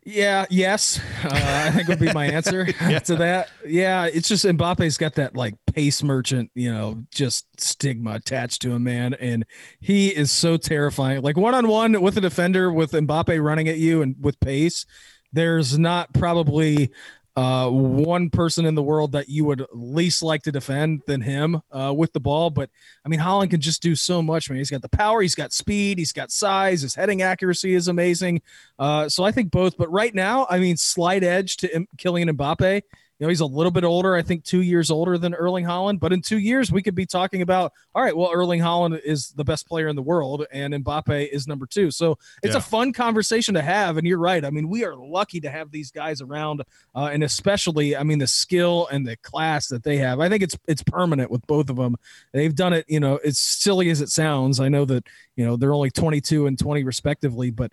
Yeah, 0.05 0.47
yes. 0.51 1.01
Uh, 1.25 1.29
I 1.33 1.71
think 1.71 1.87
would 1.89 2.01
be 2.01 2.13
my 2.13 2.27
answer 2.27 2.65
to 3.05 3.17
that. 3.17 3.51
Yeah, 3.65 4.07
it's 4.07 4.29
just 4.29 4.45
Mbappe's 4.45 4.99
got 4.99 5.15
that 5.15 5.37
like 5.37 5.55
pace 5.67 6.03
merchant, 6.03 6.51
you 6.55 6.73
know, 6.73 7.05
just 7.15 7.47
stigma 7.61 8.15
attached 8.15 8.63
to 8.63 8.73
him, 8.73 8.83
man. 8.83 9.15
And 9.15 9.45
he 9.81 10.09
is 10.09 10.31
so 10.33 10.57
terrifying. 10.57 11.23
Like 11.23 11.37
one 11.37 11.55
on 11.55 11.69
one 11.69 12.01
with 12.03 12.17
a 12.17 12.21
defender 12.21 12.73
with 12.73 12.93
Mbappe 12.93 13.43
running 13.43 13.69
at 13.69 13.79
you 13.79 14.03
and 14.03 14.17
with 14.21 14.41
pace, 14.41 14.87
there's 15.33 15.79
not 15.79 16.13
probably 16.13 16.91
uh, 17.35 17.69
one 17.71 18.29
person 18.29 18.67
in 18.67 18.75
the 18.75 18.83
world 18.83 19.13
that 19.13 19.29
you 19.29 19.45
would 19.47 19.65
least 19.73 20.23
like 20.23 20.43
to 20.43 20.53
defend 20.53 21.03
than 21.07 21.21
him 21.21 21.63
uh, 21.71 21.93
with 21.97 22.13
the 22.13 22.21
ball. 22.21 22.51
But 22.51 22.71
I 23.05 23.09
mean, 23.09 23.21
Haaland 23.21 23.51
can 23.51 23.61
just 23.61 23.83
do 23.83 23.95
so 23.95 24.21
much, 24.21 24.51
man. 24.51 24.59
He's 24.59 24.71
got 24.71 24.83
the 24.83 24.89
power, 24.89 25.23
he's 25.23 25.35
got 25.35 25.53
speed, 25.53 25.99
he's 25.99 26.13
got 26.13 26.31
size, 26.31 26.83
his 26.83 26.95
heading 26.95 27.23
accuracy 27.23 27.75
is 27.75 27.89
amazing. 27.89 28.43
Uh, 28.79 29.09
so 29.09 29.25
I 29.25 29.33
think 29.33 29.51
both. 29.51 29.77
But 29.77 29.91
right 29.91 30.15
now, 30.15 30.47
I 30.51 30.59
mean, 30.59 30.77
slight 30.77 31.25
edge 31.25 31.57
to 31.59 31.75
M- 31.75 31.89
Kylian 31.97 32.31
Mbappe. 32.31 32.83
You 33.23 33.27
know, 33.27 33.31
he's 33.31 33.39
a 33.39 33.47
little 33.47 33.71
bit 33.71 33.85
older, 33.85 34.17
I 34.17 34.23
think 34.23 34.43
two 34.43 34.63
years 34.63 34.91
older 34.91 35.17
than 35.17 35.33
Erling 35.33 35.65
Haaland. 35.65 36.01
But 36.01 36.13
in 36.13 36.23
two 36.23 36.41
years, 36.41 36.73
we 36.73 36.83
could 36.83 36.97
be 36.97 37.07
talking 37.07 37.41
about, 37.41 37.73
all 37.95 38.03
right, 38.03 38.17
well, 38.17 38.33
Erling 38.35 38.59
Haaland 38.59 39.01
is 39.05 39.31
the 39.37 39.45
best 39.45 39.69
player 39.69 39.87
in 39.87 39.95
the 39.95 40.03
world 40.03 40.45
and 40.51 40.75
Mbappe 40.75 41.29
is 41.29 41.47
number 41.47 41.65
two. 41.65 41.93
So 41.93 42.19
it's 42.43 42.55
Yeah. 42.55 42.59
a 42.59 42.61
fun 42.61 42.93
conversation 42.93 43.55
to 43.55 43.63
have. 43.63 43.97
And 43.97 44.09
you're 44.09 44.19
right. 44.19 44.45
I 44.45 44.51
mean, 44.51 44.69
we 44.69 44.85
are 44.85 44.97
lucky 44.97 45.39
to 45.43 45.51
have 45.51 45.71
these 45.71 45.93
guys 45.93 46.21
around, 46.21 46.63
uh, 46.97 47.11
and 47.13 47.23
especially, 47.23 47.97
I 47.97 48.03
mean, 48.03 48.19
the 48.19 48.27
skill 48.27 48.89
and 48.91 49.07
the 49.07 49.17
class 49.19 49.69
that 49.69 49.85
they 49.85 49.99
have. 49.99 50.19
I 50.19 50.29
think 50.29 50.43
it's 50.43 50.59
it's 50.67 50.83
permanent 50.83 51.31
with 51.31 51.47
both 51.47 51.71
of 51.71 51.77
them. 51.77 51.95
They've 52.33 52.53
done 52.53 52.73
it. 52.73 52.87
You 52.89 52.99
know, 52.99 53.19
as 53.25 53.39
silly 53.39 53.89
as 53.91 54.01
it 54.01 54.09
sounds. 54.09 54.59
I 54.59 54.69
know 54.69 54.85
that 54.87 55.07
you 55.37 55.47
know 55.47 55.57
they're 55.57 55.73
only 55.73 55.91
22 55.93 56.49
and 56.49 56.59
20 56.59 56.83
respectively, 56.83 57.53
but 57.53 57.71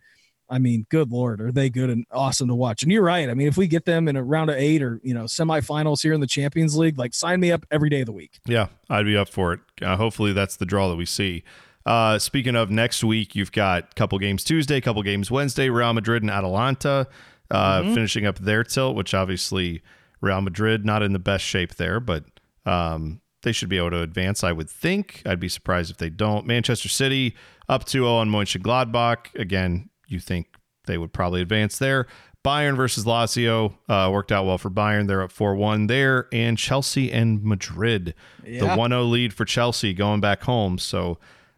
I 0.49 0.59
mean, 0.59 0.85
good 0.89 1.12
lord, 1.12 1.41
are 1.41 1.51
they 1.51 1.69
good 1.69 1.89
and 1.89 2.05
awesome 2.12 2.47
to 2.47 2.55
watch? 2.55 2.83
And 2.83 2.91
you're 2.91 3.03
right. 3.03 3.29
I 3.29 3.33
mean, 3.33 3.47
if 3.47 3.57
we 3.57 3.67
get 3.67 3.85
them 3.85 4.07
in 4.07 4.15
a 4.15 4.23
round 4.23 4.49
of 4.49 4.57
eight 4.57 4.81
or 4.81 4.99
you 5.03 5.13
know 5.13 5.25
semifinals 5.25 6.01
here 6.01 6.13
in 6.13 6.21
the 6.21 6.27
Champions 6.27 6.75
League, 6.75 6.97
like 6.97 7.13
sign 7.13 7.39
me 7.39 7.51
up 7.51 7.65
every 7.71 7.89
day 7.89 8.01
of 8.01 8.07
the 8.07 8.12
week. 8.12 8.39
Yeah, 8.45 8.67
I'd 8.89 9.05
be 9.05 9.15
up 9.15 9.29
for 9.29 9.53
it. 9.53 9.59
Uh, 9.81 9.95
hopefully, 9.95 10.33
that's 10.33 10.55
the 10.55 10.65
draw 10.65 10.89
that 10.89 10.95
we 10.95 11.05
see. 11.05 11.43
Uh, 11.85 12.19
speaking 12.19 12.55
of 12.55 12.69
next 12.69 13.03
week, 13.03 13.35
you've 13.35 13.51
got 13.51 13.91
a 13.91 13.95
couple 13.95 14.17
games 14.19 14.43
Tuesday, 14.43 14.81
couple 14.81 15.01
games 15.03 15.31
Wednesday. 15.31 15.69
Real 15.69 15.93
Madrid 15.93 16.23
and 16.23 16.31
Atalanta 16.31 17.07
uh, 17.51 17.81
finishing 17.93 18.25
up 18.25 18.39
their 18.39 18.63
tilt, 18.63 18.95
which 18.95 19.13
obviously 19.13 19.81
Real 20.21 20.41
Madrid 20.41 20.85
not 20.85 21.01
in 21.03 21.13
the 21.13 21.19
best 21.19 21.43
shape 21.43 21.75
there, 21.75 21.99
but 21.99 22.25
um, 22.65 23.21
they 23.41 23.51
should 23.51 23.69
be 23.69 23.77
able 23.77 23.91
to 23.91 24.01
advance. 24.01 24.43
I 24.43 24.51
would 24.51 24.69
think. 24.69 25.21
I'd 25.25 25.39
be 25.39 25.49
surprised 25.49 25.91
if 25.91 25.97
they 25.97 26.09
don't. 26.09 26.45
Manchester 26.45 26.89
City 26.89 27.35
up 27.67 27.85
2-0 27.85 28.05
on 28.07 28.29
Mönchengladbach. 28.29 29.33
Again, 29.35 29.89
you 30.10 30.19
think 30.19 30.48
they 30.86 30.98
would 30.98 31.13
probably 31.13 31.41
advance 31.41 31.78
there. 31.78 32.08
Bayern 32.45 32.76
versus 32.78 33.04
Lazio 33.06 33.74
uh, 33.89 34.10
worked 34.12 34.32
out 34.32 34.45
well 34.45 34.58
for 34.58 34.69
Bayern. 34.69 35.08
They're 35.08 35.22
up 35.22 35.32
4 35.32 35.56
1 35.56 35.88
there. 35.88 36.28
And 36.32 36.58
Chelsea 36.58 37.12
and 37.12 37.43
Madrid. 37.43 38.13
The 38.43 38.52
Yeah. 38.52 38.76
1 38.76 38.91
0 38.91 39.04
lead 39.04 39.34
for 39.34 39.43
Chelsea 39.45 39.93
going 39.93 40.22
back 40.22 40.43
home. 40.43 40.78
So 40.78 41.17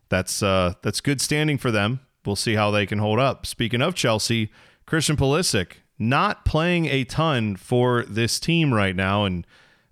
that's 0.10 0.42
uh, 0.42 0.74
that's 0.82 1.00
good 1.00 1.22
standing 1.22 1.58
for 1.58 1.70
them. 1.72 2.00
We'll 2.26 2.36
see 2.36 2.56
how 2.56 2.72
they 2.72 2.86
can 2.86 3.00
hold 3.00 3.20
up. 3.20 3.46
Speaking 3.46 3.82
of 3.82 3.94
Chelsea, 3.96 4.52
Christian 4.86 5.16
Pulisic 5.18 5.74
not 6.00 6.46
playing 6.46 6.88
a 6.88 7.04
ton 7.04 7.56
for 7.56 8.04
this 8.08 8.40
team 8.40 8.74
right 8.74 8.96
now. 8.96 9.24
And 9.26 9.46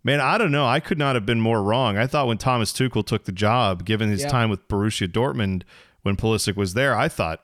man, 0.04 0.19
I 0.19 0.39
don't 0.39 0.52
know. 0.52 0.65
I 0.65 0.80
could 0.80 0.98
not 0.98 1.15
have 1.15 1.26
been 1.26 1.39
more 1.39 1.62
wrong. 1.62 1.98
I 2.00 2.08
thought 2.08 2.26
when 2.28 2.39
Thomas 2.39 2.74
Tuchel 2.74 3.06
took 3.06 3.26
the 3.26 3.32
job, 3.32 3.86
given 3.86 4.10
his 4.10 4.24
Yeah. 4.24 4.30
time 4.30 4.50
with 4.50 4.67
Borussia 4.67 5.08
Dortmund 5.08 5.62
when 6.02 6.15
Pulisic 6.17 6.56
was 6.56 6.74
there, 6.74 6.95
I 6.98 7.08
thought, 7.10 7.41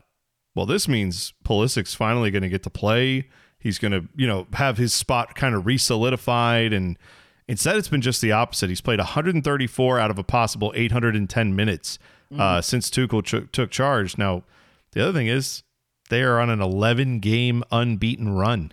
well, 0.55 0.65
this 0.65 0.87
means 0.87 1.33
Pulisic's 1.43 1.93
finally 1.93 2.31
going 2.31 2.41
to 2.41 2.49
get 2.49 2.63
to 2.63 2.69
play. 2.69 3.29
He's 3.59 3.77
going 3.77 3.91
to, 3.91 4.07
you 4.15 4.25
know, 4.25 4.47
have 4.53 4.77
his 4.77 4.93
spot 4.93 5.35
kind 5.35 5.53
of 5.53 5.65
re-solidified. 5.65 6.71
And 6.71 6.97
instead, 7.47 7.75
it's 7.75 7.89
been 7.89 8.01
just 8.01 8.21
the 8.21 8.31
opposite. 8.31 8.69
He's 8.69 8.81
played 8.81 8.99
134 8.99 9.99
out 9.99 10.11
of 10.11 10.17
a 10.17 10.23
possible 10.23 10.71
810 10.75 11.55
minutes 11.55 11.99
uh, 12.37 12.61
since 12.61 12.89
Tuchel 12.89 13.23
ch- 13.23 13.51
took 13.51 13.69
charge. 13.69 14.17
Now, 14.17 14.43
the 14.91 15.03
other 15.03 15.13
thing 15.13 15.27
is 15.27 15.63
they 16.09 16.23
are 16.23 16.39
on 16.39 16.49
an 16.49 16.61
11 16.61 17.19
game 17.19 17.63
unbeaten 17.71 18.29
run 18.29 18.71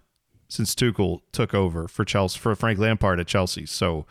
since 0.48 0.74
Tuchel 0.74 1.20
took 1.32 1.54
over 1.54 1.88
for 1.88 2.04
Chelsea 2.04 2.38
for 2.38 2.54
Frank 2.54 2.78
Lampard 2.78 3.18
at 3.18 3.26
Chelsea. 3.26 3.66
So 3.66 4.06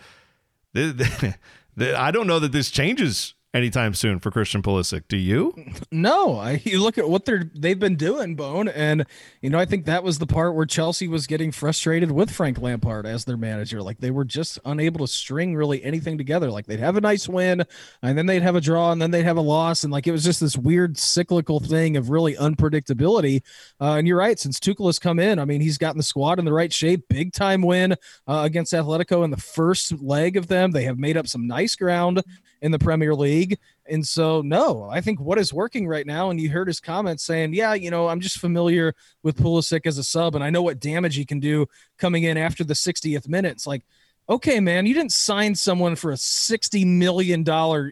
the, 0.73 0.91
the, 0.91 1.35
the, 1.75 1.99
I 1.99 2.11
don't 2.11 2.27
know 2.27 2.39
that 2.39 2.51
this 2.51 2.71
changes 2.71 3.35
anytime 3.53 3.93
soon 3.93 4.19
for 4.19 4.31
Christian 4.31 4.61
Pulisic. 4.61 5.03
Do 5.07 5.17
you? 5.17 5.53
No, 5.91 6.37
I, 6.37 6.61
you 6.63 6.81
look 6.81 6.97
at 6.97 7.09
what 7.09 7.25
they're 7.25 7.49
they've 7.53 7.79
been 7.79 7.95
doing, 7.95 8.35
Bone, 8.35 8.67
and 8.69 9.05
you 9.41 9.49
know 9.49 9.59
I 9.59 9.65
think 9.65 9.85
that 9.85 10.03
was 10.03 10.19
the 10.19 10.25
part 10.25 10.55
where 10.55 10.65
Chelsea 10.65 11.07
was 11.07 11.27
getting 11.27 11.51
frustrated 11.51 12.11
with 12.11 12.31
Frank 12.31 12.59
Lampard 12.59 13.05
as 13.05 13.25
their 13.25 13.37
manager. 13.37 13.81
Like 13.81 13.99
they 13.99 14.11
were 14.11 14.23
just 14.23 14.59
unable 14.65 15.05
to 15.05 15.11
string 15.11 15.55
really 15.55 15.83
anything 15.83 16.17
together. 16.17 16.49
Like 16.49 16.65
they'd 16.65 16.79
have 16.79 16.97
a 16.97 17.01
nice 17.01 17.27
win, 17.27 17.63
and 18.01 18.17
then 18.17 18.25
they'd 18.25 18.41
have 18.41 18.55
a 18.55 18.61
draw, 18.61 18.91
and 18.91 19.01
then 19.01 19.11
they'd 19.11 19.23
have 19.23 19.37
a 19.37 19.41
loss, 19.41 19.83
and 19.83 19.91
like 19.91 20.07
it 20.07 20.11
was 20.11 20.23
just 20.23 20.39
this 20.39 20.57
weird 20.57 20.97
cyclical 20.97 21.59
thing 21.59 21.97
of 21.97 22.09
really 22.09 22.35
unpredictability. 22.35 23.41
Uh, 23.79 23.95
and 23.95 24.07
you're 24.07 24.17
right, 24.17 24.39
since 24.39 24.59
Tuchel 24.59 24.87
has 24.87 24.99
come 24.99 25.19
in, 25.19 25.39
I 25.39 25.45
mean 25.45 25.61
he's 25.61 25.77
gotten 25.77 25.97
the 25.97 26.03
squad 26.03 26.39
in 26.39 26.45
the 26.45 26.53
right 26.53 26.71
shape. 26.71 27.07
Big 27.09 27.33
time 27.33 27.61
win 27.61 27.93
uh, 28.27 28.41
against 28.45 28.73
Atletico 28.73 29.23
in 29.23 29.31
the 29.31 29.37
first 29.37 29.91
leg 30.01 30.37
of 30.37 30.47
them. 30.47 30.71
They 30.71 30.83
have 30.83 30.97
made 30.97 31.17
up 31.17 31.27
some 31.27 31.47
nice 31.47 31.75
ground 31.75 32.23
in 32.61 32.71
the 32.71 32.79
Premier 32.79 33.13
League. 33.15 33.57
And 33.87 34.07
so, 34.07 34.41
no, 34.41 34.87
I 34.89 35.01
think 35.01 35.19
what 35.19 35.37
is 35.37 35.53
working 35.53 35.87
right 35.87 36.05
now, 36.05 36.29
and 36.29 36.39
you 36.39 36.49
heard 36.49 36.67
his 36.67 36.79
comments 36.79 37.23
saying, 37.23 37.53
yeah, 37.53 37.73
you 37.73 37.91
know, 37.91 38.07
I'm 38.07 38.21
just 38.21 38.37
familiar 38.37 38.95
with 39.23 39.37
Pulisic 39.37 39.85
as 39.85 39.97
a 39.97 40.03
sub, 40.03 40.35
and 40.35 40.43
I 40.43 40.49
know 40.49 40.61
what 40.61 40.79
damage 40.79 41.15
he 41.15 41.25
can 41.25 41.39
do 41.39 41.67
coming 41.97 42.23
in 42.23 42.37
after 42.37 42.63
the 42.63 42.73
60th 42.73 43.27
minute. 43.27 43.53
It's 43.53 43.67
like, 43.67 43.83
okay, 44.29 44.59
man, 44.59 44.85
you 44.85 44.93
didn't 44.93 45.11
sign 45.11 45.55
someone 45.55 45.95
for 45.95 46.11
a 46.11 46.15
$60 46.15 46.85
million, 46.85 47.43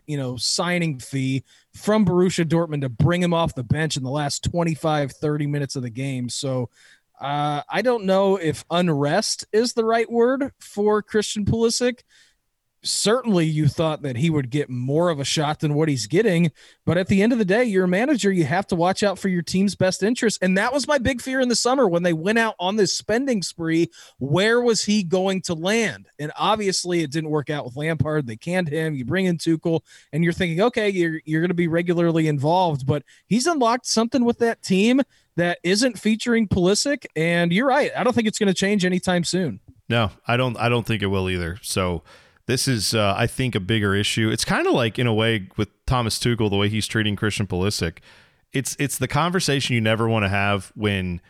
you 0.08 0.18
know, 0.18 0.38
signing 0.38 1.00
fee 1.00 1.44
from 1.74 2.06
Borussia 2.06 2.46
Dortmund 2.46 2.82
to 2.82 2.90
bring 2.90 3.22
him 3.22 3.34
off 3.34 3.56
the 3.56 3.64
bench 3.64 3.98
in 3.98 4.04
the 4.04 4.10
last 4.10 4.44
25, 4.44 5.12
30 5.12 5.48
minutes 5.48 5.76
of 5.76 5.84
the 5.84 5.90
game. 5.90 6.30
So, 6.30 6.70
uh, 7.20 7.62
I 7.68 7.82
don't 7.82 8.06
know 8.06 8.38
if 8.38 8.64
unrest 8.72 9.46
is 9.52 9.74
the 9.74 9.84
right 9.84 10.10
word 10.10 10.54
for 10.60 11.02
Christian 11.02 11.44
Pulisic 11.44 12.00
certainly 12.84 13.46
you 13.46 13.68
thought 13.68 14.02
that 14.04 14.16
he 14.16 14.30
would 14.30 14.50
get 14.50 14.70
more 14.70 15.10
of 15.10 15.20
a 15.20 15.26
shot 15.26 15.60
than 15.60 15.74
what 15.74 15.90
he's 15.90 16.08
getting. 16.08 16.52
But 16.86 16.98
at 16.98 17.08
the 17.08 17.22
end 17.22 17.34
of 17.34 17.40
the 17.40 17.46
day, 17.46 17.64
you're 17.64 17.86
a 17.86 17.90
manager. 17.90 18.32
You 18.32 18.46
have 18.46 18.68
to 18.68 18.76
watch 18.76 19.04
out 19.04 19.20
for 19.20 19.28
your 19.28 19.42
team's 19.42 19.76
best 19.76 20.04
interest. 20.04 20.40
And 20.42 20.58
that 20.58 20.74
was 20.74 20.88
my 20.88 20.98
big 20.98 21.22
fear 21.22 21.40
in 21.40 21.50
the 21.50 21.56
summer 21.56 21.88
when 21.88 22.04
they 22.04 22.14
went 22.14 22.40
out 22.40 22.56
on 22.60 22.76
this 22.76 22.96
spending 22.96 23.42
spree. 23.42 23.90
Where 24.20 24.62
was 24.62 24.84
he 24.84 25.04
going 25.04 25.42
to 25.44 25.54
land? 25.54 26.08
And 26.20 26.32
obviously, 26.38 27.02
it 27.02 27.12
didn't 27.12 27.30
work 27.30 27.50
out 27.50 27.66
with 27.66 27.76
Lampard. 27.76 28.28
They 28.28 28.38
canned 28.38 28.70
him. 28.70 28.96
You 28.96 29.06
bring 29.06 29.26
in 29.26 29.38
Tuchel, 29.38 29.82
and 30.14 30.24
you're 30.24 30.34
thinking, 30.34 30.62
okay, 30.62 30.90
you're, 30.90 31.22
you're 31.26 31.42
going 31.42 31.50
to 31.50 31.56
be 31.56 31.68
regularly 31.68 32.28
involved. 32.28 32.86
But 32.86 33.04
he's 33.28 33.48
unlocked 33.48 33.86
something 33.86 34.24
with 34.24 34.40
that 34.40 34.62
team 34.62 35.02
that 35.36 35.60
isn't 35.64 36.00
featuring 36.00 36.48
Pulisic. 36.48 37.06
And 37.16 37.52
you're 37.52 37.68
right. 37.68 37.92
I 37.96 38.04
don't 38.04 38.14
think 38.14 38.28
it's 38.28 38.40
going 38.40 38.48
to 38.48 38.54
change 38.54 38.86
anytime 38.86 39.24
soon. 39.24 39.60
No, 39.90 40.12
I 40.28 40.38
don't. 40.38 40.56
I 40.58 40.70
don't 40.70 40.86
think 40.86 41.02
it 41.02 41.08
will 41.08 41.30
either. 41.30 41.58
So 41.62 42.04
this 42.50 42.68
is, 42.68 42.96
uh, 42.96 43.14
I 43.16 43.28
think, 43.28 43.56
a 43.56 43.60
bigger 43.60 43.94
issue. 43.94 44.30
It's 44.32 44.44
kind 44.44 44.66
of 44.66 44.74
like, 44.74 44.98
in 44.98 45.08
a 45.08 45.14
way, 45.14 45.48
with 45.56 45.70
Thomas 45.86 46.18
Tuchel, 46.18 46.50
the 46.50 46.58
way 46.58 46.68
he's 46.68 46.88
treating 46.88 47.16
Christian 47.16 47.46
Pulisic. 47.48 48.00
It's 48.52 48.76
it's 48.80 48.98
the 48.98 49.08
conversation 49.08 49.76
you 49.76 49.82
never 49.82 50.10
want 50.10 50.26
to 50.26 50.30
have 50.30 50.72
when 50.76 51.22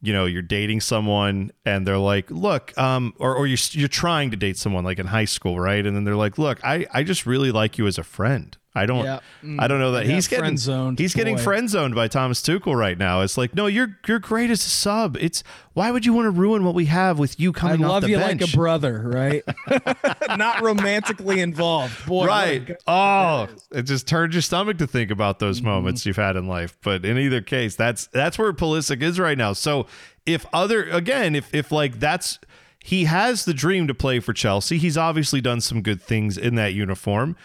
you 0.00 0.12
know 0.12 0.26
you're 0.26 0.42
dating 0.42 0.80
someone 0.80 1.50
and 1.64 1.84
they're 1.84 1.98
like, 1.98 2.30
look, 2.30 2.76
um, 2.78 3.12
or 3.18 3.34
or 3.34 3.48
you're 3.48 3.58
you're 3.72 3.88
trying 3.88 4.30
to 4.30 4.36
date 4.36 4.56
someone 4.56 4.84
like 4.84 5.00
in 5.00 5.06
high 5.06 5.24
school, 5.24 5.58
right? 5.58 5.84
And 5.84 5.96
then 5.96 6.04
they're 6.04 6.14
like, 6.14 6.38
look, 6.38 6.60
I 6.64 6.86
I 6.92 7.02
just 7.02 7.26
really 7.26 7.50
like 7.50 7.78
you 7.78 7.88
as 7.88 7.98
a 7.98 8.04
friend. 8.04 8.56
I 8.78 8.86
don't 8.86 9.04
Yeah. 9.04 9.20
I 9.58 9.66
don't 9.68 9.78
know 9.80 9.92
that 9.92 10.06
Yeah, 10.06 10.14
he's 10.14 10.28
getting 10.28 10.96
he's 10.96 11.14
getting 11.14 11.36
friend 11.38 11.68
zoned 11.68 11.94
by 11.94 12.08
Thomas 12.08 12.40
Tuchel 12.42 12.74
right 12.76 12.96
now. 12.96 13.20
It's 13.22 13.36
like, 13.36 13.54
no, 13.54 13.66
you're 13.66 13.98
you're 14.06 14.18
great 14.18 14.50
as 14.50 14.64
a 14.64 14.68
sub. 14.70 15.16
It's 15.20 15.42
why 15.74 15.90
would 15.90 16.04
you 16.06 16.12
want 16.12 16.26
to 16.26 16.30
ruin 16.30 16.64
what 16.64 16.74
we 16.74 16.86
have 16.86 17.18
with 17.18 17.38
you 17.38 17.50
I 17.50 17.58
coming 17.58 17.84
off 17.84 18.02
love 18.02 18.08
you 18.08 18.16
bench? 18.16 18.40
like 18.42 18.52
a 18.52 18.56
brother, 18.56 19.02
right? 19.06 19.42
Not 20.36 20.60
romantically 20.62 21.40
involved. 21.40 22.06
Boy, 22.06 22.26
right. 22.26 22.76
Oh, 22.86 23.48
it 23.70 23.82
just 23.82 24.06
turns 24.08 24.34
your 24.34 24.42
stomach 24.42 24.78
to 24.78 24.86
think 24.86 25.10
about 25.10 25.38
those 25.38 25.58
Mm-hmm. 25.58 25.68
moments 25.68 26.06
you've 26.06 26.16
had 26.16 26.36
in 26.36 26.46
life. 26.46 26.76
But 26.82 27.04
in 27.04 27.18
either 27.18 27.40
case, 27.40 27.74
that's 27.76 28.06
that's 28.08 28.38
where 28.38 28.52
Pulisic 28.52 29.02
is 29.02 29.18
right 29.18 29.36
now. 29.38 29.52
So 29.52 29.86
if 30.26 30.46
other 30.52 30.84
again, 30.90 31.34
if 31.34 31.52
if 31.54 31.72
like 31.72 31.98
that's 32.00 32.38
he 32.84 33.04
has 33.04 33.44
the 33.44 33.52
dream 33.54 33.86
to 33.88 33.94
play 33.94 34.20
for 34.20 34.32
Chelsea. 34.32 34.78
He's 34.78 34.96
obviously 34.96 35.40
done 35.40 35.60
some 35.60 35.82
good 35.82 36.00
things 36.00 36.38
in 36.38 36.54
that 36.54 36.72
uniform. 36.74 37.36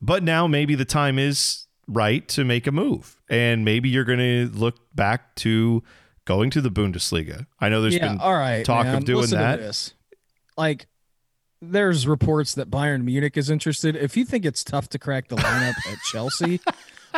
But 0.00 0.22
now 0.22 0.46
maybe 0.46 0.74
the 0.74 0.84
time 0.84 1.18
is 1.18 1.66
right 1.88 2.26
to 2.28 2.44
make 2.44 2.66
a 2.66 2.72
move. 2.72 3.20
And 3.28 3.64
maybe 3.64 3.88
you're 3.88 4.04
going 4.04 4.18
to 4.18 4.48
look 4.56 4.76
back 4.94 5.34
to 5.36 5.82
going 6.24 6.50
to 6.50 6.60
the 6.60 6.70
Bundesliga. 6.70 7.46
I 7.60 7.68
know 7.68 7.80
there's 7.82 7.94
yeah, 7.94 8.08
been 8.08 8.18
all 8.20 8.34
right. 8.34 8.64
talk 8.64 8.86
man. 8.86 8.96
of 8.96 9.04
doing 9.04 9.22
Listen 9.22 9.38
to 9.38 9.44
that. 9.44 9.58
this. 9.58 9.94
Like, 10.56 10.86
there's 11.62 12.06
reports 12.06 12.54
that 12.54 12.70
Bayern 12.70 13.04
Munich 13.04 13.36
is 13.36 13.50
interested. 13.50 13.96
If 13.96 14.16
you 14.16 14.24
think 14.24 14.44
it's 14.44 14.62
tough 14.62 14.88
to 14.90 14.98
crack 14.98 15.28
the 15.28 15.36
lineup 15.36 15.74
at 15.90 15.98
Chelsea, 16.12 16.60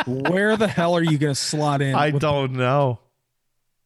where 0.05 0.55
the 0.55 0.67
hell 0.67 0.95
are 0.95 1.03
you 1.03 1.17
going 1.17 1.33
to 1.33 1.39
slot 1.39 1.81
in? 1.81 1.95
I 1.95 2.11
don't 2.11 2.53
know. 2.53 2.99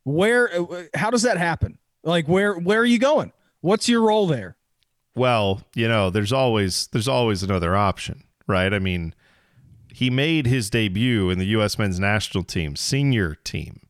Where? 0.04 0.54
uh, 0.54 0.84
How 0.94 1.10
does 1.10 1.24
that 1.24 1.38
happen? 1.38 1.78
Like, 2.04 2.28
where? 2.28 2.54
Where 2.56 2.80
are 2.82 2.86
you 2.86 3.00
going? 3.00 3.32
What's 3.62 3.88
your 3.88 4.02
role 4.02 4.28
there? 4.28 4.58
Well, 5.16 5.62
you 5.74 5.88
know, 5.88 6.10
there's 6.10 6.34
always 6.34 6.88
there's 6.88 7.08
always 7.08 7.44
another 7.44 7.76
option, 7.76 8.24
right? 8.48 8.74
I 8.74 8.80
mean, 8.80 9.14
he 9.94 10.10
made 10.10 10.48
his 10.48 10.70
debut 10.70 11.30
in 11.30 11.38
the 11.40 11.46
U.S. 11.48 11.78
men's 11.78 12.00
national 12.00 12.44
team, 12.44 12.76
senior 12.76 13.36
team, 13.44 13.82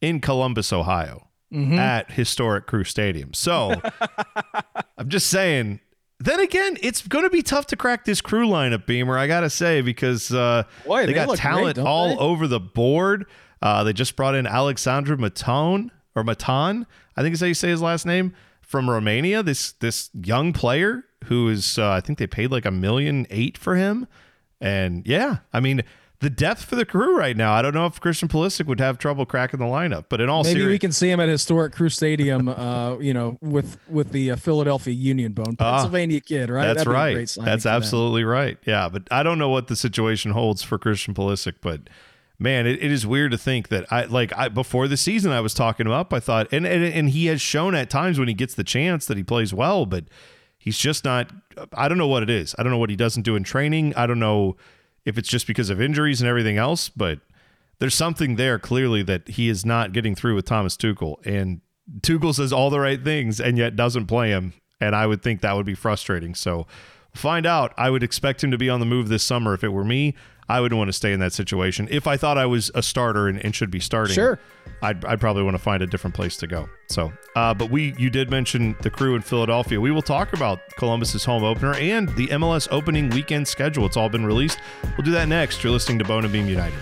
in 0.00 0.20
Columbus, 0.20 0.72
Ohio, 0.72 1.22
Mm-hmm. 1.52 1.78
at 1.78 2.10
historic 2.10 2.66
Crew 2.66 2.82
Stadium. 2.82 3.32
So, 3.32 3.80
I'm 4.98 5.08
just 5.08 5.28
saying. 5.28 5.78
Then 6.18 6.40
again, 6.40 6.76
it's 6.82 7.06
going 7.06 7.24
to 7.24 7.30
be 7.30 7.40
tough 7.42 7.66
to 7.68 7.76
crack 7.76 8.04
this 8.04 8.20
crew 8.20 8.48
lineup, 8.48 8.84
Beamer. 8.86 9.16
I 9.18 9.26
gotta 9.26 9.48
say 9.50 9.80
because 9.80 10.32
uh, 10.32 10.64
Boy, 10.84 11.02
they, 11.02 11.06
they 11.06 11.12
got 11.12 11.28
look 11.28 11.38
great, 11.38 11.42
talent 11.42 11.78
all 11.78 12.08
they? 12.08 12.16
over 12.16 12.48
the 12.48 12.58
board. 12.58 13.26
Uh, 13.62 13.84
they 13.84 13.92
just 13.92 14.16
brought 14.16 14.34
in 14.34 14.46
Alexandru 14.46 15.16
Matone 15.18 15.90
or 16.16 16.24
Matan, 16.24 16.86
I 17.16 17.22
think 17.22 17.34
is 17.34 17.40
how 17.40 17.46
you 17.46 17.54
say 17.54 17.68
his 17.68 17.80
last 17.82 18.06
name 18.06 18.34
from 18.62 18.88
Romania. 18.90 19.42
This 19.42 19.72
this 19.72 20.10
young 20.14 20.52
player 20.52 21.04
who 21.24 21.48
is 21.48 21.78
uh, 21.78 21.90
I 21.90 22.00
think 22.00 22.18
they 22.18 22.26
paid 22.26 22.50
like 22.50 22.64
a 22.64 22.70
million 22.70 23.26
eight 23.30 23.58
for 23.58 23.76
him, 23.76 24.06
and 24.60 25.06
yeah, 25.06 25.38
I 25.52 25.60
mean 25.60 25.82
the 26.20 26.30
depth 26.30 26.64
for 26.64 26.76
the 26.76 26.86
crew 26.86 27.16
right 27.16 27.36
now. 27.36 27.52
I 27.52 27.60
don't 27.60 27.74
know 27.74 27.84
if 27.84 28.00
Christian 28.00 28.28
Pulisic 28.28 28.66
would 28.66 28.80
have 28.80 28.98
trouble 28.98 29.26
cracking 29.26 29.60
the 29.60 29.66
lineup, 29.66 30.06
but 30.08 30.20
in 30.20 30.30
all 30.30 30.44
Maybe 30.44 30.64
we 30.64 30.78
can 30.78 30.90
see 30.92 31.10
him 31.10 31.20
at 31.20 31.28
historic 31.28 31.74
Crew 31.74 31.88
Stadium. 31.88 32.48
Uh, 32.66 32.96
you 32.98 33.12
know, 33.12 33.38
with 33.42 33.78
with 33.88 34.12
the 34.12 34.30
uh, 34.30 34.36
Philadelphia 34.36 34.94
Union 34.94 35.32
Bone, 35.32 35.56
Pennsylvania 35.56 36.20
kid, 36.20 36.48
right? 36.48 36.62
Ah, 36.62 36.66
That's 36.74 36.78
That'd 36.78 36.90
be 36.90 36.96
a 36.96 36.98
right. 36.98 37.12
great 37.14 37.36
That's 37.40 37.66
absolutely 37.66 38.24
right. 38.24 38.56
Yeah, 38.64 38.88
but 38.88 39.02
I 39.10 39.22
don't 39.22 39.38
know 39.38 39.50
what 39.50 39.68
the 39.68 39.76
situation 39.76 40.30
holds 40.32 40.62
for 40.62 40.78
Christian 40.78 41.12
Pulisic, 41.12 41.54
but 41.60 41.82
man, 42.38 42.66
it, 42.66 42.82
it 42.82 42.90
is 42.90 43.06
weird 43.06 43.30
to 43.32 43.38
think 43.38 43.68
that 43.68 43.90
I 43.92 44.04
like 44.04 44.36
I 44.36 44.48
before 44.48 44.88
the 44.88 44.96
season 44.96 45.32
I 45.32 45.40
was 45.40 45.54
talking 45.54 45.86
him 45.86 45.92
up. 45.92 46.12
I 46.12 46.20
thought 46.20 46.48
and, 46.50 46.66
and 46.66 46.82
and 46.82 47.10
he 47.10 47.26
has 47.26 47.40
shown 47.40 47.74
at 47.74 47.90
times 47.90 48.18
when 48.18 48.28
he 48.28 48.34
gets 48.34 48.54
the 48.54 48.64
chance 48.64 49.06
that 49.06 49.16
he 49.16 49.22
plays 49.22 49.52
well, 49.52 49.86
but 49.86 50.04
he's 50.66 50.76
just 50.76 51.04
not 51.04 51.30
I 51.72 51.88
don't 51.88 51.96
know 51.96 52.08
what 52.08 52.22
it 52.22 52.28
is. 52.28 52.54
I 52.58 52.62
don't 52.62 52.72
know 52.72 52.78
what 52.78 52.90
he 52.90 52.96
doesn't 52.96 53.22
do 53.22 53.36
in 53.36 53.44
training. 53.44 53.94
I 53.96 54.06
don't 54.06 54.18
know 54.18 54.56
if 55.06 55.16
it's 55.16 55.28
just 55.28 55.46
because 55.46 55.70
of 55.70 55.80
injuries 55.80 56.20
and 56.20 56.28
everything 56.28 56.58
else, 56.58 56.90
but 56.90 57.20
there's 57.78 57.94
something 57.94 58.36
there 58.36 58.58
clearly 58.58 59.02
that 59.04 59.28
he 59.28 59.48
is 59.48 59.64
not 59.64 59.92
getting 59.92 60.14
through 60.14 60.34
with 60.34 60.44
Thomas 60.44 60.76
Tuchel. 60.76 61.24
And 61.24 61.60
Tuchel 62.00 62.34
says 62.34 62.52
all 62.52 62.68
the 62.68 62.80
right 62.80 63.02
things 63.02 63.40
and 63.40 63.56
yet 63.56 63.76
doesn't 63.76 64.06
play 64.06 64.30
him. 64.30 64.52
And 64.80 64.94
I 64.94 65.06
would 65.06 65.22
think 65.22 65.40
that 65.40 65.54
would 65.56 65.64
be 65.64 65.74
frustrating. 65.74 66.34
So 66.34 66.66
find 67.14 67.46
out. 67.46 67.72
I 67.78 67.88
would 67.88 68.02
expect 68.02 68.42
him 68.42 68.50
to 68.50 68.58
be 68.58 68.68
on 68.68 68.80
the 68.80 68.86
move 68.86 69.08
this 69.08 69.22
summer. 69.22 69.54
If 69.54 69.62
it 69.62 69.68
were 69.68 69.84
me, 69.84 70.14
I 70.48 70.60
wouldn't 70.60 70.78
want 70.78 70.88
to 70.88 70.92
stay 70.92 71.12
in 71.12 71.20
that 71.20 71.32
situation. 71.32 71.88
If 71.90 72.06
I 72.06 72.16
thought 72.16 72.38
I 72.38 72.46
was 72.46 72.70
a 72.74 72.82
starter 72.82 73.28
and, 73.28 73.44
and 73.44 73.54
should 73.54 73.70
be 73.70 73.80
starting, 73.80 74.14
Sure. 74.14 74.38
I'd, 74.82 75.04
I'd 75.04 75.20
probably 75.20 75.42
want 75.42 75.56
to 75.56 75.62
find 75.62 75.82
a 75.82 75.86
different 75.86 76.14
place 76.14 76.36
to 76.38 76.46
go. 76.46 76.68
So, 76.88 77.12
uh, 77.34 77.54
but 77.54 77.70
we, 77.70 77.94
you 77.98 78.10
did 78.10 78.30
mention 78.30 78.76
the 78.82 78.90
crew 78.90 79.14
in 79.16 79.22
Philadelphia. 79.22 79.80
We 79.80 79.90
will 79.90 80.02
talk 80.02 80.32
about 80.32 80.60
Columbus's 80.76 81.24
home 81.24 81.42
opener 81.44 81.74
and 81.74 82.08
the 82.10 82.28
MLS 82.28 82.68
opening 82.70 83.10
weekend 83.10 83.48
schedule. 83.48 83.86
It's 83.86 83.96
all 83.96 84.08
been 84.08 84.26
released. 84.26 84.58
We'll 84.96 85.04
do 85.04 85.12
that 85.12 85.28
next. 85.28 85.64
You're 85.64 85.72
listening 85.72 85.98
to 85.98 86.04
Bone 86.04 86.24
and 86.24 86.32
Beam 86.32 86.46
United. 86.48 86.78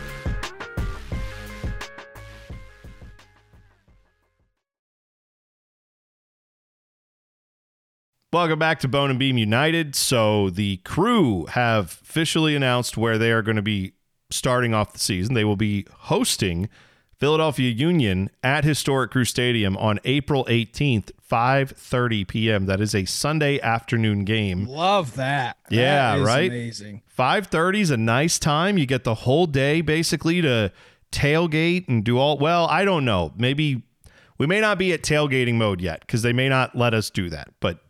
Welcome 8.35 8.59
back 8.59 8.81
to 8.81 8.89
Bone 8.89 9.11
and 9.11 9.19
Beam 9.19 9.39
United. 9.39 9.95
So 9.95 10.51
the 10.51 10.79
crew 10.79 11.47
have 11.47 12.01
officially 12.03 12.57
announced 12.57 12.97
where 12.97 13.17
they 13.17 13.31
are 13.31 13.43
going 13.43 13.55
to 13.55 13.63
be 13.63 13.93
starting 14.29 14.75
off 14.75 14.93
the 14.93 14.99
season. 14.99 15.35
They 15.35 15.45
will 15.45 15.55
be 15.55 15.87
hosting 15.89 16.69
Philadelphia 17.17 17.71
Union 17.71 18.29
at 18.43 18.65
Historic 18.65 19.13
Crew 19.13 19.25
Stadium 19.25 19.77
on 19.77 20.01
April 20.05 20.45
18th, 20.47 21.13
5:30 21.31 22.27
p.m. 22.27 22.67
That 22.67 22.81
is 22.81 22.93
a 22.93 23.05
Sunday 23.05 23.61
afternoon 23.61 24.25
game. 24.25 24.67
Love 24.67 25.15
that. 25.15 25.57
Yeah, 25.71 26.17
That 26.17 26.25
right? 26.25 26.51
Amazing. 26.51 27.03
5:30 27.17 27.81
is 27.83 27.91
a 27.93 27.97
nice 27.97 28.41
time. 28.41 28.79
You 28.79 28.87
get 28.87 29.05
the 29.05 29.15
whole 29.15 29.47
day 29.47 29.81
basically 29.81 30.43
to 30.43 30.73
tailgate 31.13 31.87
and 31.87 32.03
do 32.03 32.19
all 32.19 32.37
well, 32.39 32.67
I 32.67 32.85
don't 32.85 33.05
know. 33.05 33.33
Maybe 33.37 33.85
we 34.39 34.49
may 34.49 34.61
not 34.61 34.77
be 34.77 34.93
at 34.93 35.03
tailgating 35.03 35.55
mode 35.55 35.81
yet 35.81 36.09
cuz 36.09 36.23
they 36.23 36.33
may 36.33 36.49
not 36.49 36.75
let 36.75 36.95
us 36.95 37.11
do 37.11 37.31
that. 37.31 37.51
But 37.61 37.84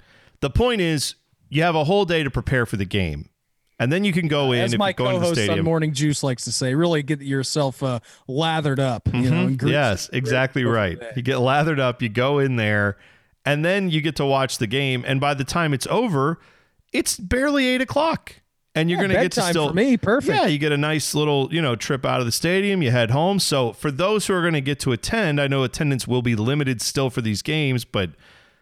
the 0.44 0.50
point 0.50 0.80
is 0.82 1.14
you 1.48 1.62
have 1.62 1.74
a 1.74 1.84
whole 1.84 2.04
day 2.04 2.22
to 2.22 2.30
prepare 2.30 2.66
for 2.66 2.76
the 2.76 2.84
game. 2.84 3.30
and 3.80 3.90
then 3.90 4.04
you 4.04 4.12
can 4.12 4.28
go 4.28 4.52
in 4.52 4.60
As 4.60 4.72
if 4.74 4.78
my 4.78 4.88
you 4.88 4.94
go 4.94 5.06
into 5.06 5.20
co-host 5.20 5.38
on 5.40 5.44
stadium. 5.46 5.64
Morning 5.64 5.92
Juice 5.94 6.22
likes 6.22 6.44
to 6.44 6.52
say, 6.52 6.74
really 6.74 7.02
get 7.02 7.20
yourself 7.22 7.82
uh, 7.82 8.00
lathered 8.28 8.78
up. 8.78 9.08
You 9.12 9.30
know, 9.30 9.46
in 9.46 9.56
grease. 9.56 9.72
Yes, 9.72 10.10
exactly 10.12 10.64
right. 10.64 10.98
You 11.16 11.22
get 11.22 11.38
lathered 11.38 11.80
up, 11.80 12.02
you 12.02 12.08
go 12.08 12.38
in 12.40 12.56
there, 12.56 12.98
and 13.46 13.64
then 13.64 13.88
you 13.90 14.00
get 14.02 14.16
to 14.16 14.26
watch 14.26 14.58
the 14.58 14.66
game. 14.66 15.02
And 15.06 15.20
by 15.20 15.32
the 15.34 15.44
time 15.44 15.72
it's 15.74 15.86
over, 15.88 16.38
it's 16.92 17.18
barely 17.18 17.66
eight 17.66 17.80
o'clock, 17.80 18.36
and 18.74 18.88
you're 18.90 18.98
Yeah, 19.00 19.08
going 19.08 19.16
to 19.16 19.22
get 19.24 19.32
to 19.32 19.42
still 19.42 19.68
for 19.68 19.74
me, 19.74 19.96
perfect. 19.96 20.38
Yeah, 20.38 20.46
you 20.46 20.58
get 20.58 20.72
a 20.72 20.76
nice 20.76 21.14
little 21.14 21.48
you 21.52 21.60
know 21.62 21.74
trip 21.74 22.04
out 22.06 22.20
of 22.20 22.26
the 22.26 22.32
stadium. 22.32 22.80
You 22.82 22.90
head 22.90 23.10
home. 23.10 23.38
So 23.40 23.72
for 23.72 23.90
those 23.90 24.26
who 24.26 24.34
are 24.34 24.42
going 24.42 24.54
to 24.54 24.60
get 24.60 24.78
to 24.80 24.92
attend, 24.92 25.40
I 25.40 25.48
know 25.48 25.64
attendance 25.64 26.06
will 26.06 26.22
be 26.22 26.36
limited 26.36 26.80
still 26.80 27.10
for 27.10 27.20
these 27.22 27.42
games, 27.42 27.84
but 27.84 28.10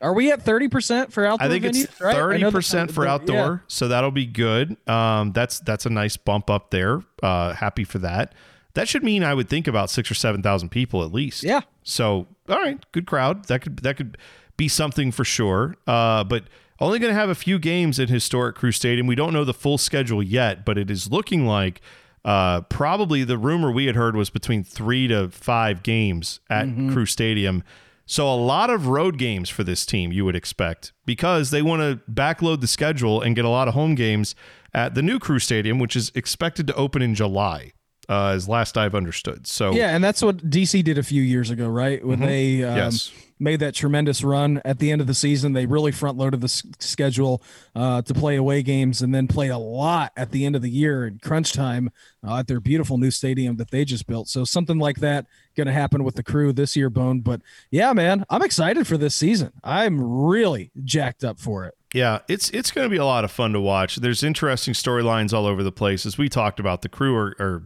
Are 0.03 0.13
we 0.13 0.31
at 0.33 0.43
thirty 0.43 0.69
percent 0.69 1.13
for 1.13 1.25
outdoor 1.25 1.47
I 1.47 1.51
think 1.51 1.65
venues? 1.65 1.85
it's 1.85 2.01
right? 2.01 2.15
Thirty 2.15 2.43
that- 2.43 2.53
percent 2.53 2.91
for 2.93 3.05
yeah. 3.05 3.13
outdoor, 3.15 3.65
so 3.69 3.89
that'll 3.89 4.11
be 4.11 4.27
good. 4.27 4.77
Um, 4.89 5.33
that's 5.33 5.61
that's 5.61 5.87
a 5.87 5.91
nice 5.91 6.17
bump 6.17 6.51
up 6.51 6.71
there. 6.71 7.03
Uh, 7.23 7.55
happy 7.55 7.85
for 7.85 7.99
that. 8.01 8.35
That 8.75 8.89
should 8.89 9.05
mean 9.05 9.23
I 9.23 9.33
would 9.35 9.49
think 9.49 9.69
about 9.69 9.91
six 9.91 10.11
or 10.11 10.15
seven 10.15 10.43
thousand 10.43 10.71
people 10.71 11.03
at 11.05 11.13
least. 11.13 11.43
Yeah. 11.43 11.61
So 11.85 12.27
all 12.49 12.59
right, 12.61 12.85
good 12.93 13.07
crowd. 13.07 13.47
That 13.47 13.63
could 13.63 13.79
that 13.79 13.97
could 13.97 14.19
be 14.57 14.69
something 14.69 15.13
for 15.13 15.25
sure. 15.25 15.77
Uh, 15.87 16.25
but 16.25 16.45
only 16.81 16.99
going 16.99 17.13
to 17.13 17.19
have 17.19 17.31
a 17.31 17.35
few 17.37 17.59
games 17.61 18.01
at 18.01 18.09
historic 18.09 18.57
Crew 18.57 18.73
Stadium. 18.73 19.07
We 19.07 19.15
don't 19.15 19.33
know 19.33 19.45
the 19.45 19.55
full 19.55 19.79
schedule 19.79 20.21
yet, 20.23 20.65
but 20.65 20.77
it 20.77 20.91
is 20.91 21.13
looking 21.13 21.47
like 21.47 21.81
uh, 22.25 22.63
probably 22.63 23.23
the 23.23 23.39
rumor 23.39 23.71
we 23.71 23.87
had 23.87 23.95
heard 23.95 24.17
was 24.17 24.31
between 24.31 24.65
three 24.65 25.07
to 25.07 25.29
five 25.31 25.83
games 25.85 26.41
at 26.51 26.67
Crew 26.93 27.07
Stadium. 27.07 27.63
So 28.07 28.33
a 28.33 28.35
lot 28.35 28.71
of 28.71 28.89
road 28.89 29.17
games 29.19 29.49
for 29.49 29.65
this 29.65 29.87
team 29.87 30.13
you 30.13 30.25
would 30.25 30.37
expect 30.37 30.93
because 31.07 31.51
they 31.51 31.63
want 31.63 31.83
to 31.83 32.01
backload 32.11 32.61
the 32.61 32.67
schedule 32.67 33.21
and 33.21 33.35
get 33.37 33.45
a 33.45 33.49
lot 33.49 33.69
of 33.69 33.75
home 33.75 33.95
games 33.95 34.35
at 34.75 34.95
the 34.95 35.03
new 35.03 35.19
Crew 35.19 35.39
Stadium, 35.39 35.79
which 35.79 35.97
is 35.97 36.11
expected 36.15 36.67
to 36.67 36.75
open 36.75 37.03
in 37.03 37.15
July, 37.15 37.73
uh, 38.09 38.29
as 38.29 38.49
last 38.49 38.77
I've 38.77 38.95
understood. 38.95 39.47
So 39.47 39.73
Yeah, 39.73 39.95
and 39.95 40.03
that's 40.03 40.23
what 40.23 40.39
DC 40.39 40.83
did 40.83 40.99
a 40.99 41.03
few 41.03 41.23
years 41.23 41.51
ago, 41.51 41.69
right? 41.69 42.05
When 42.05 42.21
they 42.21 42.63
um, 42.65 42.71
Mm-hmm. 42.71 42.77
Yes. 42.79 43.13
Made 43.43 43.61
that 43.61 43.75
tremendous 43.75 44.23
run 44.23 44.63
at 44.65 44.79
the 44.79 44.91
end 44.91 45.01
of 45.01 45.07
the 45.07 45.15
season, 45.15 45.53
they 45.53 45.67
really 45.67 45.93
front 45.93 46.17
loaded 46.17 46.41
the 46.41 46.47
s- 46.47 46.63
schedule 46.79 47.43
uh, 47.75 48.01
to 48.03 48.15
play 48.15 48.37
away 48.37 48.63
games, 48.63 49.03
and 49.03 49.15
then 49.15 49.27
played 49.27 49.51
a 49.51 49.59
lot 49.59 50.13
at 50.17 50.31
the 50.31 50.47
end 50.47 50.57
of 50.57 50.63
the 50.63 50.71
year 50.71 51.07
in 51.07 51.19
crunch 51.19 51.53
time 51.53 51.91
uh, 52.27 52.39
at 52.39 52.47
their 52.47 52.61
beautiful 52.61 52.99
new 52.99 53.11
stadium 53.11 53.57
that 53.57 53.71
they 53.71 53.85
just 53.85 54.07
built. 54.07 54.29
So 54.29 54.45
something 54.45 54.79
like 54.79 55.01
that 55.01 55.27
going 55.57 55.67
to 55.67 55.73
happen 55.73 56.05
with 56.05 56.15
the 56.15 56.23
crew 56.23 56.53
this 56.53 56.77
year, 56.77 56.89
Bone. 56.89 57.21
But 57.21 57.43
yeah, 57.71 57.93
man, 57.93 58.25
I'm 58.31 58.43
excited 58.43 58.87
for 58.87 58.97
this 58.97 59.15
season. 59.15 59.53
I'm 59.63 60.01
really 60.01 60.71
jacked 60.85 61.25
up 61.25 61.39
for 61.39 61.65
it. 61.67 61.75
Yeah, 61.93 62.21
it's 62.29 62.49
it's 62.51 62.71
going 62.71 62.87
to 62.87 62.91
be 62.91 62.97
a 62.97 63.05
lot 63.05 63.25
of 63.25 63.31
fun 63.31 63.53
to 63.53 63.61
watch. 63.61 63.97
There's 63.97 64.23
interesting 64.23 64.73
storylines 64.73 65.35
all 65.35 65.47
over 65.47 65.63
the 65.63 65.73
place. 65.73 66.07
As 66.07 66.17
we 66.17 66.29
talked 66.29 66.59
about, 66.59 66.81
the 66.81 66.89
crew 66.89 67.15
are, 67.15 67.35
are 67.39 67.63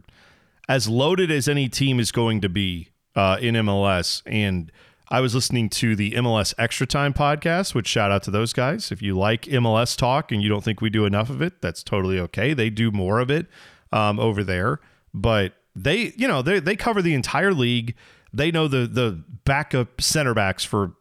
as 0.69 0.89
loaded 0.89 1.31
as 1.31 1.49
any 1.49 1.69
team 1.69 2.01
is 2.01 2.11
going 2.11 2.41
to 2.41 2.49
be 2.49 2.89
uh, 3.15 3.39
in 3.41 3.55
MLS. 3.55 4.23
And 4.27 4.71
I 5.09 5.21
was 5.21 5.35
listening 5.35 5.69
to 5.71 5.95
the 5.95 6.13
MLS 6.13 6.53
Extra 6.59 6.87
Time 6.87 7.15
podcast, 7.15 7.75
which 7.75 7.87
shout 7.87 8.11
out 8.11 8.25
to 8.25 8.31
those 8.33 8.53
guys. 8.53 8.91
If 8.91 9.03
you 9.03 9.17
like 9.17 9.43
MLS 9.43 9.97
talk 9.97 10.33
and 10.33 10.43
you 10.43 10.49
don't 10.49 10.65
think 10.65 10.81
we 10.81 10.91
do 10.91 11.05
enough 11.05 11.31
of 11.31 11.41
it, 11.41 11.63
that's 11.63 11.83
totally 11.85 12.19
okay. 12.21 12.55
They 12.55 12.71
do 12.71 12.91
more 12.91 13.21
of 13.21 13.31
it 13.31 13.47
um, 13.93 14.19
over 14.19 14.43
there, 14.43 14.81
but 15.15 15.55
they, 15.77 16.13
you 16.17 16.27
know, 16.27 16.43
they 16.43 16.59
they 16.59 16.75
cover 16.75 17.03
the 17.03 17.15
entire 17.15 17.53
league. 17.53 17.95
They 18.33 18.51
know 18.51 18.67
the 18.67 18.87
the 18.87 19.23
backup 19.45 20.01
center 20.01 20.35
backs 20.35 20.65
for 20.65 20.95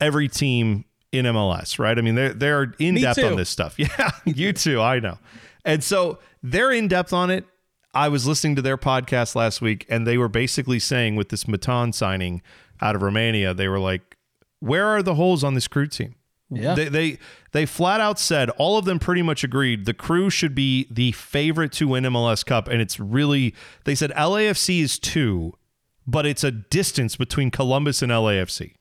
every 0.00 0.28
team 0.28 0.86
in 1.12 1.26
MLS, 1.26 1.78
right? 1.78 1.98
I 1.98 2.00
mean, 2.00 2.14
they're 2.14 2.32
they're 2.32 2.74
in 2.78 2.94
Me 2.94 3.02
depth 3.02 3.20
too. 3.20 3.26
on 3.26 3.36
this 3.36 3.50
stuff. 3.50 3.74
Yeah, 3.78 4.10
you 4.24 4.52
too. 4.54 4.80
I 4.80 5.00
know. 5.00 5.18
And 5.66 5.84
so 5.84 6.18
they're 6.42 6.72
in 6.72 6.88
depth 6.88 7.12
on 7.12 7.30
it. 7.30 7.44
I 7.92 8.08
was 8.08 8.26
listening 8.26 8.56
to 8.56 8.62
their 8.62 8.78
podcast 8.78 9.34
last 9.34 9.60
week, 9.60 9.84
and 9.88 10.06
they 10.06 10.16
were 10.16 10.28
basically 10.28 10.78
saying 10.78 11.16
with 11.16 11.28
this 11.28 11.46
Matan 11.48 11.92
signing 11.92 12.40
out 12.80 12.96
of 12.96 13.02
Romania, 13.02 13.54
they 13.54 13.68
were 13.68 13.78
like, 13.78 14.16
"Where 14.60 14.86
are 14.86 15.02
the 15.02 15.14
holes 15.14 15.44
on 15.44 15.54
this 15.54 15.68
crew 15.68 15.86
team?" 15.86 16.14
Yeah. 16.50 16.74
They, 16.74 16.88
they 16.88 17.18
they 17.52 17.66
flat 17.66 18.00
out 18.00 18.18
said 18.18 18.50
all 18.50 18.76
of 18.76 18.84
them 18.84 18.98
pretty 18.98 19.22
much 19.22 19.44
agreed 19.44 19.84
the 19.84 19.94
crew 19.94 20.30
should 20.30 20.54
be 20.54 20.86
the 20.90 21.12
favorite 21.12 21.70
to 21.72 21.88
win 21.88 22.04
MLS 22.04 22.44
Cup, 22.44 22.66
and 22.66 22.80
it's 22.80 22.98
really 22.98 23.54
they 23.84 23.94
said 23.94 24.10
LAFC 24.12 24.80
is 24.80 24.98
two, 24.98 25.54
but 26.06 26.26
it's 26.26 26.42
a 26.42 26.50
distance 26.50 27.14
between 27.16 27.50
Columbus 27.50 28.02
and 28.02 28.10
LAFC, 28.10 28.74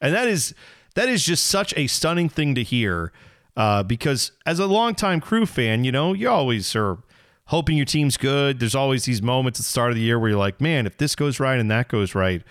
and 0.00 0.12
that 0.12 0.26
is 0.26 0.54
that 0.96 1.08
is 1.08 1.24
just 1.24 1.46
such 1.46 1.72
a 1.76 1.86
stunning 1.86 2.28
thing 2.28 2.54
to 2.56 2.62
hear. 2.62 3.12
Uh, 3.56 3.82
because 3.82 4.30
as 4.46 4.60
a 4.60 4.66
longtime 4.66 5.20
crew 5.20 5.44
fan, 5.46 5.84
you 5.84 5.92
know 5.92 6.12
you 6.12 6.28
always 6.28 6.74
are 6.74 6.98
hoping 7.46 7.76
your 7.76 7.86
team's 7.86 8.16
good. 8.16 8.60
There's 8.60 8.74
always 8.74 9.04
these 9.04 9.22
moments 9.22 9.58
at 9.58 9.64
the 9.64 9.70
start 9.70 9.90
of 9.90 9.96
the 9.96 10.02
year 10.02 10.18
where 10.18 10.30
you're 10.30 10.38
like, 10.38 10.60
man, 10.60 10.86
if 10.86 10.98
this 10.98 11.14
goes 11.14 11.40
right 11.40 11.58
and 11.58 11.70
that 11.70 11.88
goes 11.88 12.14
right. 12.14 12.42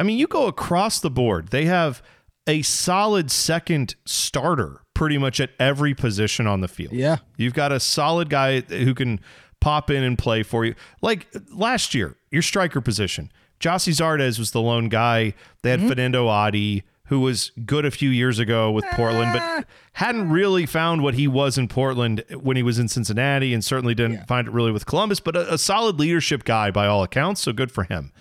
I 0.00 0.02
mean, 0.02 0.18
you 0.18 0.26
go 0.26 0.46
across 0.46 0.98
the 0.98 1.10
board. 1.10 1.48
They 1.48 1.66
have 1.66 2.02
a 2.46 2.62
solid 2.62 3.30
second 3.30 3.94
starter 4.06 4.80
pretty 4.94 5.18
much 5.18 5.40
at 5.40 5.50
every 5.58 5.94
position 5.94 6.46
on 6.46 6.62
the 6.62 6.68
field. 6.68 6.94
Yeah. 6.94 7.18
You've 7.36 7.52
got 7.52 7.70
a 7.70 7.78
solid 7.78 8.30
guy 8.30 8.60
who 8.62 8.94
can 8.94 9.20
pop 9.60 9.90
in 9.90 10.02
and 10.02 10.16
play 10.16 10.42
for 10.42 10.64
you. 10.64 10.74
Like 11.02 11.28
last 11.52 11.94
year, 11.94 12.16
your 12.30 12.40
striker 12.40 12.80
position. 12.80 13.30
Gyasi 13.60 13.92
Zardes 13.92 14.38
was 14.38 14.52
the 14.52 14.62
lone 14.62 14.88
guy. 14.88 15.34
They 15.62 15.70
had 15.70 15.80
hmm? 15.80 15.88
Fanendo 15.88 16.28
Adi, 16.28 16.84
who 17.08 17.20
was 17.20 17.52
good 17.66 17.84
a 17.84 17.90
few 17.90 18.08
years 18.08 18.38
ago 18.38 18.70
with 18.70 18.86
Portland, 18.92 19.34
but 19.34 19.42
ah. 19.42 19.62
hadn't 19.92 20.30
really 20.30 20.64
found 20.64 21.02
what 21.02 21.12
he 21.12 21.28
was 21.28 21.58
in 21.58 21.68
Portland 21.68 22.24
when 22.40 22.56
he 22.56 22.62
was 22.62 22.78
in 22.78 22.88
Cincinnati 22.88 23.52
and 23.52 23.62
certainly 23.62 23.94
didn't 23.94 24.26
find 24.26 24.48
it 24.48 24.52
really 24.52 24.72
with 24.72 24.86
Columbus, 24.86 25.20
but 25.20 25.36
a, 25.36 25.54
a 25.54 25.58
solid 25.58 26.00
leadership 26.00 26.44
guy 26.44 26.70
by 26.70 26.86
all 26.86 27.02
accounts. 27.02 27.42
So 27.42 27.52
good 27.52 27.70
for 27.70 27.84
him. 27.84 28.12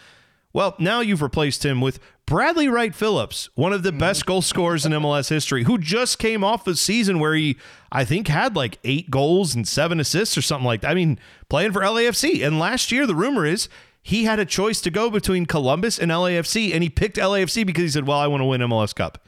Well, 0.51 0.75
now 0.79 1.01
you've 1.01 1.21
replaced 1.21 1.63
him 1.63 1.79
with 1.79 1.99
Bradley 2.25 2.67
Wright 2.67 2.93
Phillips, 2.93 3.49
one 3.55 3.73
of 3.73 3.83
the 3.83 3.89
mm-hmm. 3.89 3.99
best 3.99 4.25
goal 4.25 4.41
scorers 4.41 4.85
in 4.85 4.91
MLS 4.93 5.29
history, 5.29 5.63
who 5.63 5.77
just 5.77 6.19
came 6.19 6.43
off 6.43 6.67
a 6.67 6.75
season 6.75 7.19
where 7.19 7.35
he, 7.35 7.57
I 7.91 8.03
think, 8.05 8.27
had 8.27 8.55
like 8.55 8.79
eight 8.83 9.11
goals 9.11 9.53
and 9.53 9.67
seven 9.67 9.99
assists 9.99 10.37
or 10.37 10.41
something 10.41 10.65
like 10.65 10.81
that. 10.81 10.91
I 10.91 10.95
mean, 10.95 11.19
playing 11.49 11.71
for 11.71 11.81
LAFC. 11.81 12.45
And 12.45 12.59
last 12.59 12.91
year, 12.91 13.05
the 13.05 13.15
rumor 13.15 13.45
is 13.45 13.69
he 14.01 14.23
had 14.23 14.39
a 14.39 14.45
choice 14.45 14.81
to 14.81 14.91
go 14.91 15.09
between 15.09 15.45
Columbus 15.45 15.99
and 15.99 16.11
LAFC, 16.11 16.73
and 16.73 16.81
he 16.81 16.89
picked 16.89 17.17
LAFC 17.17 17.65
because 17.65 17.83
he 17.83 17.89
said, 17.89 18.07
Well, 18.07 18.19
I 18.19 18.27
want 18.27 18.41
to 18.41 18.45
win 18.45 18.61
MLS 18.61 18.95
Cup. 18.95 19.27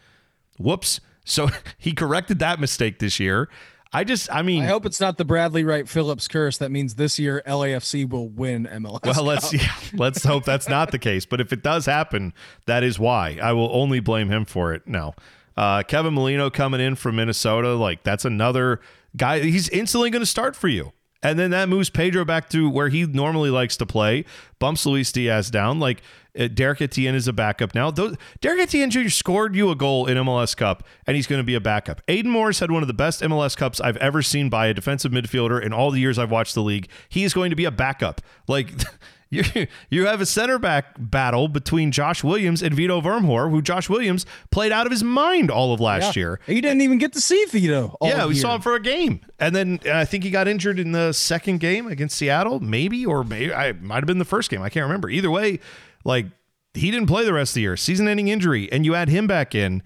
Whoops. 0.57 0.99
So 1.25 1.49
he 1.77 1.93
corrected 1.93 2.39
that 2.39 2.59
mistake 2.59 2.99
this 2.99 3.19
year. 3.19 3.49
I 3.93 4.05
just, 4.05 4.31
I 4.33 4.41
mean, 4.41 4.63
I 4.63 4.67
hope 4.67 4.85
it's 4.85 5.01
not 5.01 5.17
the 5.17 5.25
Bradley 5.25 5.65
Wright 5.65 5.87
Phillips 5.87 6.27
curse. 6.29 6.57
That 6.59 6.71
means 6.71 6.95
this 6.95 7.19
year 7.19 7.43
LAFC 7.45 8.09
will 8.09 8.29
win 8.29 8.65
MLS. 8.65 9.03
Well, 9.03 9.25
let's 9.25 9.53
yeah, 9.53 9.73
let's 9.93 10.23
hope 10.23 10.45
that's 10.45 10.69
not 10.69 10.91
the 10.91 10.99
case. 10.99 11.25
But 11.25 11.41
if 11.41 11.51
it 11.51 11.61
does 11.61 11.85
happen, 11.85 12.33
that 12.67 12.83
is 12.83 12.97
why. 12.97 13.37
I 13.41 13.51
will 13.51 13.69
only 13.73 13.99
blame 13.99 14.29
him 14.29 14.45
for 14.45 14.73
it. 14.73 14.87
No, 14.87 15.13
uh, 15.57 15.83
Kevin 15.83 16.13
Molino 16.13 16.49
coming 16.49 16.79
in 16.79 16.95
from 16.95 17.17
Minnesota, 17.17 17.73
like 17.75 18.03
that's 18.03 18.23
another 18.23 18.79
guy. 19.17 19.39
He's 19.39 19.67
instantly 19.69 20.09
going 20.09 20.21
to 20.21 20.25
start 20.25 20.55
for 20.55 20.69
you, 20.69 20.93
and 21.23 21.37
then 21.37 21.51
that 21.51 21.69
moves 21.69 21.89
Pedro 21.89 22.25
back 22.25 22.49
to 22.49 22.69
where 22.69 22.89
he 22.89 23.05
normally 23.05 23.49
likes 23.49 23.77
to 23.77 23.85
play. 23.85 24.25
Bumps 24.59 24.85
Luis 24.85 25.11
Diaz 25.11 25.51
down. 25.51 25.79
Like 25.79 26.01
uh, 26.37 26.47
Derrick 26.47 26.81
Etienne 26.81 27.15
is 27.15 27.27
a 27.27 27.33
backup 27.33 27.75
now. 27.75 27.91
Those, 27.91 28.15
Derrick 28.39 28.61
Etienne 28.61 28.89
Jr. 28.89 29.09
scored 29.09 29.55
you 29.55 29.69
a 29.69 29.75
goal 29.75 30.07
in 30.07 30.17
MLS 30.17 30.55
Cup, 30.55 30.83
and 31.05 31.15
he's 31.15 31.27
going 31.27 31.39
to 31.39 31.45
be 31.45 31.55
a 31.55 31.59
backup. 31.59 32.01
Aidan 32.07 32.31
Morris 32.31 32.59
had 32.59 32.71
one 32.71 32.81
of 32.81 32.87
the 32.87 32.93
best 32.93 33.21
MLS 33.21 33.55
Cups 33.55 33.79
I've 33.79 33.97
ever 33.97 34.21
seen 34.21 34.49
by 34.49 34.67
a 34.67 34.73
defensive 34.73 35.11
midfielder 35.11 35.61
in 35.61 35.73
all 35.73 35.91
the 35.91 35.99
years 35.99 36.17
I've 36.17 36.31
watched 36.31 36.55
the 36.55 36.63
league. 36.63 36.87
He 37.09 37.23
is 37.23 37.33
going 37.33 37.49
to 37.51 37.55
be 37.55 37.65
a 37.65 37.71
backup. 37.71 38.21
Like 38.47 38.71
you, 39.31 39.43
you 39.89 40.05
have 40.05 40.21
a 40.21 40.25
center 40.27 40.59
back 40.59 40.93
battle 40.99 41.47
between 41.47 41.91
Josh 41.91 42.23
Williams 42.23 42.61
and 42.61 42.75
Vito 42.75 43.01
Wormgoor, 43.01 43.49
who 43.49 43.63
Josh 43.63 43.89
Williams 43.89 44.27
played 44.51 44.71
out 44.71 44.85
of 44.85 44.91
his 44.91 45.03
mind 45.03 45.49
all 45.49 45.73
of 45.73 45.79
last 45.79 46.15
year. 46.15 46.39
He 46.45 46.61
didn't 46.61 46.81
even 46.81 46.99
get 46.99 47.13
to 47.13 47.21
see 47.21 47.43
Vito. 47.45 47.97
all 47.99 48.07
year. 48.09 48.17
Yeah, 48.17 48.25
we 48.27 48.35
year. 48.35 48.41
saw 48.41 48.55
him 48.55 48.61
for 48.61 48.75
a 48.75 48.79
game, 48.79 49.21
and 49.39 49.55
then 49.55 49.79
I 49.91 50.05
think 50.05 50.23
he 50.23 50.29
got 50.29 50.47
injured 50.47 50.77
in 50.77 50.91
the 50.91 51.13
second 51.13 51.59
game 51.59 51.87
against 51.87 52.17
Seattle, 52.17 52.59
maybe, 52.59 53.05
or 53.05 53.23
maybe 53.23 53.51
I 53.53 53.71
might 53.71 53.95
have 53.95 54.05
been 54.05 54.19
the 54.19 54.25
first 54.25 54.51
game. 54.51 54.61
I 54.61 54.69
can't 54.69 54.83
remember. 54.83 55.09
Either 55.09 55.31
way, 55.31 55.59
like 56.03 56.27
he 56.73 56.91
didn't 56.91 57.07
play 57.07 57.25
the 57.25 57.33
rest 57.33 57.51
of 57.51 57.55
the 57.55 57.61
year, 57.61 57.77
season-ending 57.77 58.27
injury, 58.27 58.71
and 58.71 58.85
you 58.85 58.93
add 58.93 59.09
him 59.09 59.25
back 59.27 59.55
in. 59.55 59.81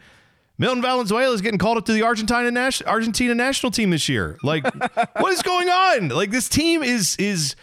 Milton 0.57 0.81
Valenzuela 0.81 1.33
is 1.33 1.41
getting 1.41 1.57
called 1.57 1.77
up 1.77 1.85
to 1.85 1.91
the 1.91 2.03
Argentina 2.03 2.49
nas- 2.49 2.81
Argentina 2.83 3.35
national 3.35 3.71
team 3.71 3.89
this 3.89 4.07
year. 4.07 4.37
Like, 4.41 4.63
what 5.19 5.33
is 5.33 5.41
going 5.41 5.67
on? 5.67 6.09
Like, 6.09 6.31
this 6.31 6.47
team 6.47 6.81
is 6.81 7.15
is 7.17 7.55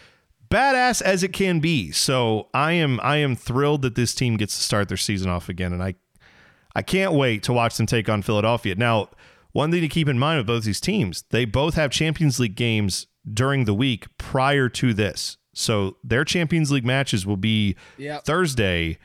badass 0.53 1.03
as 1.03 1.23
it 1.23 1.33
can 1.33 1.61
be. 1.61 1.91
So 1.93 2.49
I 2.55 2.73
am 2.73 3.01
I 3.03 3.17
am 3.17 3.35
thrilled 3.37 3.83
that 3.83 3.95
this 3.95 4.15
team 4.15 4.37
gets 4.37 4.57
to 4.57 4.63
start 4.63 4.89
their 4.89 4.97
season 4.97 5.31
off 5.31 5.49
again, 5.49 5.73
and 5.73 5.83
I 5.83 5.95
I 6.75 6.83
can't 6.83 7.13
wait 7.13 7.43
to 7.45 7.53
watch 7.53 7.77
them 7.77 7.87
take 7.87 8.09
on 8.09 8.23
Philadelphia. 8.23 8.75
Now, 8.75 9.09
one 9.53 9.71
thing 9.71 9.81
to 9.83 9.89
keep 9.89 10.09
in 10.09 10.19
mind 10.19 10.39
with 10.39 10.47
both 10.47 10.65
these 10.65 10.81
teams, 10.81 11.25
they 11.31 11.45
both 11.45 11.75
have 11.75 11.91
Champions 11.91 12.41
League 12.41 12.55
games 12.55 13.07
during 13.33 13.65
the 13.67 13.75
week 13.75 14.07
prior 14.19 14.69
to 14.71 14.95
this. 14.95 15.37
So 15.55 15.97
their 16.03 16.25
Champions 16.25 16.71
League 16.73 16.87
matches 16.87 17.27
will 17.27 17.37
be 17.37 17.77
Yep. 17.99 18.25
Thursday. 18.25 18.99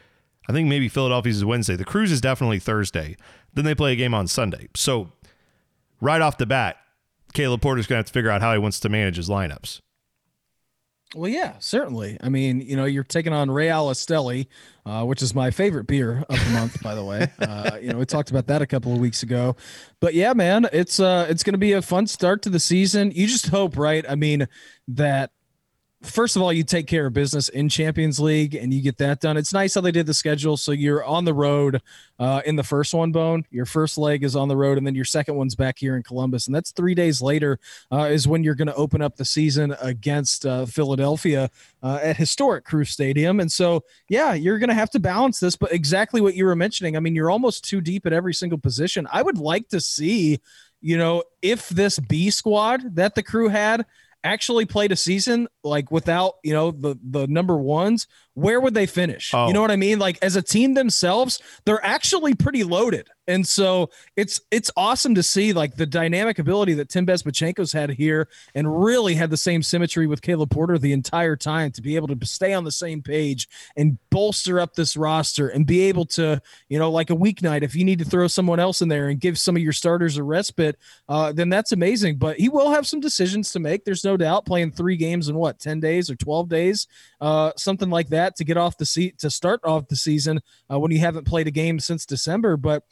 I 0.48 0.54
think 0.54 0.70
maybe 0.70 0.88
Philadelphia's 0.88 1.38
is 1.38 1.46
Wednesday. 1.46 1.76
The 1.76 1.84
Crew's 1.84 2.10
is 2.12 2.22
definitely 2.22 2.60
Thursday. 2.60 3.18
Then 3.54 3.66
they 3.66 3.76
play 3.76 3.92
a 3.92 3.96
game 3.98 4.14
on 4.14 4.28
Sunday. 4.28 4.70
So 4.76 5.12
right 6.00 6.22
off 6.22 6.38
the 6.38 6.46
bat, 6.46 6.78
Caleb 7.34 7.62
Porter's 7.62 7.86
going 7.86 7.98
to 7.98 8.00
have 8.00 8.06
to 8.06 8.14
figure 8.14 8.30
out 8.32 8.40
how 8.42 8.54
he 8.54 8.60
wants 8.60 8.80
to 8.80 8.88
manage 8.90 9.18
his 9.18 9.28
lineups. 9.28 9.82
Well, 11.16 11.30
yeah, 11.32 11.54
certainly. 11.60 12.18
I 12.22 12.28
mean, 12.28 12.60
you 12.60 12.76
know, 12.76 12.84
you're 12.84 13.06
taking 13.06 13.32
on 13.32 13.50
Real 13.50 13.88
Esteli, 13.88 14.48
uh, 14.86 15.06
which 15.06 15.22
is 15.22 15.34
my 15.34 15.52
favorite 15.52 15.88
beer 15.88 16.26
of 16.30 16.46
the 16.46 16.52
month, 16.52 16.84
by 16.84 16.96
the 16.96 17.04
way. 17.04 17.28
Uh, 17.48 17.78
you 17.82 17.90
know, 17.90 17.98
we 17.98 18.06
talked 18.06 18.30
about 18.30 18.48
that 18.48 18.62
a 18.62 18.68
couple 18.68 18.92
of 18.92 19.00
weeks 19.00 19.24
ago. 19.24 19.56
But 20.02 20.14
yeah, 20.14 20.34
man, 20.34 20.68
it's 20.74 21.00
uh, 21.00 21.28
it's 21.30 21.44
going 21.44 21.54
to 21.54 21.60
be 21.60 21.72
a 21.74 21.82
fun 21.82 22.08
start 22.08 22.42
to 22.42 22.50
the 22.50 22.60
season. 22.60 23.12
You 23.12 23.26
just 23.26 23.48
hope, 23.48 23.78
right? 23.78 24.04
I 24.10 24.16
mean, 24.16 24.48
that 24.90 25.32
first 26.04 26.36
of 26.36 26.42
all, 26.42 26.54
you 26.54 26.64
take 26.64 26.86
care 26.86 27.08
of 27.08 27.14
business 27.14 27.50
in 27.50 27.70
Champions 27.70 28.20
League 28.20 28.54
and 28.54 28.72
you 28.72 28.82
get 28.82 28.98
that 29.00 29.20
done. 29.20 29.36
It's 29.36 29.52
nice 29.52 29.74
how 29.74 29.82
they 29.82 29.92
did 29.92 30.06
the 30.06 30.14
schedule. 30.14 30.56
So 30.56 30.72
you're 30.72 31.04
on 31.04 31.26
the 31.26 31.34
road 31.34 31.82
uh, 32.20 32.42
in 32.46 32.56
the 32.56 32.64
first 32.64 32.94
one, 32.94 33.12
Bone. 33.12 33.46
Your 33.50 33.66
first 33.66 33.98
leg 33.98 34.24
is 34.24 34.36
on 34.36 34.48
the 34.48 34.56
road, 34.56 34.78
and 34.78 34.86
then 34.86 34.94
your 34.94 35.06
second 35.06 35.36
one's 35.36 35.56
back 35.56 35.80
here 35.80 35.96
in 35.96 36.04
Columbus. 36.04 36.46
And 36.46 36.56
that's 36.56 36.72
three 36.72 36.94
days 36.94 37.22
later, 37.22 37.60
uh, 37.92 38.10
is 38.12 38.28
when 38.28 38.44
you're 38.44 38.56
going 38.56 38.68
to 38.68 38.76
open 38.76 39.02
up 39.02 39.16
the 39.16 39.26
season 39.26 39.76
against 39.82 40.46
uh, 40.46 40.66
Philadelphia 40.66 41.50
uh, 41.82 42.00
at 42.02 42.18
historic 42.18 42.64
Crew 42.64 42.86
Stadium. 42.86 43.40
And 43.40 43.52
so, 43.52 43.84
yeah, 44.08 44.34
you're 44.34 44.60
going 44.60 44.70
to 44.70 44.76
have 44.76 44.92
to 44.92 45.00
balance 45.00 45.40
this. 45.40 45.56
But 45.56 45.74
exactly 45.74 46.22
what 46.22 46.36
you 46.36 46.46
were 46.46 46.56
mentioning, 46.56 46.96
I 46.96 47.00
mean, 47.00 47.16
you're 47.16 47.32
almost 47.32 47.64
too 47.64 47.82
deep 47.82 48.06
at 48.06 48.14
every 48.14 48.34
single 48.34 48.60
position. 48.60 49.08
I 49.12 49.24
would 49.24 49.38
like 49.38 49.70
to 49.70 49.82
see, 49.82 50.40
you 50.80 50.98
know, 50.98 51.24
if 51.42 51.70
this 51.70 51.98
B 51.98 52.30
squad 52.30 52.96
that 52.96 53.16
the 53.16 53.24
crew 53.24 53.48
had 53.48 53.86
actually 54.28 54.66
played 54.66 54.92
a 54.92 54.96
season 54.96 55.48
like 55.64 55.92
without 55.92 56.36
you 56.44 56.54
know 56.54 56.72
the 56.72 56.96
the 57.02 57.28
number 57.28 57.58
ones 57.58 58.08
where 58.34 58.60
would 58.60 58.74
they 58.74 58.86
finish? 58.86 59.34
Oh. 59.34 59.48
you 59.48 59.54
know 59.54 59.62
what 59.62 59.72
i 59.72 59.76
mean? 59.76 60.00
Like 60.00 60.20
as 60.22 60.36
a 60.36 60.42
team 60.42 60.74
themselves 60.74 61.42
they're 61.66 61.84
actually 61.84 62.36
pretty 62.36 62.64
loaded 62.64 63.10
and 63.28 63.46
so 63.46 63.90
it's 64.16 64.42
it's 64.52 64.72
awesome 64.76 65.16
to 65.16 65.24
see 65.24 65.54
like 65.54 65.76
the 65.76 65.86
dynamic 65.86 66.40
ability 66.40 66.74
that 66.74 66.90
tim 66.90 67.06
bezbatchenko's 67.06 67.72
had 67.72 67.90
here 67.90 68.28
and 68.56 68.84
really 68.84 69.16
had 69.16 69.30
the 69.30 69.38
same 69.38 69.62
symmetry 69.62 70.08
with 70.08 70.22
caleb 70.22 70.50
porter 70.50 70.78
the 70.78 70.94
entire 70.94 71.36
time 71.36 71.72
to 71.72 71.82
be 71.82 71.96
able 71.96 72.08
to 72.08 72.26
stay 72.26 72.54
on 72.54 72.64
the 72.64 72.72
same 72.72 73.02
page 73.02 73.48
and 73.76 73.98
bolster 74.10 74.60
up 74.60 74.74
this 74.76 74.98
roster 74.98 75.50
and 75.50 75.66
be 75.66 75.82
able 75.82 76.06
to 76.06 76.42
you 76.70 76.80
know 76.80 76.92
like 76.92 77.10
a 77.10 77.16
weeknight 77.16 77.64
if 77.64 77.76
you 77.76 77.84
need 77.84 78.00
to 78.00 78.06
throw 78.06 78.28
someone 78.28 78.60
else 78.60 78.82
in 78.82 78.90
there 78.90 79.10
and 79.10 79.20
give 79.20 79.38
some 79.38 79.56
of 79.56 79.62
your 79.62 79.74
starters 79.74 80.18
a 80.18 80.24
respite 80.24 80.78
uh, 81.10 81.32
then 81.32 81.50
that's 81.50 81.72
amazing. 81.72 82.18
But 82.18 82.38
he 82.38 82.50
will 82.50 82.72
have 82.72 82.88
some 82.88 83.00
decisions 83.00 83.52
to 83.52 83.60
make 83.60 83.86
there's 83.86 84.04
no 84.04 84.18
doubt 84.18 84.46
playing 84.46 84.72
three 84.72 84.98
games 84.98 85.30
in 85.30 85.36
what 85.36 85.60
10 85.60 85.80
days 85.80 86.10
or 86.10 86.16
12 86.16 86.50
days 86.50 86.88
uh, 87.22 87.52
something 87.56 87.90
like 87.90 88.10
that 88.10 88.36
to 88.36 88.44
get 88.44 88.58
off 88.58 88.78
the 88.78 88.86
seat 88.86 89.18
to 89.20 89.30
start 89.30 89.60
off 89.64 89.88
the 89.88 89.96
season 89.96 90.40
uh, 90.72 90.80
when 90.80 90.92
you 90.92 91.00
haven't 91.00 91.26
played 91.26 91.48
a 91.48 91.52
game 91.52 91.80
since 91.80 92.06
december. 92.06 92.58
But 92.58 92.84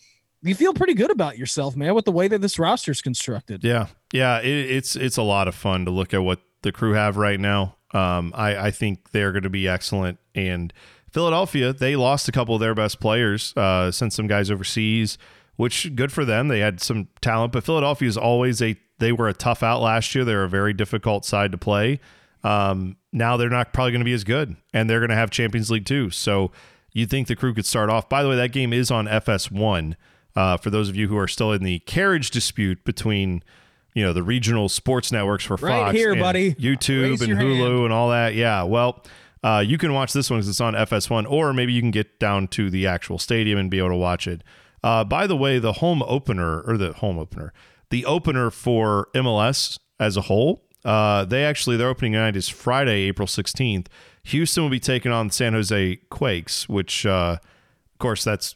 you 0.49 0.55
feel 0.55 0.73
pretty 0.73 0.93
good 0.93 1.11
about 1.11 1.37
yourself 1.37 1.75
man 1.75 1.93
with 1.95 2.05
the 2.05 2.11
way 2.11 2.27
that 2.27 2.41
this 2.41 2.59
roster 2.59 2.91
is 2.91 3.01
constructed 3.01 3.63
Yeah, 3.63 3.87
yeah, 4.13 4.39
it, 4.39 4.47
it's 4.47 4.95
it's 4.95 5.17
a 5.17 5.23
lot 5.23 5.47
of 5.47 5.55
fun 5.55 5.85
to 5.85 5.91
look 5.91 6.13
at 6.13 6.23
what 6.23 6.39
the 6.61 6.71
crew 6.71 6.93
have 6.93 7.17
right 7.17 7.39
now. 7.39 7.75
Um, 7.93 8.33
I 8.35 8.67
I 8.67 8.71
think 8.71 9.11
they're 9.11 9.31
going 9.31 9.43
to 9.43 9.49
be 9.49 9.67
excellent. 9.67 10.19
And 10.33 10.73
Philadelphia, 11.11 11.73
they 11.73 11.95
lost 11.95 12.27
a 12.27 12.31
couple 12.31 12.55
of 12.55 12.61
their 12.61 12.75
best 12.75 12.99
players, 12.99 13.53
uh, 13.55 13.91
sent 13.91 14.13
some 14.13 14.27
guys 14.27 14.51
overseas, 14.51 15.17
which 15.55 15.95
good 15.95 16.11
for 16.11 16.25
them. 16.25 16.47
They 16.49 16.59
had 16.59 16.81
some 16.81 17.07
talent, 17.21 17.53
but 17.53 17.63
Philadelphia 17.63 18.07
is 18.07 18.17
always 18.17 18.61
a 18.61 18.75
they 18.99 19.11
were 19.11 19.27
a 19.27 19.33
tough 19.33 19.63
out 19.63 19.81
last 19.81 20.13
year. 20.15 20.25
They're 20.25 20.43
a 20.43 20.49
very 20.49 20.73
difficult 20.73 21.25
side 21.25 21.51
to 21.51 21.57
play. 21.57 21.99
Um, 22.43 22.97
now 23.11 23.37
they're 23.37 23.49
not 23.49 23.73
probably 23.73 23.91
going 23.91 24.01
to 24.01 24.05
be 24.05 24.13
as 24.13 24.23
good, 24.23 24.55
and 24.73 24.89
they're 24.89 24.99
going 24.99 25.09
to 25.09 25.15
have 25.15 25.29
Champions 25.31 25.71
League 25.71 25.85
too. 25.85 26.09
So 26.09 26.51
you 26.93 27.05
think 27.05 27.27
the 27.27 27.35
crew 27.35 27.53
could 27.53 27.65
start 27.65 27.89
off? 27.89 28.07
By 28.07 28.23
the 28.23 28.29
way, 28.29 28.35
that 28.35 28.51
game 28.51 28.71
is 28.71 28.91
on 28.91 29.07
FS1. 29.07 29.95
Uh, 30.35 30.57
for 30.57 30.69
those 30.69 30.89
of 30.89 30.95
you 30.95 31.07
who 31.07 31.17
are 31.17 31.27
still 31.27 31.51
in 31.51 31.63
the 31.63 31.79
carriage 31.79 32.29
dispute 32.31 32.83
between, 32.83 33.41
you 33.93 34.03
know, 34.03 34.11
the 34.13 34.23
regional 34.23 34.67
sports 34.67 35.11
networks 35.11 35.45
for 35.45 35.55
Right 35.55 35.69
Fox, 35.85 35.95
here, 35.95 36.11
and 36.11 36.21
buddy. 36.21 36.53
YouTube 36.55 37.11
Raise 37.11 37.21
and 37.21 37.33
Hulu 37.33 37.57
hand. 37.57 37.83
and 37.85 37.93
all 37.93 38.09
that. 38.09 38.35
Yeah, 38.35 38.63
well, 38.63 39.03
uh, 39.43 39.63
you 39.65 39.77
can 39.77 39.93
watch 39.93 40.11
this 40.11 40.29
one 40.29 40.39
because 40.39 40.49
it's 40.49 40.59
on 40.61 40.73
FS1, 40.73 41.29
or 41.29 41.53
maybe 41.53 41.71
you 41.71 41.81
can 41.81 41.91
get 41.91 42.19
down 42.19 42.47
to 42.49 42.69
the 42.69 42.87
actual 42.87 43.17
stadium 43.17 43.57
and 43.59 43.71
be 43.71 43.77
able 43.77 43.89
to 43.89 43.95
watch 43.95 44.27
it. 44.27 44.43
Uh, 44.83 45.03
by 45.03 45.25
the 45.25 45.37
way, 45.37 45.57
the 45.57 45.73
home 45.73 46.03
opener 46.05 46.61
or 46.61 46.77
the 46.77 46.93
home 46.93 47.17
opener, 47.17 47.53
the 47.89 48.05
opener 48.05 48.51
for 48.51 49.07
MLS 49.15 49.79
as 49.99 50.17
a 50.17 50.21
whole, 50.21 50.63
uh, 50.83 51.25
they 51.25 51.43
actually 51.43 51.77
their 51.77 51.89
opening 51.89 52.11
night 52.11 52.35
is 52.35 52.49
Friday, 52.49 53.03
April 53.03 53.27
sixteenth. 53.27 53.87
Houston 54.23 54.63
will 54.63 54.69
be 54.69 54.79
taking 54.79 55.11
on 55.11 55.29
San 55.29 55.53
Jose 55.53 55.95
Quakes, 56.09 56.67
which, 56.67 57.05
uh, 57.05 57.37
of 57.39 57.99
course, 57.99 58.23
that's 58.23 58.55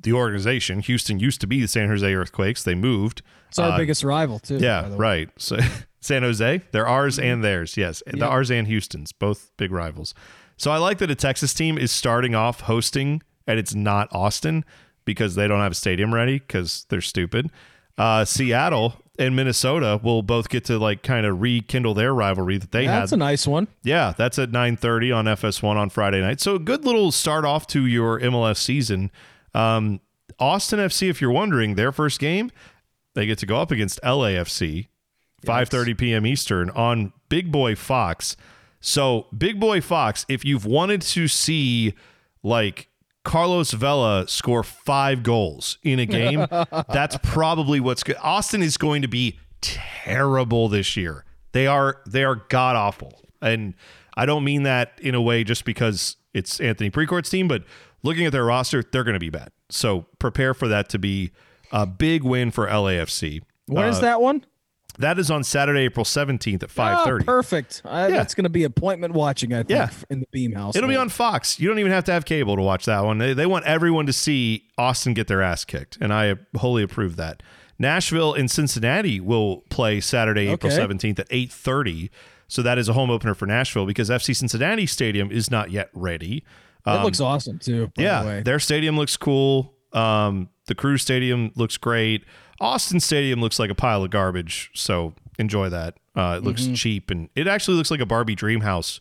the 0.00 0.12
organization. 0.12 0.80
Houston 0.80 1.18
used 1.20 1.40
to 1.40 1.46
be 1.46 1.60
the 1.60 1.68
San 1.68 1.88
Jose 1.88 2.12
Earthquakes. 2.14 2.62
They 2.62 2.74
moved. 2.74 3.22
it's 3.48 3.58
our 3.58 3.72
Uh, 3.72 3.76
biggest 3.76 4.04
rival 4.04 4.38
too 4.38 4.58
yeah, 4.58 4.88
right. 4.96 5.28
So 5.38 5.58
San 6.00 6.22
Jose, 6.22 6.62
they're 6.72 6.86
ours 6.86 7.18
and 7.18 7.42
theirs. 7.42 7.76
Yes, 7.76 8.02
the 8.06 8.18
Yep. 8.18 8.28
ours 8.30 8.50
and 8.50 8.66
Houston's, 8.68 9.12
both 9.12 9.50
big 9.56 9.72
rivals. 9.72 10.14
So 10.56 10.70
I 10.70 10.78
like 10.78 10.98
that 10.98 11.10
a 11.10 11.14
Texas 11.14 11.52
team 11.54 11.78
is 11.78 11.90
starting 11.92 12.34
off 12.34 12.62
hosting, 12.62 13.22
and 13.46 13.58
it's 13.58 13.74
not 13.74 14.08
Austin 14.12 14.64
because 15.04 15.34
they 15.34 15.48
don't 15.48 15.60
have 15.60 15.72
a 15.72 15.76
stadium 15.76 16.12
ready 16.14 16.38
because 16.38 16.84
they're 16.90 17.00
stupid. 17.00 17.50
Uh, 17.96 18.24
Seattle 18.24 18.94
and 19.18 19.34
Minnesota 19.34 19.98
will 20.02 20.22
both 20.22 20.48
get 20.48 20.64
to 20.66 20.78
like 20.78 21.02
kind 21.02 21.26
of 21.26 21.40
rekindle 21.40 21.94
their 21.94 22.14
rivalry 22.14 22.58
that 22.58 22.70
they 22.70 22.86
that's 22.86 22.92
had. 22.94 23.02
That's 23.02 23.12
a 23.12 23.16
nice 23.16 23.46
one 23.48 23.66
Yeah, 23.82 24.12
that's 24.16 24.38
at 24.38 24.50
9:30 24.52 25.12
on 25.16 25.24
FS1 25.26 25.76
on 25.76 25.90
Friday 25.90 26.20
night. 26.20 26.40
So 26.40 26.54
a 26.54 26.58
good 26.60 26.84
little 26.84 27.10
start 27.10 27.44
off 27.44 27.66
to 27.68 27.86
your 27.86 28.20
MLS 28.20 28.58
season. 28.58 29.10
Um, 29.58 30.00
Austin 30.38 30.78
FC, 30.78 31.10
if 31.10 31.20
you're 31.20 31.32
wondering, 31.32 31.74
their 31.74 31.90
first 31.90 32.20
game, 32.20 32.50
they 33.14 33.26
get 33.26 33.38
to 33.38 33.46
go 33.46 33.60
up 33.60 33.70
against 33.70 34.00
LAFC, 34.02 34.86
5:30 35.44 35.98
p.m. 35.98 36.26
Eastern 36.26 36.70
on 36.70 37.12
Big 37.28 37.50
Boy 37.50 37.74
Fox. 37.74 38.36
So 38.80 39.26
Big 39.36 39.58
Boy 39.58 39.80
Fox, 39.80 40.24
if 40.28 40.44
you've 40.44 40.64
wanted 40.64 41.02
to 41.02 41.26
see 41.26 41.94
like 42.44 42.88
Carlos 43.24 43.72
Vela 43.72 44.28
score 44.28 44.62
five 44.62 45.24
goals 45.24 45.78
in 45.82 45.98
a 45.98 46.06
game, 46.06 46.46
that's 46.88 47.18
probably 47.24 47.80
what's 47.80 48.04
good. 48.04 48.16
Austin 48.22 48.62
is 48.62 48.76
going 48.76 49.02
to 49.02 49.08
be 49.08 49.40
terrible 49.60 50.68
this 50.68 50.96
year. 50.96 51.24
They 51.50 51.66
are 51.66 52.00
they 52.06 52.22
are 52.22 52.36
god 52.36 52.76
awful, 52.76 53.20
and 53.42 53.74
I 54.16 54.26
don't 54.26 54.44
mean 54.44 54.62
that 54.62 54.92
in 55.02 55.16
a 55.16 55.22
way 55.22 55.42
just 55.42 55.64
because 55.64 56.16
it's 56.32 56.60
Anthony 56.60 56.90
Precourt's 56.90 57.30
team, 57.30 57.48
but 57.48 57.64
looking 58.02 58.26
at 58.26 58.32
their 58.32 58.44
roster, 58.44 58.82
they're 58.82 59.04
going 59.04 59.14
to 59.14 59.20
be 59.20 59.30
bad. 59.30 59.50
So 59.70 60.06
prepare 60.18 60.54
for 60.54 60.68
that 60.68 60.88
to 60.90 60.98
be 60.98 61.32
a 61.72 61.86
big 61.86 62.22
win 62.24 62.50
for 62.50 62.66
LAFC. 62.66 63.42
When 63.66 63.84
is 63.88 63.98
Uh, 63.98 64.00
that 64.02 64.20
one 64.20 64.44
That 64.98 65.18
is 65.20 65.30
on 65.30 65.44
Saturday, 65.44 65.82
April 65.82 66.04
seventeenth 66.04 66.62
at 66.64 66.70
five 66.70 67.04
thirty. 67.04 67.24
perfect 67.24 67.82
I, 67.84 68.08
Yeah. 68.08 68.16
that's 68.16 68.34
going 68.34 68.44
to 68.44 68.50
be 68.50 68.64
appointment 68.64 69.14
watching 69.14 69.52
i 69.52 69.58
think 69.58 69.70
Yeah. 69.70 69.90
in 70.10 70.18
the 70.20 70.26
beam 70.32 70.52
house 70.54 70.74
It'll 70.74 70.88
be 70.88 70.96
on 70.96 71.08
Fox. 71.08 71.60
You 71.60 71.68
don't 71.68 71.78
even 71.78 71.92
have 71.92 72.02
to 72.04 72.12
have 72.12 72.24
cable 72.24 72.56
to 72.56 72.62
watch 72.62 72.84
that 72.86 73.04
one. 73.04 73.18
They, 73.18 73.32
they 73.32 73.46
want 73.46 73.64
everyone 73.66 74.06
to 74.06 74.12
see 74.12 74.64
Austin 74.76 75.14
get 75.14 75.28
their 75.28 75.40
ass 75.40 75.64
kicked, 75.64 75.98
and 76.00 76.12
I 76.12 76.34
wholly 76.56 76.82
approve 76.82 77.14
that. 77.16 77.42
Nashville 77.78 78.34
and 78.34 78.50
Cincinnati 78.50 79.20
will 79.20 79.58
play 79.70 80.00
Saturday, 80.00 80.48
April 80.48 80.72
Okay. 80.72 80.74
seventeenth 80.80 81.20
at 81.20 81.28
eight 81.30 81.52
thirty. 81.52 82.10
So 82.48 82.62
that 82.62 82.76
is 82.78 82.88
a 82.88 82.94
home 82.94 83.10
opener 83.10 83.34
for 83.34 83.46
Nashville 83.46 83.86
because 83.86 84.08
FC 84.10 84.34
Cincinnati 84.34 84.86
Stadium 84.86 85.30
is 85.30 85.48
not 85.50 85.70
yet 85.70 85.90
ready. 85.92 86.42
It 86.96 87.04
looks 87.04 87.20
awesome 87.20 87.58
too 87.58 87.86
by 87.88 87.92
the 87.96 88.02
Yeah, 88.02 88.24
way. 88.24 88.42
their 88.42 88.58
stadium 88.58 88.96
looks 88.96 89.16
cool. 89.16 89.74
Um, 89.92 90.48
the 90.66 90.74
Crew's 90.74 91.02
Stadium 91.02 91.50
looks 91.56 91.76
great. 91.76 92.24
Austin 92.60 93.00
Stadium 93.00 93.40
looks 93.40 93.58
like 93.58 93.70
a 93.70 93.74
pile 93.74 94.02
of 94.04 94.10
garbage. 94.10 94.70
So 94.74 95.14
enjoy 95.38 95.68
that. 95.70 95.96
Uh, 96.14 96.36
it 96.38 96.44
looks 96.44 96.62
Mm-hmm. 96.62 96.74
cheap 96.74 97.10
and 97.10 97.28
it 97.34 97.46
actually 97.48 97.76
looks 97.76 97.90
like 97.90 98.00
a 98.00 98.06
Barbie 98.06 98.34
dream 98.34 98.60
house. 98.60 99.00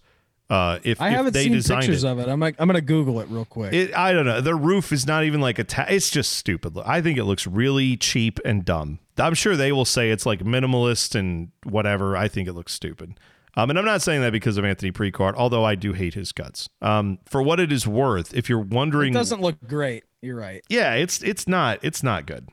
Uh, 0.49 0.79
if, 0.83 1.01
I 1.01 1.09
if 1.09 1.13
haven't 1.13 1.33
seen 1.33 1.51
pictures 1.61 2.05
it. 2.05 2.07
of 2.07 2.19
it. 2.19 2.29
I'm 2.29 2.39
like, 2.39 2.55
I'm 2.57 2.67
gonna 2.67 2.79
Google 2.79 3.19
it 3.19 3.27
real 3.29 3.43
quick. 3.43 3.73
It, 3.73 3.93
I 3.93 4.13
don't 4.13 4.25
know. 4.25 4.39
The 4.39 4.55
roof 4.55 4.93
is 4.93 5.05
not 5.05 5.25
even 5.25 5.41
like 5.41 5.59
a. 5.59 5.65
Ta- 5.65 5.87
it's 5.89 6.09
just 6.09 6.31
stupid. 6.33 6.77
I 6.85 7.01
think 7.01 7.17
it 7.17 7.25
looks 7.25 7.45
really 7.45 7.97
cheap 7.97 8.39
and 8.45 8.63
dumb. 8.63 8.99
I'm 9.17 9.33
sure 9.33 9.57
they 9.57 9.73
will 9.73 9.83
say 9.83 10.09
it's 10.09 10.25
like 10.25 10.39
minimalist 10.45 11.15
and 11.15 11.49
whatever. 11.65 12.15
I 12.15 12.29
think 12.29 12.47
it 12.47 12.53
looks 12.53 12.71
stupid. 12.73 13.19
Um, 13.57 13.71
and 13.71 13.79
I'm 13.79 13.85
not 13.85 14.03
saying 14.03 14.21
that 14.21 14.31
because 14.31 14.57
of 14.57 14.65
Anthony 14.65 14.91
Precourt, 14.91 15.33
although 15.33 15.65
I 15.65 15.73
do 15.73 15.91
hate 15.93 16.13
his 16.13 16.31
guts. 16.31 16.69
Um, 16.79 17.17
for 17.25 17.41
what 17.41 17.59
it 17.59 17.71
is 17.71 17.87
worth, 17.87 18.31
if 18.35 18.49
you're 18.49 18.61
it 18.61 18.67
wondering, 18.67 19.13
doesn't 19.13 19.41
look 19.41 19.57
great. 19.67 20.03
You're 20.21 20.37
right. 20.37 20.63
yeah, 20.69 20.93
it's 20.93 21.23
it's 21.23 21.47
not 21.47 21.79
it's 21.81 22.03
not 22.03 22.27
good. 22.27 22.49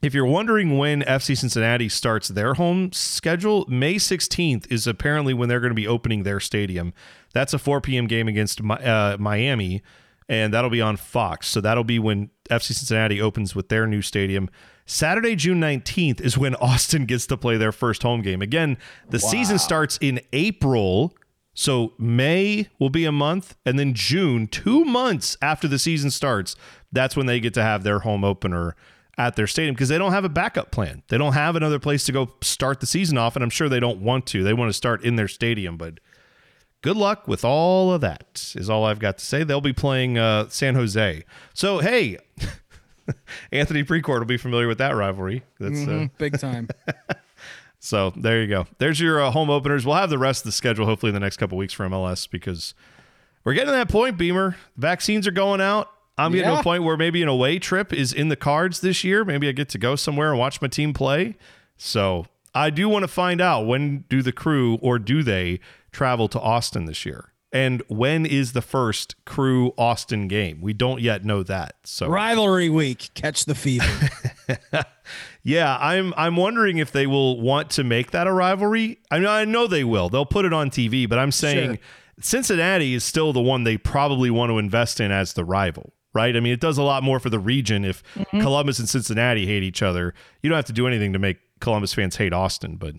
If 0.00 0.14
you're 0.14 0.26
wondering 0.26 0.78
when 0.78 1.02
FC 1.02 1.38
Cincinnati 1.38 1.88
starts 1.88 2.28
their 2.28 2.54
home 2.54 2.90
schedule, 2.92 3.66
May 3.68 3.96
16th 3.96 4.70
is 4.72 4.88
apparently 4.88 5.32
when 5.32 5.48
they're 5.48 5.60
going 5.60 5.70
to 5.70 5.76
be 5.76 5.86
opening 5.86 6.24
their 6.24 6.40
stadium. 6.40 6.92
That's 7.34 7.54
a 7.54 7.58
4 7.58 7.80
p.m. 7.82 8.08
game 8.08 8.26
against 8.26 8.60
uh, 8.60 9.16
Miami, 9.20 9.80
and 10.28 10.52
that'll 10.52 10.70
be 10.70 10.80
on 10.80 10.96
Fox. 10.96 11.46
So 11.46 11.60
that'll 11.60 11.84
be 11.84 12.00
when 12.00 12.30
FC 12.50 12.72
Cincinnati 12.72 13.20
opens 13.20 13.54
with 13.54 13.68
their 13.68 13.86
new 13.86 14.02
stadium. 14.02 14.50
Saturday, 14.86 15.36
June 15.36 15.60
19th 15.60 16.20
is 16.20 16.36
when 16.36 16.54
Austin 16.56 17.06
gets 17.06 17.26
to 17.28 17.36
play 17.36 17.56
their 17.56 17.72
first 17.72 18.02
home 18.02 18.22
game. 18.22 18.42
Again, 18.42 18.76
the 19.08 19.18
season 19.18 19.58
starts 19.58 19.98
in 20.00 20.20
April. 20.32 21.14
So 21.54 21.92
May 21.98 22.68
will 22.78 22.88
be 22.88 23.04
a 23.04 23.12
month, 23.12 23.56
and 23.66 23.78
then 23.78 23.92
June, 23.92 24.46
two 24.46 24.86
months 24.86 25.36
after 25.42 25.68
the 25.68 25.78
season 25.78 26.10
starts, 26.10 26.56
that's 26.90 27.14
when 27.14 27.26
they 27.26 27.40
get 27.40 27.52
to 27.54 27.62
have 27.62 27.82
their 27.82 27.98
home 28.00 28.24
opener 28.24 28.74
at 29.18 29.36
their 29.36 29.46
stadium 29.46 29.74
because 29.74 29.88
they 29.88 29.98
don't 29.98 30.12
have 30.12 30.24
a 30.24 30.30
backup 30.30 30.70
plan. 30.70 31.02
They 31.08 31.18
don't 31.18 31.34
have 31.34 31.54
another 31.54 31.78
place 31.78 32.04
to 32.04 32.12
go 32.12 32.34
start 32.40 32.80
the 32.80 32.86
season 32.86 33.18
off, 33.18 33.36
and 33.36 33.42
I'm 33.42 33.50
sure 33.50 33.68
they 33.68 33.80
don't 33.80 34.00
want 34.00 34.26
to. 34.28 34.42
They 34.42 34.54
want 34.54 34.70
to 34.70 34.72
start 34.72 35.04
in 35.04 35.16
their 35.16 35.28
stadium, 35.28 35.76
but 35.76 36.00
good 36.80 36.96
luck 36.96 37.28
with 37.28 37.44
all 37.44 37.92
of 37.92 38.00
that. 38.00 38.52
Is 38.54 38.70
all 38.70 38.84
I've 38.84 38.98
got 38.98 39.18
to 39.18 39.24
say. 39.24 39.44
They'll 39.44 39.60
be 39.60 39.72
playing 39.72 40.18
uh, 40.18 40.48
San 40.48 40.74
Jose. 40.74 41.24
So 41.52 41.78
hey, 41.80 42.18
Anthony 43.52 43.84
Precourt 43.84 44.18
will 44.20 44.26
be 44.26 44.36
familiar 44.36 44.68
with 44.68 44.78
that 44.78 44.94
rivalry. 44.96 45.42
That's 45.60 45.82
uh, 45.82 45.86
Mhm, 45.90 46.10
big 46.18 46.38
time. 46.40 46.68
so 47.78 48.10
there 48.16 48.40
you 48.40 48.48
go. 48.48 48.66
There's 48.78 49.00
your 49.00 49.20
uh, 49.22 49.30
home 49.30 49.50
openers. 49.50 49.84
We'll 49.84 49.96
have 49.96 50.10
the 50.10 50.18
rest 50.18 50.42
of 50.42 50.46
the 50.46 50.52
schedule 50.52 50.86
hopefully 50.86 51.10
in 51.10 51.14
the 51.14 51.20
next 51.20 51.36
couple 51.38 51.58
weeks 51.58 51.72
for 51.72 51.88
MLS 51.88 52.28
because 52.30 52.74
we're 53.44 53.54
getting 53.54 53.68
to 53.68 53.72
that 53.72 53.88
point, 53.88 54.16
Beamer. 54.18 54.56
Vaccines 54.76 55.26
are 55.26 55.32
going 55.32 55.60
out. 55.60 55.90
I'm 56.18 56.30
getting 56.32 56.52
to 56.54 56.60
a 56.60 56.62
point 56.62 56.84
where 56.84 56.96
maybe 56.96 57.22
an 57.22 57.28
away 57.28 57.58
trip 57.58 57.92
is 57.92 58.12
in 58.12 58.28
the 58.28 58.36
cards 58.36 58.80
this 58.80 59.02
year. 59.02 59.24
Maybe 59.24 59.48
I 59.48 59.52
get 59.52 59.68
to 59.70 59.78
go 59.78 59.96
somewhere 59.96 60.30
and 60.30 60.38
watch 60.38 60.60
my 60.60 60.68
team 60.68 60.92
play. 60.92 61.36
So 61.78 62.26
I 62.54 62.68
do 62.70 62.88
want 62.88 63.02
to 63.02 63.08
find 63.08 63.40
out 63.40 63.62
when 63.66 64.04
do 64.10 64.20
the 64.22 64.30
crew 64.30 64.76
or 64.82 64.98
do 64.98 65.22
they 65.22 65.58
travel 65.90 66.28
to 66.28 66.38
Austin 66.38 66.84
this 66.84 67.04
year? 67.06 67.31
And 67.52 67.82
when 67.88 68.24
is 68.24 68.52
the 68.52 68.62
first 68.62 69.14
crew 69.26 69.74
Austin 69.76 70.26
game? 70.26 70.60
We 70.62 70.72
don't 70.72 71.00
yet 71.00 71.24
know 71.24 71.42
that. 71.42 71.76
So 71.84 72.08
Rivalry 72.08 72.70
week, 72.70 73.10
catch 73.14 73.44
the 73.44 73.54
fever. 73.54 74.08
Yeah, 75.42 75.76
I'm 75.80 76.14
I'm 76.16 76.36
wondering 76.36 76.78
if 76.78 76.92
they 76.92 77.06
will 77.06 77.40
want 77.40 77.70
to 77.70 77.84
make 77.84 78.12
that 78.12 78.26
a 78.26 78.32
rivalry. 78.32 79.00
I 79.10 79.18
mean, 79.18 79.28
I 79.28 79.44
know 79.44 79.66
they 79.66 79.84
will. 79.84 80.08
They'll 80.08 80.24
put 80.24 80.44
it 80.44 80.52
on 80.52 80.70
TV, 80.70 81.08
but 81.08 81.18
I'm 81.18 81.32
saying 81.32 81.70
Sure. 81.70 81.78
Cincinnati 82.20 82.94
is 82.94 83.02
still 83.02 83.32
the 83.32 83.40
one 83.40 83.64
they 83.64 83.76
probably 83.76 84.30
want 84.30 84.50
to 84.50 84.58
invest 84.58 85.00
in 85.00 85.10
as 85.10 85.32
the 85.32 85.44
rival, 85.44 85.92
right? 86.12 86.36
I 86.36 86.40
mean, 86.40 86.52
it 86.52 86.60
does 86.60 86.78
a 86.78 86.82
lot 86.82 87.02
more 87.02 87.18
for 87.18 87.30
the 87.30 87.40
region 87.40 87.84
if 87.84 88.04
mm-hmm. 88.14 88.40
Columbus 88.40 88.78
and 88.78 88.88
Cincinnati 88.88 89.46
hate 89.46 89.64
each 89.64 89.82
other. 89.82 90.14
You 90.42 90.50
don't 90.50 90.56
have 90.56 90.66
to 90.66 90.72
do 90.72 90.86
anything 90.86 91.12
to 91.14 91.18
make 91.18 91.38
Columbus 91.58 91.92
fans 91.92 92.16
hate 92.16 92.32
Austin, 92.32 92.76
but 92.76 92.94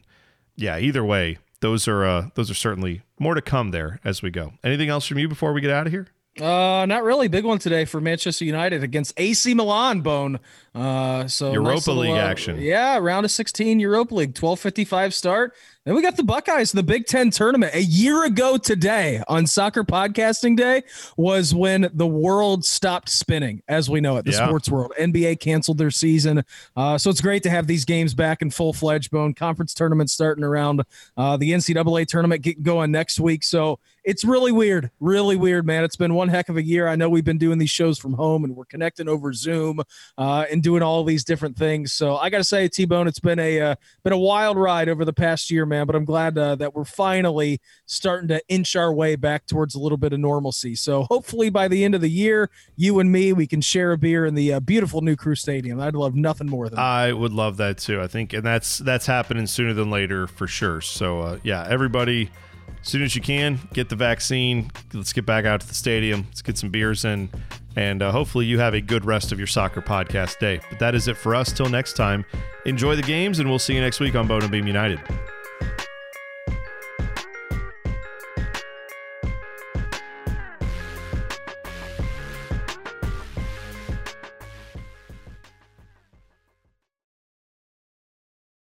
yeah, 0.58 0.78
either 0.78 1.06
way, 1.06 1.38
those 1.64 1.88
are 1.88 2.05
uh, 2.05 2.30
those 2.36 2.51
are 2.51 2.55
certainly 2.55 3.01
more 3.18 3.34
to 3.34 3.41
come 3.41 3.72
there 3.72 3.99
as 4.03 4.22
we 4.22 4.30
go. 4.30 4.53
Anything 4.64 4.89
else 4.89 5.07
from 5.07 5.18
you 5.18 5.30
before 5.30 5.53
we 5.53 5.61
get 5.61 5.72
out 5.72 5.88
of 5.88 5.93
here? 5.93 6.07
Uh, 6.39 6.86
not 6.88 7.03
really. 7.03 7.28
Big 7.28 7.45
one 7.45 7.57
today 7.57 7.86
for 7.86 8.01
Manchester 8.01 8.43
United 8.43 8.84
against 8.84 9.14
AC 9.18 9.53
Milan. 9.53 10.01
Bone. 10.01 10.39
Uh, 10.76 11.26
so 11.28 11.53
Europa 11.53 11.74
nice 11.76 11.88
little, 11.88 12.03
League 12.03 12.11
uh, 12.11 12.16
action. 12.16 12.59
Yeah, 12.59 12.97
round 12.97 13.24
of 13.26 13.32
16 13.32 13.80
Europa 13.80 14.14
League, 14.14 14.34
12:55 14.34 15.14
start. 15.14 15.53
Then 15.86 15.95
we 15.95 16.01
got 16.01 16.15
the 16.15 16.23
Buckeyes, 16.23 16.71
the 16.71 16.81
Big 16.81 17.07
Ten 17.07 17.29
tournament. 17.29 17.73
A 17.75 17.84
year 17.84 18.23
ago 18.23 18.55
today, 18.57 19.21
on 19.27 19.45
Soccer 19.45 19.84
Podcasting 19.84 20.55
Day, 20.55 20.84
was 21.17 21.53
when 21.53 21.89
the 21.93 22.07
world 22.07 22.63
stopped 22.63 23.09
spinning, 23.09 23.61
as 23.67 23.89
we 23.89 23.99
know 23.99 24.15
it. 24.15 24.23
The 24.23 24.31
Yeah. 24.31 24.47
sports 24.47 24.69
world. 24.69 24.93
NBA 24.97 25.36
canceled 25.36 25.77
their 25.79 25.91
season, 25.91 26.45
uh, 26.77 26.97
so 26.97 27.09
it's 27.09 27.19
great 27.19 27.43
to 27.43 27.49
have 27.49 27.67
these 27.67 27.84
games 27.84 28.13
back 28.13 28.41
in 28.41 28.49
full 28.49 28.71
fledged. 28.71 29.11
Bone 29.11 29.34
conference 29.34 29.73
tournament 29.73 30.09
starting 30.09 30.45
around 30.45 30.84
uh, 31.17 31.36
the 31.36 31.51
NCAA 31.51 32.05
tournament 32.05 32.43
getting 32.43 32.63
going 32.63 32.89
next 32.91 33.19
week. 33.19 33.43
So 33.43 33.79
it's 34.04 34.24
really 34.24 34.51
weird, 34.51 34.91
really 34.99 35.36
weird, 35.36 35.66
man. 35.66 35.84
It's 35.84 35.95
been 35.95 36.14
one 36.14 36.28
heck 36.28 36.49
of 36.49 36.58
a 36.58 36.64
year. 36.64 36.88
I 36.88 36.95
know 36.95 37.10
we've 37.10 37.24
been 37.24 37.38
doing 37.38 37.58
these 37.58 37.70
shows 37.70 37.97
from 37.97 38.14
home 38.14 38.43
and 38.43 38.56
we're 38.56 38.66
connecting 38.66 39.08
over 39.08 39.34
Zoom 39.34 39.82
uh, 40.18 40.45
and 40.51 40.62
doing 40.62 40.84
all 40.84 41.04
these 41.04 41.24
different 41.24 41.58
things. 41.58 41.93
So 41.93 42.18
I 42.18 42.30
got 42.30 42.39
to 42.39 42.43
say, 42.43 42.68
T 42.68 42.86
Bone, 42.86 43.08
it's 43.08 43.20
been 43.20 43.39
a 43.39 43.62
uh, 43.62 43.76
been 44.04 44.14
a 44.14 44.18
wild 44.18 44.58
ride 44.58 44.89
over 44.89 45.06
the 45.06 45.14
past 45.14 45.49
year, 45.49 45.66
man. 45.66 45.88
But 45.88 45.95
I'm 45.95 46.06
glad 46.06 46.38
uh, 46.38 46.56
that 46.56 46.76
we're 46.76 46.86
finally 46.86 47.62
starting 47.86 48.28
to 48.30 48.41
inch 48.49 48.76
our 48.76 48.93
way 48.93 49.16
back 49.16 49.45
towards 49.45 49.76
a 49.76 49.80
little 49.80 49.97
bit 49.97 50.14
of 50.14 50.20
normalcy. 50.20 50.76
So 50.76 51.04
hopefully 51.04 51.49
by 51.49 51.68
the 51.68 51.84
end 51.84 51.95
of 51.95 52.01
the 52.01 52.10
year, 52.10 52.49
you 52.76 52.99
and 52.99 53.12
me, 53.12 53.34
we 53.34 53.47
can 53.47 53.62
share 53.62 53.93
a 53.93 53.97
beer 53.97 54.26
in 54.26 54.36
the 54.36 54.54
uh, 54.54 54.60
beautiful 54.60 55.01
New 55.01 55.16
Crew 55.16 55.36
Stadium. 55.36 55.80
I'd 55.80 55.95
love 55.95 56.16
nothing 56.16 56.49
more 56.49 56.68
than 56.68 56.76
that. 56.76 56.82
I 56.82 57.14
would 57.14 57.34
love 57.34 57.58
that 57.58 57.78
too. 57.78 58.01
I 58.01 58.08
think, 58.08 58.34
and 58.34 58.43
that's 58.43 58.80
that's 58.80 59.06
happening 59.06 59.47
sooner 59.47 59.74
than 59.74 59.89
later 59.89 60.28
for 60.28 60.47
sure. 60.47 60.82
So 60.82 61.22
uh, 61.22 61.39
yeah, 61.43 61.66
everybody, 61.70 62.30
as 62.82 62.88
soon 62.89 63.01
as 63.01 63.16
you 63.16 63.22
can, 63.22 63.59
get 63.74 63.89
the 63.89 63.95
vaccine. 63.95 64.72
Let's 64.93 65.14
get 65.14 65.26
back 65.26 65.45
out 65.45 65.61
to 65.61 65.68
the 65.68 65.74
stadium. 65.74 66.26
Let's 66.30 66.41
get 66.41 66.57
some 66.57 66.70
beers 66.70 67.05
in, 67.05 67.30
and 67.76 68.01
uh, 68.01 68.11
hopefully 68.11 68.45
you 68.45 68.59
have 68.59 68.74
a 68.74 68.82
good 68.82 69.05
rest 69.05 69.32
of 69.32 69.38
your 69.38 69.47
soccer 69.47 69.82
podcast 69.82 70.39
day. 70.39 70.59
But 70.70 70.80
that 70.80 70.95
is 70.95 71.07
it 71.07 71.18
for 71.18 71.36
us. 71.36 71.51
Till 71.51 71.70
next 71.70 71.93
time, 71.93 72.26
enjoy 72.66 72.95
the 72.95 73.01
games, 73.01 73.39
and 73.39 73.49
we'll 73.49 73.59
see 73.59 73.74
you 73.76 73.82
next 73.82 73.99
week 73.99 74.16
on 74.16 74.28
Bone 74.28 74.41
and 74.41 74.51
Beam 74.51 74.68
United. 74.68 74.99